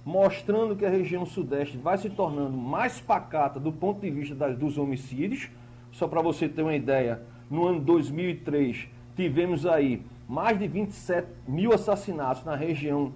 mostrando 0.05 0.75
que 0.75 0.85
a 0.85 0.89
região 0.89 1.25
sudeste 1.25 1.77
vai 1.77 1.97
se 1.97 2.09
tornando 2.09 2.55
mais 2.55 2.99
pacata 2.99 3.59
do 3.59 3.71
ponto 3.71 4.01
de 4.01 4.09
vista 4.09 4.33
das, 4.33 4.57
dos 4.57 4.77
homicídios. 4.77 5.49
Só 5.91 6.07
para 6.07 6.21
você 6.21 6.47
ter 6.47 6.61
uma 6.61 6.75
ideia, 6.75 7.21
no 7.49 7.67
ano 7.67 7.79
2003 7.79 8.87
tivemos 9.15 9.65
aí 9.65 10.03
mais 10.29 10.59
de 10.59 10.67
27 10.67 11.27
mil 11.47 11.73
assassinatos 11.73 12.43
na 12.43 12.55
região, 12.55 13.11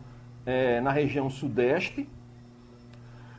é, 0.45 0.81
na 0.81 0.91
região 0.91 1.29
sudeste, 1.29 2.07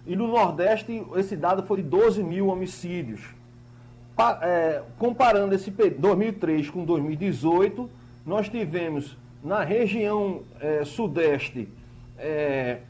e 0.07 0.17
no 0.17 0.27
Nordeste, 0.27 1.05
esse 1.17 1.37
dado 1.37 1.63
foi 1.63 1.79
de 1.79 1.89
12 1.89 2.23
mil 2.23 2.49
homicídios. 2.49 3.21
Pa, 4.17 4.39
é, 4.43 4.83
comparando 4.99 5.55
esse 5.55 5.71
2003 5.71 6.69
com 6.71 6.85
2018, 6.85 7.89
nós 8.27 8.49
tivemos 8.49 9.17
na 9.43 9.63
região 9.63 10.43
é, 10.61 10.85
Sudeste 10.85 11.69
é, 12.19 12.81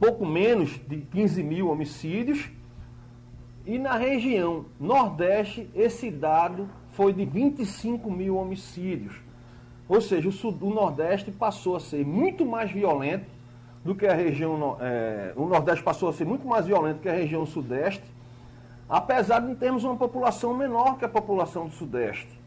pouco 0.00 0.24
menos 0.24 0.80
de 0.88 0.98
15 0.98 1.42
mil 1.42 1.68
homicídios. 1.68 2.50
E 3.66 3.78
na 3.78 3.96
região 3.96 4.66
Nordeste, 4.80 5.68
esse 5.74 6.10
dado 6.10 6.68
foi 6.92 7.12
de 7.12 7.24
25 7.24 8.10
mil 8.10 8.36
homicídios. 8.36 9.14
Ou 9.88 10.00
seja, 10.00 10.28
o, 10.28 10.48
o 10.48 10.70
Nordeste 10.70 11.30
passou 11.30 11.76
a 11.76 11.80
ser 11.80 12.06
muito 12.06 12.44
mais 12.46 12.70
violento 12.70 13.35
do 13.86 13.94
que 13.94 14.06
a 14.06 14.12
região. 14.12 14.76
É, 14.80 15.32
o 15.36 15.46
Nordeste 15.46 15.82
passou 15.82 16.08
a 16.08 16.12
ser 16.12 16.26
muito 16.26 16.46
mais 16.46 16.66
violento 16.66 17.00
que 17.00 17.08
a 17.08 17.12
região 17.12 17.46
Sudeste. 17.46 18.04
apesar 18.88 19.40
de 19.40 19.54
termos 19.56 19.82
uma 19.82 19.96
população 19.96 20.54
menor 20.54 20.96
que 20.96 21.04
a 21.04 21.08
população 21.08 21.66
do 21.66 21.72
Sudeste. 21.72 22.38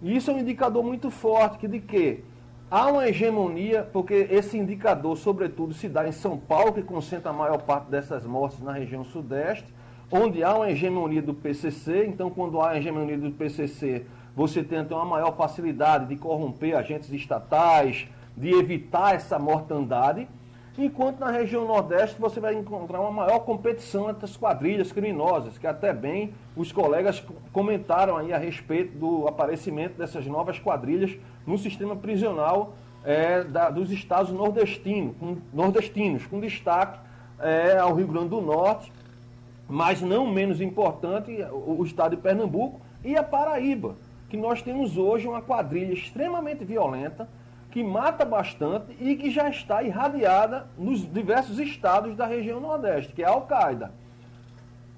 E 0.00 0.16
isso 0.16 0.30
é 0.30 0.34
um 0.34 0.38
indicador 0.38 0.84
muito 0.84 1.10
forte 1.10 1.58
que 1.58 1.66
de 1.66 1.80
que 1.80 2.22
há 2.70 2.86
uma 2.86 3.08
hegemonia, 3.08 3.82
porque 3.92 4.28
esse 4.30 4.56
indicador, 4.56 5.16
sobretudo, 5.16 5.74
se 5.74 5.88
dá 5.88 6.06
em 6.06 6.12
São 6.12 6.38
Paulo, 6.38 6.72
que 6.72 6.82
concentra 6.82 7.30
a 7.30 7.32
maior 7.32 7.58
parte 7.62 7.90
dessas 7.90 8.24
mortes 8.24 8.60
na 8.60 8.72
região 8.72 9.04
Sudeste, 9.04 9.66
onde 10.10 10.44
há 10.44 10.54
uma 10.54 10.70
hegemonia 10.70 11.20
do 11.20 11.34
PCC. 11.34 12.06
Então, 12.06 12.30
quando 12.30 12.60
há 12.60 12.70
a 12.70 12.78
hegemonia 12.78 13.18
do 13.18 13.32
PCC, 13.32 14.06
você 14.36 14.62
tem 14.62 14.78
então 14.78 14.98
uma 14.98 15.04
maior 15.04 15.36
facilidade 15.36 16.06
de 16.06 16.16
corromper 16.16 16.76
agentes 16.76 17.10
estatais, 17.12 18.06
de 18.38 18.54
evitar 18.54 19.14
essa 19.14 19.38
mortandade. 19.38 20.28
Enquanto 20.76 21.18
na 21.18 21.30
região 21.30 21.66
Nordeste 21.66 22.20
você 22.20 22.38
vai 22.38 22.54
encontrar 22.54 23.00
uma 23.00 23.10
maior 23.10 23.40
competição 23.40 24.08
entre 24.08 24.24
as 24.24 24.36
quadrilhas 24.36 24.92
criminosas, 24.92 25.58
que 25.58 25.66
até 25.66 25.92
bem 25.92 26.32
os 26.56 26.70
colegas 26.70 27.22
comentaram 27.52 28.16
aí 28.16 28.32
a 28.32 28.38
respeito 28.38 28.96
do 28.96 29.26
aparecimento 29.26 29.98
dessas 29.98 30.24
novas 30.26 30.58
quadrilhas 30.60 31.16
no 31.44 31.58
sistema 31.58 31.96
prisional 31.96 32.74
é, 33.04 33.42
da, 33.42 33.70
dos 33.70 33.90
estados 33.90 34.30
nordestinos, 34.30 35.16
com, 35.18 35.38
nordestinos, 35.52 36.26
com 36.26 36.38
destaque 36.38 37.00
é, 37.40 37.78
ao 37.78 37.94
Rio 37.94 38.06
Grande 38.06 38.28
do 38.28 38.40
Norte, 38.40 38.92
mas 39.68 40.00
não 40.00 40.30
menos 40.30 40.60
importante, 40.60 41.42
o, 41.50 41.80
o 41.80 41.84
estado 41.84 42.14
de 42.14 42.22
Pernambuco 42.22 42.80
e 43.04 43.16
a 43.16 43.22
Paraíba, 43.22 43.96
que 44.28 44.36
nós 44.36 44.62
temos 44.62 44.96
hoje 44.96 45.26
uma 45.26 45.42
quadrilha 45.42 45.92
extremamente 45.92 46.64
violenta, 46.64 47.28
que 47.70 47.84
mata 47.84 48.24
bastante 48.24 48.96
e 48.98 49.14
que 49.16 49.30
já 49.30 49.48
está 49.48 49.82
irradiada 49.82 50.66
nos 50.76 51.00
diversos 51.10 51.58
estados 51.58 52.16
da 52.16 52.26
região 52.26 52.60
Nordeste, 52.60 53.12
que 53.12 53.22
é 53.22 53.26
a 53.26 53.30
Al-Qaeda. 53.30 53.92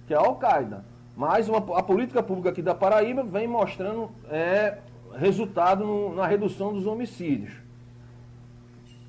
Que 0.06 0.14
é 0.14 0.16
a 0.16 0.20
Al-Qaeda. 0.20 0.84
Mas 1.16 1.48
uma, 1.48 1.58
a 1.78 1.82
política 1.82 2.22
pública 2.22 2.50
aqui 2.50 2.62
da 2.62 2.74
Paraíba 2.74 3.22
vem 3.22 3.46
mostrando 3.46 4.10
é, 4.30 4.78
resultado 5.16 5.84
no, 5.84 6.14
na 6.14 6.26
redução 6.26 6.72
dos 6.72 6.86
homicídios. 6.86 7.52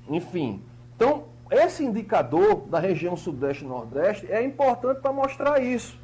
Enfim. 0.08 0.60
Então, 0.96 1.24
esse 1.50 1.84
indicador 1.84 2.66
da 2.66 2.78
região 2.78 3.16
Sudeste 3.16 3.64
e 3.64 3.68
Nordeste 3.68 4.30
é 4.30 4.42
importante 4.44 5.00
para 5.00 5.12
mostrar 5.12 5.62
isso. 5.62 5.98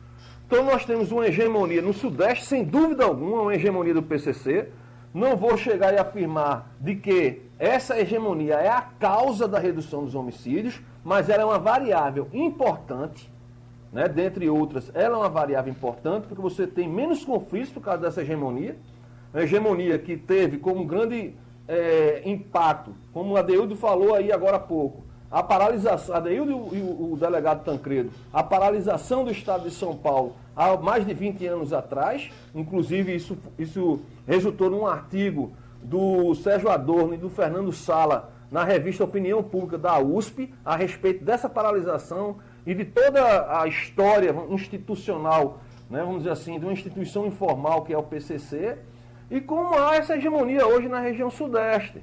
Então, 0.46 0.64
nós 0.64 0.84
temos 0.84 1.10
uma 1.10 1.26
hegemonia 1.26 1.82
no 1.82 1.92
Sudeste, 1.92 2.46
sem 2.46 2.64
dúvida 2.64 3.04
alguma, 3.04 3.42
uma 3.42 3.54
hegemonia 3.54 3.92
do 3.92 4.02
PCC. 4.02 4.68
Não 5.12 5.36
vou 5.36 5.56
chegar 5.58 5.92
e 5.92 5.98
afirmar 5.98 6.70
de 6.80 6.94
que 6.94 7.47
essa 7.58 7.98
hegemonia 7.98 8.54
é 8.54 8.68
a 8.68 8.80
causa 8.80 9.48
da 9.48 9.58
redução 9.58 10.04
dos 10.04 10.14
homicídios, 10.14 10.80
mas 11.02 11.28
ela 11.28 11.42
é 11.42 11.46
uma 11.46 11.58
variável 11.58 12.28
importante, 12.32 13.30
né? 13.92 14.08
dentre 14.08 14.48
outras, 14.48 14.90
ela 14.94 15.16
é 15.16 15.18
uma 15.18 15.28
variável 15.28 15.72
importante, 15.72 16.26
porque 16.28 16.40
você 16.40 16.66
tem 16.66 16.88
menos 16.88 17.24
conflitos 17.24 17.70
por 17.70 17.80
causa 17.80 18.02
dessa 18.02 18.22
hegemonia. 18.22 18.76
Uma 19.32 19.42
hegemonia 19.42 19.98
que 19.98 20.16
teve 20.16 20.58
como 20.58 20.84
grande 20.84 21.34
é, 21.66 22.22
impacto, 22.24 22.94
como 23.12 23.34
o 23.34 23.36
Adeildo 23.36 23.74
falou 23.74 24.14
aí 24.14 24.32
agora 24.32 24.56
há 24.56 24.60
pouco, 24.60 25.02
a 25.30 25.42
paralisação, 25.42 26.14
Adeildo 26.14 26.74
e 26.74 26.80
o, 26.80 27.12
o 27.12 27.16
delegado 27.18 27.64
Tancredo, 27.64 28.10
a 28.32 28.42
paralisação 28.42 29.24
do 29.24 29.30
Estado 29.30 29.64
de 29.64 29.74
São 29.74 29.94
Paulo 29.94 30.34
há 30.56 30.76
mais 30.76 31.06
de 31.06 31.12
20 31.12 31.46
anos 31.46 31.72
atrás, 31.72 32.30
inclusive 32.54 33.14
isso, 33.14 33.36
isso 33.58 34.00
resultou 34.26 34.70
num 34.70 34.86
artigo 34.86 35.52
do 35.82 36.34
Sérgio 36.34 36.68
Adorno 36.68 37.14
e 37.14 37.18
do 37.18 37.30
Fernando 37.30 37.72
Sala 37.72 38.32
na 38.50 38.64
revista 38.64 39.04
Opinião 39.04 39.42
Pública 39.42 39.78
da 39.78 39.98
USP 39.98 40.52
a 40.64 40.76
respeito 40.76 41.24
dessa 41.24 41.48
paralisação 41.48 42.36
e 42.66 42.74
de 42.74 42.84
toda 42.84 43.60
a 43.60 43.66
história 43.66 44.34
institucional, 44.50 45.60
né, 45.88 46.00
vamos 46.00 46.18
dizer 46.18 46.30
assim, 46.30 46.58
de 46.58 46.64
uma 46.64 46.72
instituição 46.72 47.26
informal 47.26 47.82
que 47.82 47.92
é 47.92 47.98
o 47.98 48.02
PCC, 48.02 48.78
e 49.30 49.40
como 49.40 49.78
há 49.78 49.96
essa 49.96 50.16
hegemonia 50.16 50.66
hoje 50.66 50.88
na 50.88 51.00
região 51.00 51.30
sudeste. 51.30 52.02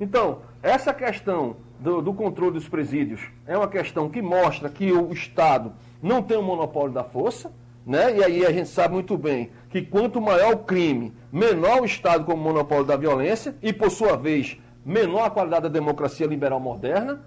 Então, 0.00 0.38
essa 0.62 0.94
questão 0.94 1.56
do, 1.78 2.00
do, 2.00 2.14
controle 2.14 2.54
dos 2.54 2.68
presídios 2.68 3.20
é 3.46 3.56
uma 3.56 3.68
questão 3.68 4.08
que 4.08 4.22
mostra 4.22 4.68
que 4.68 4.92
o 4.92 5.12
Estado 5.12 5.72
não 6.00 6.22
tem 6.22 6.36
o 6.36 6.42
monopólio 6.42 6.92
da 6.92 7.04
força, 7.04 7.52
né? 7.84 8.16
e 8.16 8.24
aí 8.24 8.46
a 8.46 8.52
gente 8.52 8.68
sabe 8.68 8.94
muito 8.94 9.16
bem 9.16 9.50
que 9.70 9.82
quanto 9.82 10.20
maior 10.20 10.54
o 10.54 10.58
crime, 10.58 11.12
menor 11.32 11.82
o 11.82 11.84
Estado 11.84 12.24
como 12.24 12.42
monopólio 12.42 12.84
da 12.84 12.96
violência 12.96 13.54
e, 13.62 13.72
por 13.72 13.90
sua 13.90 14.16
vez, 14.16 14.58
menor 14.84 15.26
a 15.26 15.30
qualidade 15.30 15.64
da 15.64 15.68
democracia 15.68 16.26
liberal 16.26 16.60
moderna. 16.60 17.20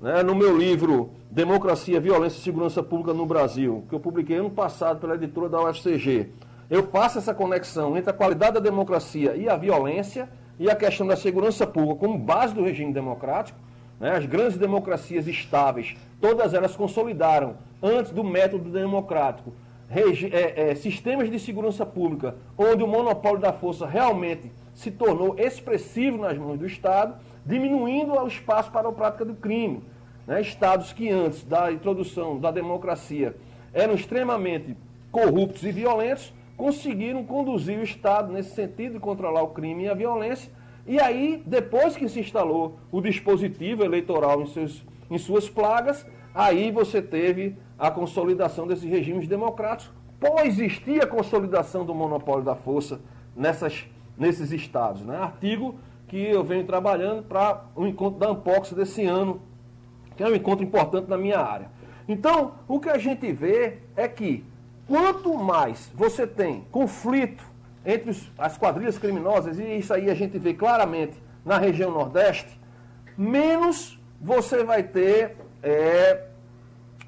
Né? 0.00 0.22
No 0.22 0.34
meu 0.34 0.56
livro 0.56 1.10
Democracia, 1.30 2.00
Violência 2.00 2.38
e 2.38 2.42
Segurança 2.42 2.82
Pública 2.82 3.12
no 3.12 3.26
Brasil, 3.26 3.84
que 3.88 3.94
eu 3.94 4.00
publiquei 4.00 4.36
ano 4.36 4.50
passado 4.50 5.00
pela 5.00 5.14
editora 5.14 5.48
da 5.48 5.62
UFCG, 5.62 6.30
eu 6.70 6.86
faço 6.88 7.18
essa 7.18 7.32
conexão 7.32 7.96
entre 7.96 8.10
a 8.10 8.14
qualidade 8.14 8.54
da 8.54 8.60
democracia 8.60 9.34
e 9.36 9.48
a 9.48 9.56
violência 9.56 10.28
e 10.58 10.70
a 10.70 10.76
questão 10.76 11.06
da 11.06 11.16
segurança 11.16 11.66
pública 11.66 12.00
como 12.00 12.18
base 12.18 12.54
do 12.54 12.62
regime 12.62 12.92
democrático. 12.92 13.58
Né? 13.98 14.16
As 14.16 14.26
grandes 14.26 14.58
democracias 14.58 15.26
estáveis, 15.26 15.96
todas 16.20 16.52
elas 16.52 16.76
consolidaram 16.76 17.56
antes 17.82 18.12
do 18.12 18.24
método 18.24 18.70
democrático 18.70 19.52
é, 19.90 20.70
é, 20.70 20.74
sistemas 20.74 21.30
de 21.30 21.38
segurança 21.38 21.86
pública, 21.86 22.36
onde 22.56 22.82
o 22.82 22.86
monopólio 22.86 23.40
da 23.40 23.52
força 23.52 23.86
realmente 23.86 24.52
se 24.74 24.90
tornou 24.90 25.34
expressivo 25.38 26.18
nas 26.18 26.36
mãos 26.36 26.58
do 26.58 26.66
Estado, 26.66 27.14
diminuindo 27.44 28.12
o 28.12 28.26
espaço 28.26 28.70
para 28.70 28.88
a 28.88 28.92
prática 28.92 29.24
do 29.24 29.34
crime. 29.34 29.82
Né? 30.26 30.40
Estados 30.42 30.92
que 30.92 31.08
antes 31.08 31.42
da 31.42 31.72
introdução 31.72 32.38
da 32.38 32.50
democracia 32.50 33.34
eram 33.72 33.94
extremamente 33.94 34.76
corruptos 35.10 35.62
e 35.62 35.72
violentos, 35.72 36.32
conseguiram 36.56 37.24
conduzir 37.24 37.78
o 37.78 37.82
Estado 37.82 38.32
nesse 38.32 38.54
sentido 38.54 38.94
de 38.94 39.00
controlar 39.00 39.42
o 39.42 39.48
crime 39.48 39.84
e 39.84 39.88
a 39.88 39.94
violência. 39.94 40.52
E 40.86 41.00
aí, 41.00 41.42
depois 41.46 41.96
que 41.96 42.08
se 42.08 42.20
instalou 42.20 42.78
o 42.90 43.00
dispositivo 43.00 43.84
eleitoral 43.84 44.42
em, 44.42 44.46
seus, 44.46 44.84
em 45.10 45.18
suas 45.18 45.48
plagas, 45.48 46.04
aí 46.34 46.70
você 46.70 47.00
teve 47.00 47.56
a 47.78 47.90
consolidação 47.90 48.66
desses 48.66 48.88
regimes 48.88 49.28
democráticos, 49.28 49.92
por 50.18 50.44
existir 50.44 51.02
a 51.02 51.06
consolidação 51.06 51.84
do 51.84 51.94
monopólio 51.94 52.44
da 52.44 52.56
força 52.56 53.00
nessas, 53.36 53.86
nesses 54.16 54.50
estados. 54.50 55.02
Né? 55.02 55.16
Artigo 55.16 55.76
que 56.08 56.16
eu 56.16 56.42
venho 56.42 56.64
trabalhando 56.64 57.22
para 57.22 57.64
o 57.76 57.86
encontro 57.86 58.18
da 58.18 58.28
Ampox 58.28 58.72
desse 58.72 59.04
ano, 59.04 59.42
que 60.16 60.22
é 60.22 60.26
um 60.26 60.34
encontro 60.34 60.64
importante 60.64 61.08
na 61.08 61.16
minha 61.16 61.38
área. 61.38 61.70
Então, 62.08 62.54
o 62.66 62.80
que 62.80 62.88
a 62.88 62.98
gente 62.98 63.30
vê 63.30 63.78
é 63.94 64.08
que 64.08 64.44
quanto 64.86 65.36
mais 65.36 65.92
você 65.94 66.26
tem 66.26 66.64
conflito 66.72 67.44
entre 67.84 68.16
as 68.38 68.56
quadrilhas 68.56 68.98
criminosas, 68.98 69.58
e 69.58 69.78
isso 69.78 69.92
aí 69.92 70.10
a 70.10 70.14
gente 70.14 70.38
vê 70.38 70.54
claramente 70.54 71.22
na 71.44 71.58
região 71.58 71.90
Nordeste, 71.90 72.58
menos 73.16 74.00
você 74.20 74.64
vai 74.64 74.82
ter 74.82 75.36
é, 75.62 76.24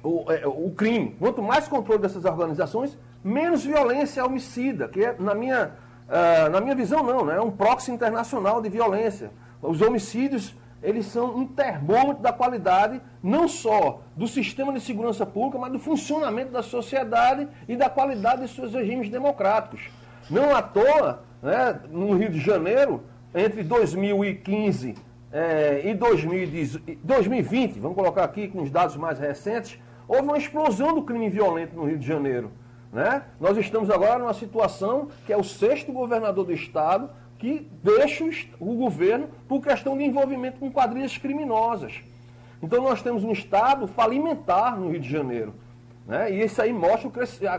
o, 0.03 0.31
é, 0.31 0.47
o 0.47 0.71
crime. 0.71 1.15
Quanto 1.19 1.41
mais 1.41 1.67
controle 1.67 2.01
dessas 2.01 2.25
organizações, 2.25 2.97
menos 3.23 3.63
violência 3.63 4.25
homicida, 4.25 4.87
que 4.87 5.03
é, 5.03 5.15
na 5.19 5.33
minha, 5.33 5.71
uh, 6.07 6.49
na 6.49 6.59
minha 6.59 6.75
visão, 6.75 7.03
não, 7.03 7.25
né? 7.25 7.37
é 7.37 7.41
um 7.41 7.51
proxy 7.51 7.91
internacional 7.91 8.61
de 8.61 8.69
violência. 8.69 9.31
Os 9.61 9.81
homicídios, 9.81 10.55
eles 10.81 11.05
são 11.05 11.35
um 11.35 11.45
termômetro 11.45 12.23
da 12.23 12.33
qualidade, 12.33 12.99
não 13.21 13.47
só 13.47 14.01
do 14.15 14.27
sistema 14.27 14.73
de 14.73 14.81
segurança 14.81 15.25
pública, 15.25 15.59
mas 15.59 15.71
do 15.71 15.79
funcionamento 15.79 16.51
da 16.51 16.63
sociedade 16.63 17.47
e 17.67 17.75
da 17.75 17.89
qualidade 17.89 18.41
de 18.41 18.47
seus 18.47 18.73
regimes 18.73 19.09
democráticos. 19.09 19.89
Não 20.29 20.55
à 20.55 20.61
toa, 20.61 21.23
né, 21.41 21.79
no 21.89 22.15
Rio 22.15 22.31
de 22.31 22.39
Janeiro, 22.39 23.03
entre 23.33 23.63
2015 23.63 24.95
é, 25.31 25.81
e 25.85 25.93
2020, 25.93 27.79
vamos 27.79 27.95
colocar 27.95 28.23
aqui 28.23 28.49
com 28.49 28.61
os 28.61 28.69
dados 28.69 28.97
mais 28.97 29.17
recentes, 29.17 29.79
houve 30.07 30.23
uma 30.23 30.37
explosão 30.37 30.93
do 30.93 31.03
crime 31.03 31.29
violento 31.29 31.75
no 31.75 31.85
Rio 31.85 31.97
de 31.97 32.05
Janeiro. 32.05 32.51
Né? 32.91 33.23
Nós 33.39 33.57
estamos 33.57 33.89
agora 33.89 34.19
numa 34.19 34.33
situação 34.33 35.07
que 35.25 35.31
é 35.31 35.37
o 35.37 35.43
sexto 35.43 35.93
governador 35.93 36.45
do 36.45 36.51
Estado 36.51 37.09
que 37.39 37.67
deixa 37.81 38.25
o 38.59 38.75
governo 38.75 39.29
por 39.47 39.61
questão 39.61 39.97
de 39.97 40.03
envolvimento 40.03 40.59
com 40.59 40.69
quadrilhas 40.69 41.17
criminosas. 41.17 42.01
Então 42.61 42.83
nós 42.83 43.01
temos 43.01 43.23
um 43.23 43.31
Estado 43.31 43.87
falimentar 43.87 44.77
no 44.77 44.91
Rio 44.91 44.99
de 44.99 45.09
Janeiro. 45.09 45.55
Né? 46.05 46.33
E 46.33 46.43
isso 46.43 46.61
aí 46.61 46.73
mostra 46.73 47.09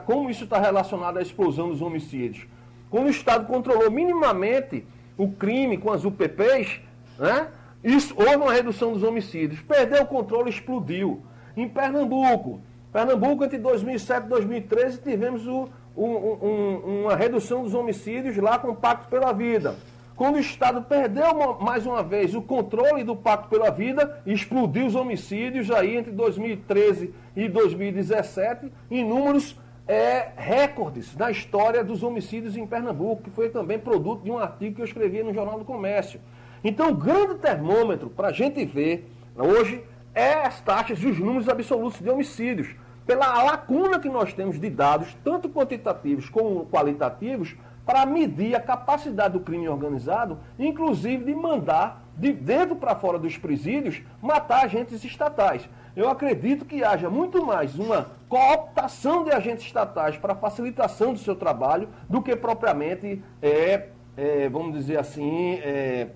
como 0.00 0.28
isso 0.28 0.44
está 0.44 0.58
relacionado 0.58 1.16
à 1.16 1.22
explosão 1.22 1.70
dos 1.70 1.80
homicídios. 1.80 2.46
Quando 2.90 3.06
o 3.06 3.10
Estado 3.10 3.46
controlou 3.46 3.90
minimamente 3.90 4.84
o 5.16 5.32
crime 5.32 5.78
com 5.78 5.90
as 5.90 6.04
UPPs, 6.04 6.80
né? 7.18 7.48
Isso, 7.82 8.14
houve 8.16 8.36
uma 8.36 8.52
redução 8.52 8.92
dos 8.92 9.02
homicídios. 9.02 9.60
Perdeu 9.60 10.02
o 10.02 10.06
controle, 10.06 10.50
explodiu. 10.50 11.22
Em 11.56 11.68
Pernambuco, 11.68 12.60
Pernambuco 12.92 13.44
entre 13.44 13.58
2007 13.58 14.26
e 14.26 14.28
2013 14.28 14.98
tivemos 15.00 15.46
o, 15.46 15.68
um, 15.96 16.04
um, 16.06 17.02
uma 17.02 17.16
redução 17.16 17.62
dos 17.62 17.74
homicídios 17.74 18.36
lá 18.36 18.58
com 18.58 18.68
o 18.68 18.76
Pacto 18.76 19.08
pela 19.08 19.32
Vida. 19.32 19.76
quando 20.14 20.36
o 20.36 20.38
Estado 20.38 20.82
perdeu 20.82 21.58
mais 21.60 21.86
uma 21.86 22.02
vez 22.02 22.34
o 22.34 22.42
controle 22.42 23.02
do 23.02 23.16
Pacto 23.16 23.48
pela 23.48 23.70
Vida 23.70 24.22
explodiu 24.26 24.86
os 24.86 24.94
homicídios 24.94 25.70
aí 25.70 25.96
entre 25.96 26.12
2013 26.12 27.14
e 27.34 27.48
2017 27.48 28.70
em 28.90 29.04
números 29.04 29.58
é, 29.86 30.28
recordes 30.36 31.16
na 31.16 31.30
história 31.30 31.82
dos 31.82 32.02
homicídios 32.02 32.56
em 32.56 32.66
Pernambuco, 32.66 33.22
que 33.22 33.30
foi 33.30 33.50
também 33.50 33.78
produto 33.78 34.22
de 34.22 34.30
um 34.30 34.38
artigo 34.38 34.76
que 34.76 34.80
eu 34.80 34.86
escrevi 34.86 35.22
no 35.22 35.34
Jornal 35.34 35.58
do 35.58 35.64
Comércio. 35.64 36.20
Então, 36.64 36.90
o 36.90 36.94
grande 36.94 37.36
termômetro 37.36 38.08
para 38.08 38.28
a 38.28 38.32
gente 38.32 38.64
ver 38.64 39.10
hoje 39.36 39.82
é 40.14 40.46
as 40.46 40.60
taxas 40.60 40.98
e 41.00 41.06
os 41.06 41.18
números 41.18 41.48
absolutos 41.48 42.00
de 42.00 42.08
homicídios. 42.08 42.74
Pela 43.06 43.42
lacuna 43.42 43.98
que 43.98 44.08
nós 44.08 44.32
temos 44.32 44.60
de 44.60 44.70
dados, 44.70 45.16
tanto 45.24 45.48
quantitativos 45.48 46.28
como 46.28 46.66
qualitativos, 46.66 47.56
para 47.84 48.06
medir 48.06 48.54
a 48.54 48.60
capacidade 48.60 49.32
do 49.32 49.40
crime 49.40 49.68
organizado, 49.68 50.38
inclusive 50.56 51.24
de 51.24 51.34
mandar, 51.34 52.04
de 52.16 52.32
dentro 52.32 52.76
para 52.76 52.94
fora 52.94 53.18
dos 53.18 53.36
presídios, 53.36 54.02
matar 54.20 54.64
agentes 54.64 55.02
estatais. 55.02 55.68
Eu 55.96 56.08
acredito 56.08 56.64
que 56.64 56.84
haja 56.84 57.10
muito 57.10 57.44
mais 57.44 57.76
uma 57.78 58.12
cooptação 58.28 59.24
de 59.24 59.32
agentes 59.32 59.66
estatais 59.66 60.16
para 60.16 60.34
facilitação 60.34 61.12
do 61.12 61.18
seu 61.18 61.34
trabalho 61.34 61.88
do 62.08 62.22
que 62.22 62.36
propriamente, 62.36 63.22
é, 63.42 63.88
é 64.16 64.48
vamos 64.48 64.74
dizer 64.74 64.98
assim, 64.98 65.54
é, 65.56 66.08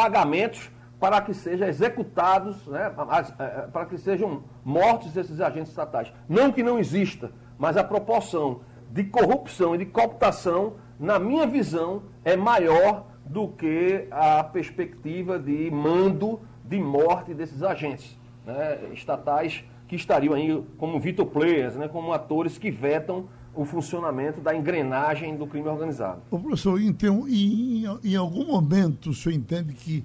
pagamentos 0.00 0.70
para 0.98 1.20
que 1.20 1.34
sejam 1.34 1.68
executados, 1.68 2.66
né, 2.66 2.90
é, 3.38 3.62
para 3.66 3.84
que 3.84 3.98
sejam 3.98 4.44
mortos 4.64 5.14
esses 5.14 5.40
agentes 5.42 5.70
estatais. 5.70 6.10
Não 6.26 6.50
que 6.50 6.62
não 6.62 6.78
exista, 6.78 7.30
mas 7.58 7.76
a 7.76 7.84
proporção 7.84 8.62
de 8.90 9.04
corrupção 9.04 9.74
e 9.74 9.78
de 9.78 9.86
cooptação, 9.86 10.74
na 10.98 11.18
minha 11.18 11.46
visão, 11.46 12.04
é 12.24 12.34
maior 12.34 13.06
do 13.26 13.48
que 13.48 14.08
a 14.10 14.42
perspectiva 14.42 15.38
de 15.38 15.70
mando 15.70 16.40
de 16.64 16.78
morte 16.78 17.34
desses 17.34 17.62
agentes 17.62 18.18
né, 18.46 18.78
estatais 18.92 19.62
que 19.86 19.96
estariam 19.96 20.32
aí 20.32 20.64
como 20.78 20.98
Vitor 20.98 21.26
Players, 21.26 21.76
né, 21.76 21.88
como 21.88 22.12
atores 22.12 22.56
que 22.56 22.70
vetam 22.70 23.28
o 23.54 23.64
funcionamento 23.64 24.40
da 24.40 24.54
engrenagem 24.54 25.36
do 25.36 25.46
crime 25.46 25.68
organizado. 25.68 26.22
O 26.30 26.38
professor, 26.38 26.80
então, 26.80 27.28
em, 27.28 27.84
em 28.04 28.16
algum 28.16 28.46
momento 28.46 29.10
o 29.10 29.14
senhor 29.14 29.34
entende 29.34 29.72
que 29.72 30.04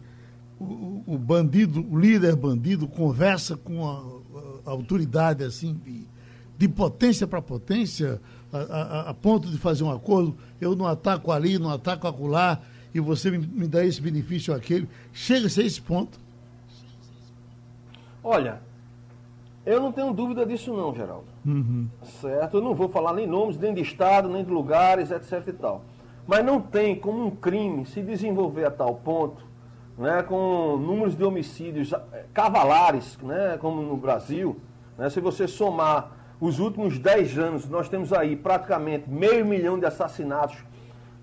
o, 0.59 1.03
o 1.05 1.17
bandido, 1.17 1.85
o 1.89 1.97
líder 1.99 2.35
bandido, 2.35 2.87
conversa 2.87 3.55
com 3.55 3.87
a, 3.87 4.69
a 4.69 4.71
autoridade 4.71 5.43
assim 5.43 5.79
de, 5.85 6.07
de 6.57 6.67
potência 6.67 7.27
para 7.27 7.41
potência, 7.41 8.19
a, 8.51 8.57
a, 8.57 9.09
a, 9.09 9.13
ponto 9.13 9.49
de 9.49 9.57
fazer 9.57 9.83
um 9.83 9.91
acordo, 9.91 10.35
eu 10.59 10.75
não 10.75 10.87
ataco 10.87 11.31
ali, 11.31 11.59
não 11.59 11.69
ataco 11.69 12.07
acolá, 12.07 12.61
e 12.93 12.99
você 12.99 13.29
me, 13.29 13.37
me 13.37 13.67
dá 13.67 13.85
esse 13.85 14.01
benefício 14.01 14.53
ou 14.53 14.57
aquele. 14.57 14.87
Chega-se 15.13 15.61
a 15.61 15.65
esse 15.65 15.81
ponto. 15.81 16.17
Olha, 18.23 18.61
eu 19.65 19.81
não 19.81 19.91
tenho 19.91 20.13
dúvida 20.13 20.45
disso 20.45 20.73
não, 20.73 20.93
Geraldo. 20.93 21.25
Uhum. 21.45 21.87
Certo? 22.21 22.57
Eu 22.57 22.61
não 22.61 22.75
vou 22.75 22.89
falar 22.89 23.13
nem 23.13 23.25
nomes, 23.25 23.57
nem 23.57 23.73
de 23.73 23.81
estado, 23.81 24.29
nem 24.29 24.43
de 24.43 24.51
lugares, 24.51 25.11
etc 25.11 25.47
e 25.47 25.53
tal. 25.53 25.81
Mas 26.27 26.43
não 26.43 26.61
tem 26.61 26.95
como 26.95 27.25
um 27.25 27.31
crime 27.31 27.85
se 27.85 28.01
desenvolver 28.01 28.65
a 28.65 28.71
tal 28.71 28.95
ponto, 28.95 29.43
né, 29.97 30.23
com 30.23 30.77
números 30.77 31.15
de 31.15 31.23
homicídios 31.23 31.93
cavalares, 32.33 33.17
né, 33.21 33.57
como 33.59 33.81
no 33.81 33.95
Brasil, 33.95 34.59
né, 34.97 35.09
se 35.09 35.19
você 35.19 35.47
somar 35.47 36.11
os 36.39 36.59
últimos 36.59 36.99
10 36.99 37.37
anos, 37.37 37.69
nós 37.69 37.87
temos 37.87 38.11
aí 38.11 38.35
praticamente 38.35 39.09
meio 39.09 39.45
milhão 39.45 39.79
de 39.79 39.85
assassinatos, 39.85 40.57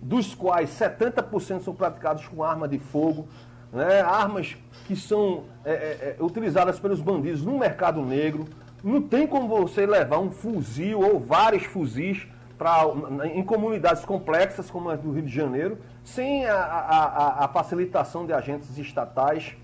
dos 0.00 0.34
quais 0.34 0.70
70% 0.70 1.60
são 1.60 1.74
praticados 1.74 2.26
com 2.26 2.42
arma 2.42 2.66
de 2.66 2.78
fogo, 2.78 3.28
né, 3.72 4.00
armas 4.02 4.56
que 4.84 4.94
são 4.94 5.44
é, 5.64 5.72
é, 5.72 6.16
é, 6.20 6.22
utilizadas 6.22 6.78
pelos 6.78 7.00
bandidos 7.00 7.42
no 7.42 7.58
mercado 7.58 8.02
negro. 8.02 8.44
Não 8.84 9.00
tem 9.00 9.26
como 9.26 9.48
você 9.48 9.86
levar 9.86 10.18
um 10.18 10.30
fuzil 10.30 11.00
ou 11.00 11.18
vários 11.18 11.64
fuzis 11.64 12.26
pra, 12.58 12.84
em 13.32 13.42
comunidades 13.42 14.04
complexas 14.04 14.70
como 14.70 14.90
a 14.90 14.96
do 14.96 15.12
Rio 15.12 15.22
de 15.22 15.34
Janeiro, 15.34 15.78
sem 16.04 16.44
a, 16.44 16.56
a, 16.56 17.44
a 17.44 17.48
facilitação 17.48 18.26
de 18.26 18.32
agentes 18.32 18.76
estatais. 18.76 19.56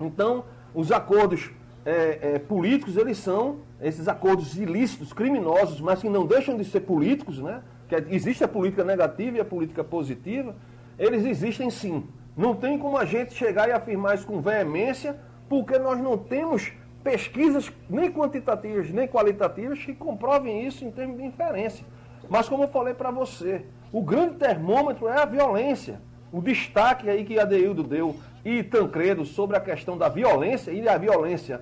Então, 0.00 0.44
os 0.74 0.92
acordos 0.92 1.50
é, 1.84 2.34
é, 2.34 2.38
políticos, 2.38 2.96
eles 2.96 3.18
são 3.18 3.58
esses 3.80 4.08
acordos 4.08 4.58
ilícitos, 4.58 5.12
criminosos, 5.12 5.80
mas 5.80 6.00
que 6.00 6.08
não 6.08 6.26
deixam 6.26 6.56
de 6.56 6.64
ser 6.64 6.80
políticos, 6.80 7.38
né? 7.38 7.62
Que 7.88 7.96
existe 8.10 8.44
a 8.44 8.48
política 8.48 8.84
negativa 8.84 9.38
e 9.38 9.40
a 9.40 9.44
política 9.44 9.82
positiva, 9.82 10.54
eles 10.98 11.24
existem 11.24 11.70
sim. 11.70 12.06
Não 12.36 12.54
tem 12.54 12.78
como 12.78 12.96
a 12.96 13.04
gente 13.04 13.34
chegar 13.34 13.68
e 13.68 13.72
afirmar 13.72 14.14
isso 14.14 14.26
com 14.26 14.40
veemência, 14.40 15.18
porque 15.48 15.78
nós 15.78 15.98
não 15.98 16.16
temos 16.16 16.72
pesquisas 17.02 17.72
nem 17.88 18.12
quantitativas 18.12 18.90
nem 18.90 19.08
qualitativas 19.08 19.78
que 19.78 19.94
comprovem 19.94 20.66
isso 20.66 20.84
em 20.84 20.90
termos 20.90 21.16
de 21.16 21.24
inferência. 21.24 21.84
Mas 22.28 22.48
como 22.48 22.64
eu 22.64 22.68
falei 22.68 22.94
para 22.94 23.10
você, 23.10 23.64
o 23.92 24.02
grande 24.02 24.34
termômetro 24.34 25.08
é 25.08 25.20
a 25.20 25.24
violência. 25.24 26.00
O 26.32 26.40
destaque 26.40 27.10
aí 27.10 27.24
que 27.24 27.40
Adeildo 27.40 27.82
deu 27.82 28.14
e 28.44 28.62
Tancredo 28.62 29.24
sobre 29.24 29.56
a 29.56 29.60
questão 29.60 29.98
da 29.98 30.08
violência, 30.08 30.70
e 30.70 30.88
a 30.88 30.96
violência, 30.96 31.60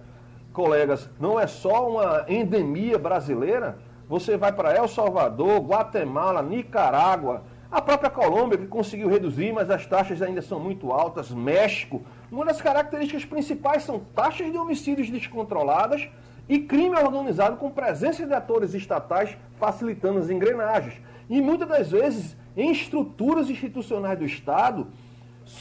colegas, 0.52 1.08
não 1.18 1.40
é 1.40 1.46
só 1.46 1.88
uma 1.88 2.24
endemia 2.28 2.98
brasileira. 2.98 3.78
Você 4.08 4.36
vai 4.36 4.52
para 4.52 4.74
El 4.74 4.86
Salvador, 4.88 5.60
Guatemala, 5.60 6.42
Nicarágua, 6.42 7.42
a 7.70 7.82
própria 7.82 8.08
Colômbia, 8.08 8.56
que 8.56 8.66
conseguiu 8.66 9.08
reduzir, 9.08 9.52
mas 9.52 9.70
as 9.70 9.84
taxas 9.86 10.22
ainda 10.22 10.40
são 10.40 10.58
muito 10.58 10.90
altas. 10.90 11.30
México. 11.30 12.02
Uma 12.32 12.44
das 12.44 12.60
características 12.60 13.24
principais 13.24 13.82
são 13.82 14.00
taxas 14.14 14.50
de 14.50 14.56
homicídios 14.56 15.10
descontroladas 15.10 16.08
e 16.48 16.60
crime 16.60 16.96
organizado 16.96 17.56
com 17.58 17.70
presença 17.70 18.26
de 18.26 18.32
atores 18.32 18.72
estatais 18.72 19.36
facilitando 19.58 20.18
as 20.18 20.30
engrenagens. 20.30 20.94
E 21.28 21.42
muitas 21.42 21.68
das 21.68 21.90
vezes 21.90 22.36
em 22.56 22.72
estruturas 22.72 23.50
institucionais 23.50 24.18
do 24.18 24.24
Estado 24.24 24.86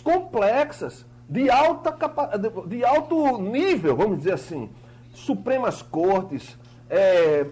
complexas, 0.01 1.05
de, 1.29 1.49
alta 1.49 1.95
de 2.67 2.85
alto 2.85 3.37
nível, 3.41 3.95
vamos 3.95 4.19
dizer 4.19 4.33
assim. 4.33 4.69
Supremas 5.13 5.81
Cortes, 5.81 6.57
é, 6.89 7.47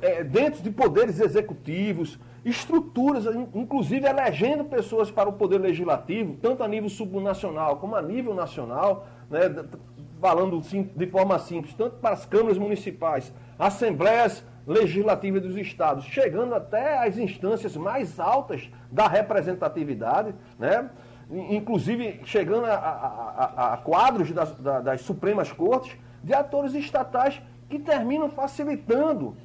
é, 0.00 0.22
dentro 0.22 0.62
de 0.62 0.70
poderes 0.70 1.18
executivos, 1.18 2.18
estruturas, 2.46 3.26
inclusive 3.52 4.06
elegendo 4.06 4.64
pessoas 4.64 5.10
para 5.10 5.28
o 5.28 5.32
poder 5.32 5.58
legislativo, 5.58 6.36
tanto 6.40 6.62
a 6.62 6.68
nível 6.68 6.88
subnacional 6.88 7.78
como 7.78 7.96
a 7.96 8.00
nível 8.00 8.32
nacional, 8.34 9.04
né, 9.28 9.40
falando 10.20 10.60
de 10.60 11.06
forma 11.08 11.40
simples, 11.40 11.74
tanto 11.74 11.96
para 11.96 12.14
as 12.14 12.24
câmaras 12.24 12.56
municipais, 12.56 13.32
assembleias 13.58 14.44
legislativas 14.64 15.42
dos 15.42 15.56
estados, 15.56 16.04
chegando 16.04 16.54
até 16.54 17.04
as 17.04 17.18
instâncias 17.18 17.76
mais 17.76 18.20
altas 18.20 18.70
da 18.92 19.08
representatividade, 19.08 20.32
né, 20.56 20.88
inclusive 21.28 22.20
chegando 22.24 22.66
a, 22.66 22.74
a, 22.74 23.44
a, 23.56 23.74
a 23.74 23.76
quadros 23.78 24.30
das, 24.30 24.54
das 24.56 25.00
Supremas 25.00 25.50
Cortes, 25.50 25.96
de 26.22 26.32
atores 26.32 26.74
estatais 26.74 27.42
que 27.68 27.80
terminam 27.80 28.28
facilitando 28.28 29.36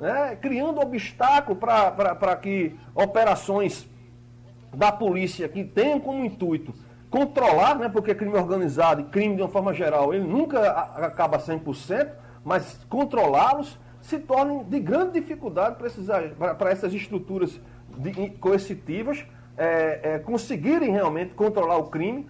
né, 0.00 0.36
criando 0.40 0.80
obstáculo 0.80 1.56
para 1.56 2.36
que 2.36 2.74
operações 2.94 3.88
da 4.74 4.90
polícia 4.90 5.48
que 5.48 5.62
tenham 5.62 6.00
como 6.00 6.24
intuito 6.24 6.72
controlar, 7.10 7.76
né, 7.76 7.88
porque 7.88 8.14
crime 8.14 8.34
organizado 8.34 9.02
e 9.02 9.04
crime 9.04 9.36
de 9.36 9.42
uma 9.42 9.48
forma 9.48 9.74
geral, 9.74 10.14
ele 10.14 10.24
nunca 10.24 10.70
acaba 10.70 11.38
100%, 11.38 12.08
mas 12.44 12.78
controlá-los 12.88 13.78
se 14.00 14.18
tornem 14.18 14.64
de 14.64 14.80
grande 14.80 15.20
dificuldade 15.20 15.76
para 16.56 16.70
essas 16.70 16.94
estruturas 16.94 17.60
de, 17.98 18.30
coercitivas 18.30 19.26
é, 19.58 20.00
é, 20.02 20.18
conseguirem 20.20 20.90
realmente 20.92 21.34
controlar 21.34 21.76
o 21.76 21.88
crime, 21.88 22.26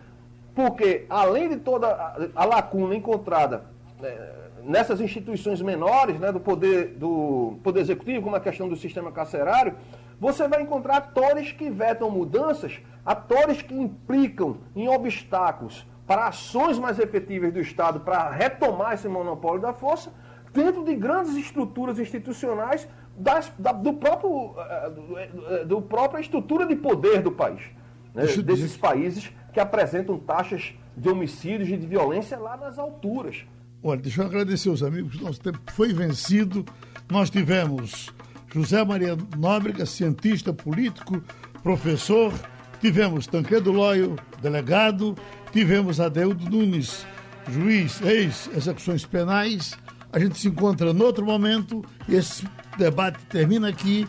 porque 0.54 1.06
além 1.08 1.48
de 1.50 1.56
toda 1.58 1.86
a, 1.86 2.16
a 2.34 2.44
lacuna 2.44 2.96
encontrada 2.96 3.66
é, 4.02 4.32
nessas 4.64 5.00
instituições 5.00 5.60
menores, 5.62 6.18
né, 6.18 6.30
do 6.32 6.40
poder 6.40 6.94
do 6.96 7.58
poder 7.62 7.80
executivo, 7.80 8.22
como 8.22 8.36
a 8.36 8.40
questão 8.40 8.68
do 8.68 8.76
sistema 8.76 9.10
carcerário, 9.12 9.74
você 10.18 10.46
vai 10.46 10.62
encontrar 10.62 10.98
atores 10.98 11.52
que 11.52 11.70
vetam 11.70 12.10
mudanças, 12.10 12.80
atores 13.04 13.62
que 13.62 13.74
implicam 13.74 14.58
em 14.76 14.88
obstáculos 14.88 15.86
para 16.06 16.26
ações 16.26 16.78
mais 16.78 16.98
efetivas 16.98 17.52
do 17.52 17.60
Estado 17.60 18.00
para 18.00 18.28
retomar 18.30 18.94
esse 18.94 19.08
monopólio 19.08 19.60
da 19.60 19.72
força, 19.72 20.12
dentro 20.52 20.84
de 20.84 20.94
grandes 20.94 21.36
estruturas 21.36 21.98
institucionais 21.98 22.88
das, 23.16 23.52
da, 23.58 23.72
do 23.72 23.92
próprio, 23.94 24.54
eh, 24.58 24.90
do, 24.90 25.18
eh, 25.18 25.64
do 25.64 25.82
própria 25.82 26.20
estrutura 26.20 26.66
de 26.66 26.74
poder 26.74 27.22
do 27.22 27.30
país. 27.30 27.62
Né, 28.12 28.24
desses 28.24 28.76
países 28.76 29.32
que 29.52 29.60
apresentam 29.60 30.18
taxas 30.18 30.74
de 30.96 31.08
homicídios 31.08 31.68
e 31.68 31.76
de 31.76 31.86
violência 31.86 32.36
lá 32.38 32.56
nas 32.56 32.78
alturas. 32.78 33.46
Olha, 33.82 34.00
deixa 34.00 34.22
eu 34.22 34.26
agradecer 34.26 34.68
os 34.68 34.82
amigos, 34.82 35.20
nosso 35.20 35.40
tempo 35.40 35.58
foi 35.72 35.92
vencido. 35.92 36.64
Nós 37.10 37.30
tivemos 37.30 38.10
José 38.52 38.84
Maria 38.84 39.16
Nóbrega, 39.38 39.86
cientista 39.86 40.52
político, 40.52 41.22
professor 41.62 42.32
tivemos 42.80 43.26
Tancredo 43.26 43.70
Loio, 43.70 44.16
delegado, 44.40 45.16
tivemos 45.52 46.00
Adeudo 46.00 46.48
Nunes, 46.48 47.06
juiz, 47.50 48.00
ex-execuções 48.00 49.04
penais. 49.04 49.78
A 50.12 50.18
gente 50.18 50.38
se 50.38 50.48
encontra 50.48 50.90
em 50.90 51.02
outro 51.02 51.24
momento 51.24 51.84
esse 52.08 52.44
debate 52.76 53.18
termina 53.26 53.68
aqui. 53.68 54.08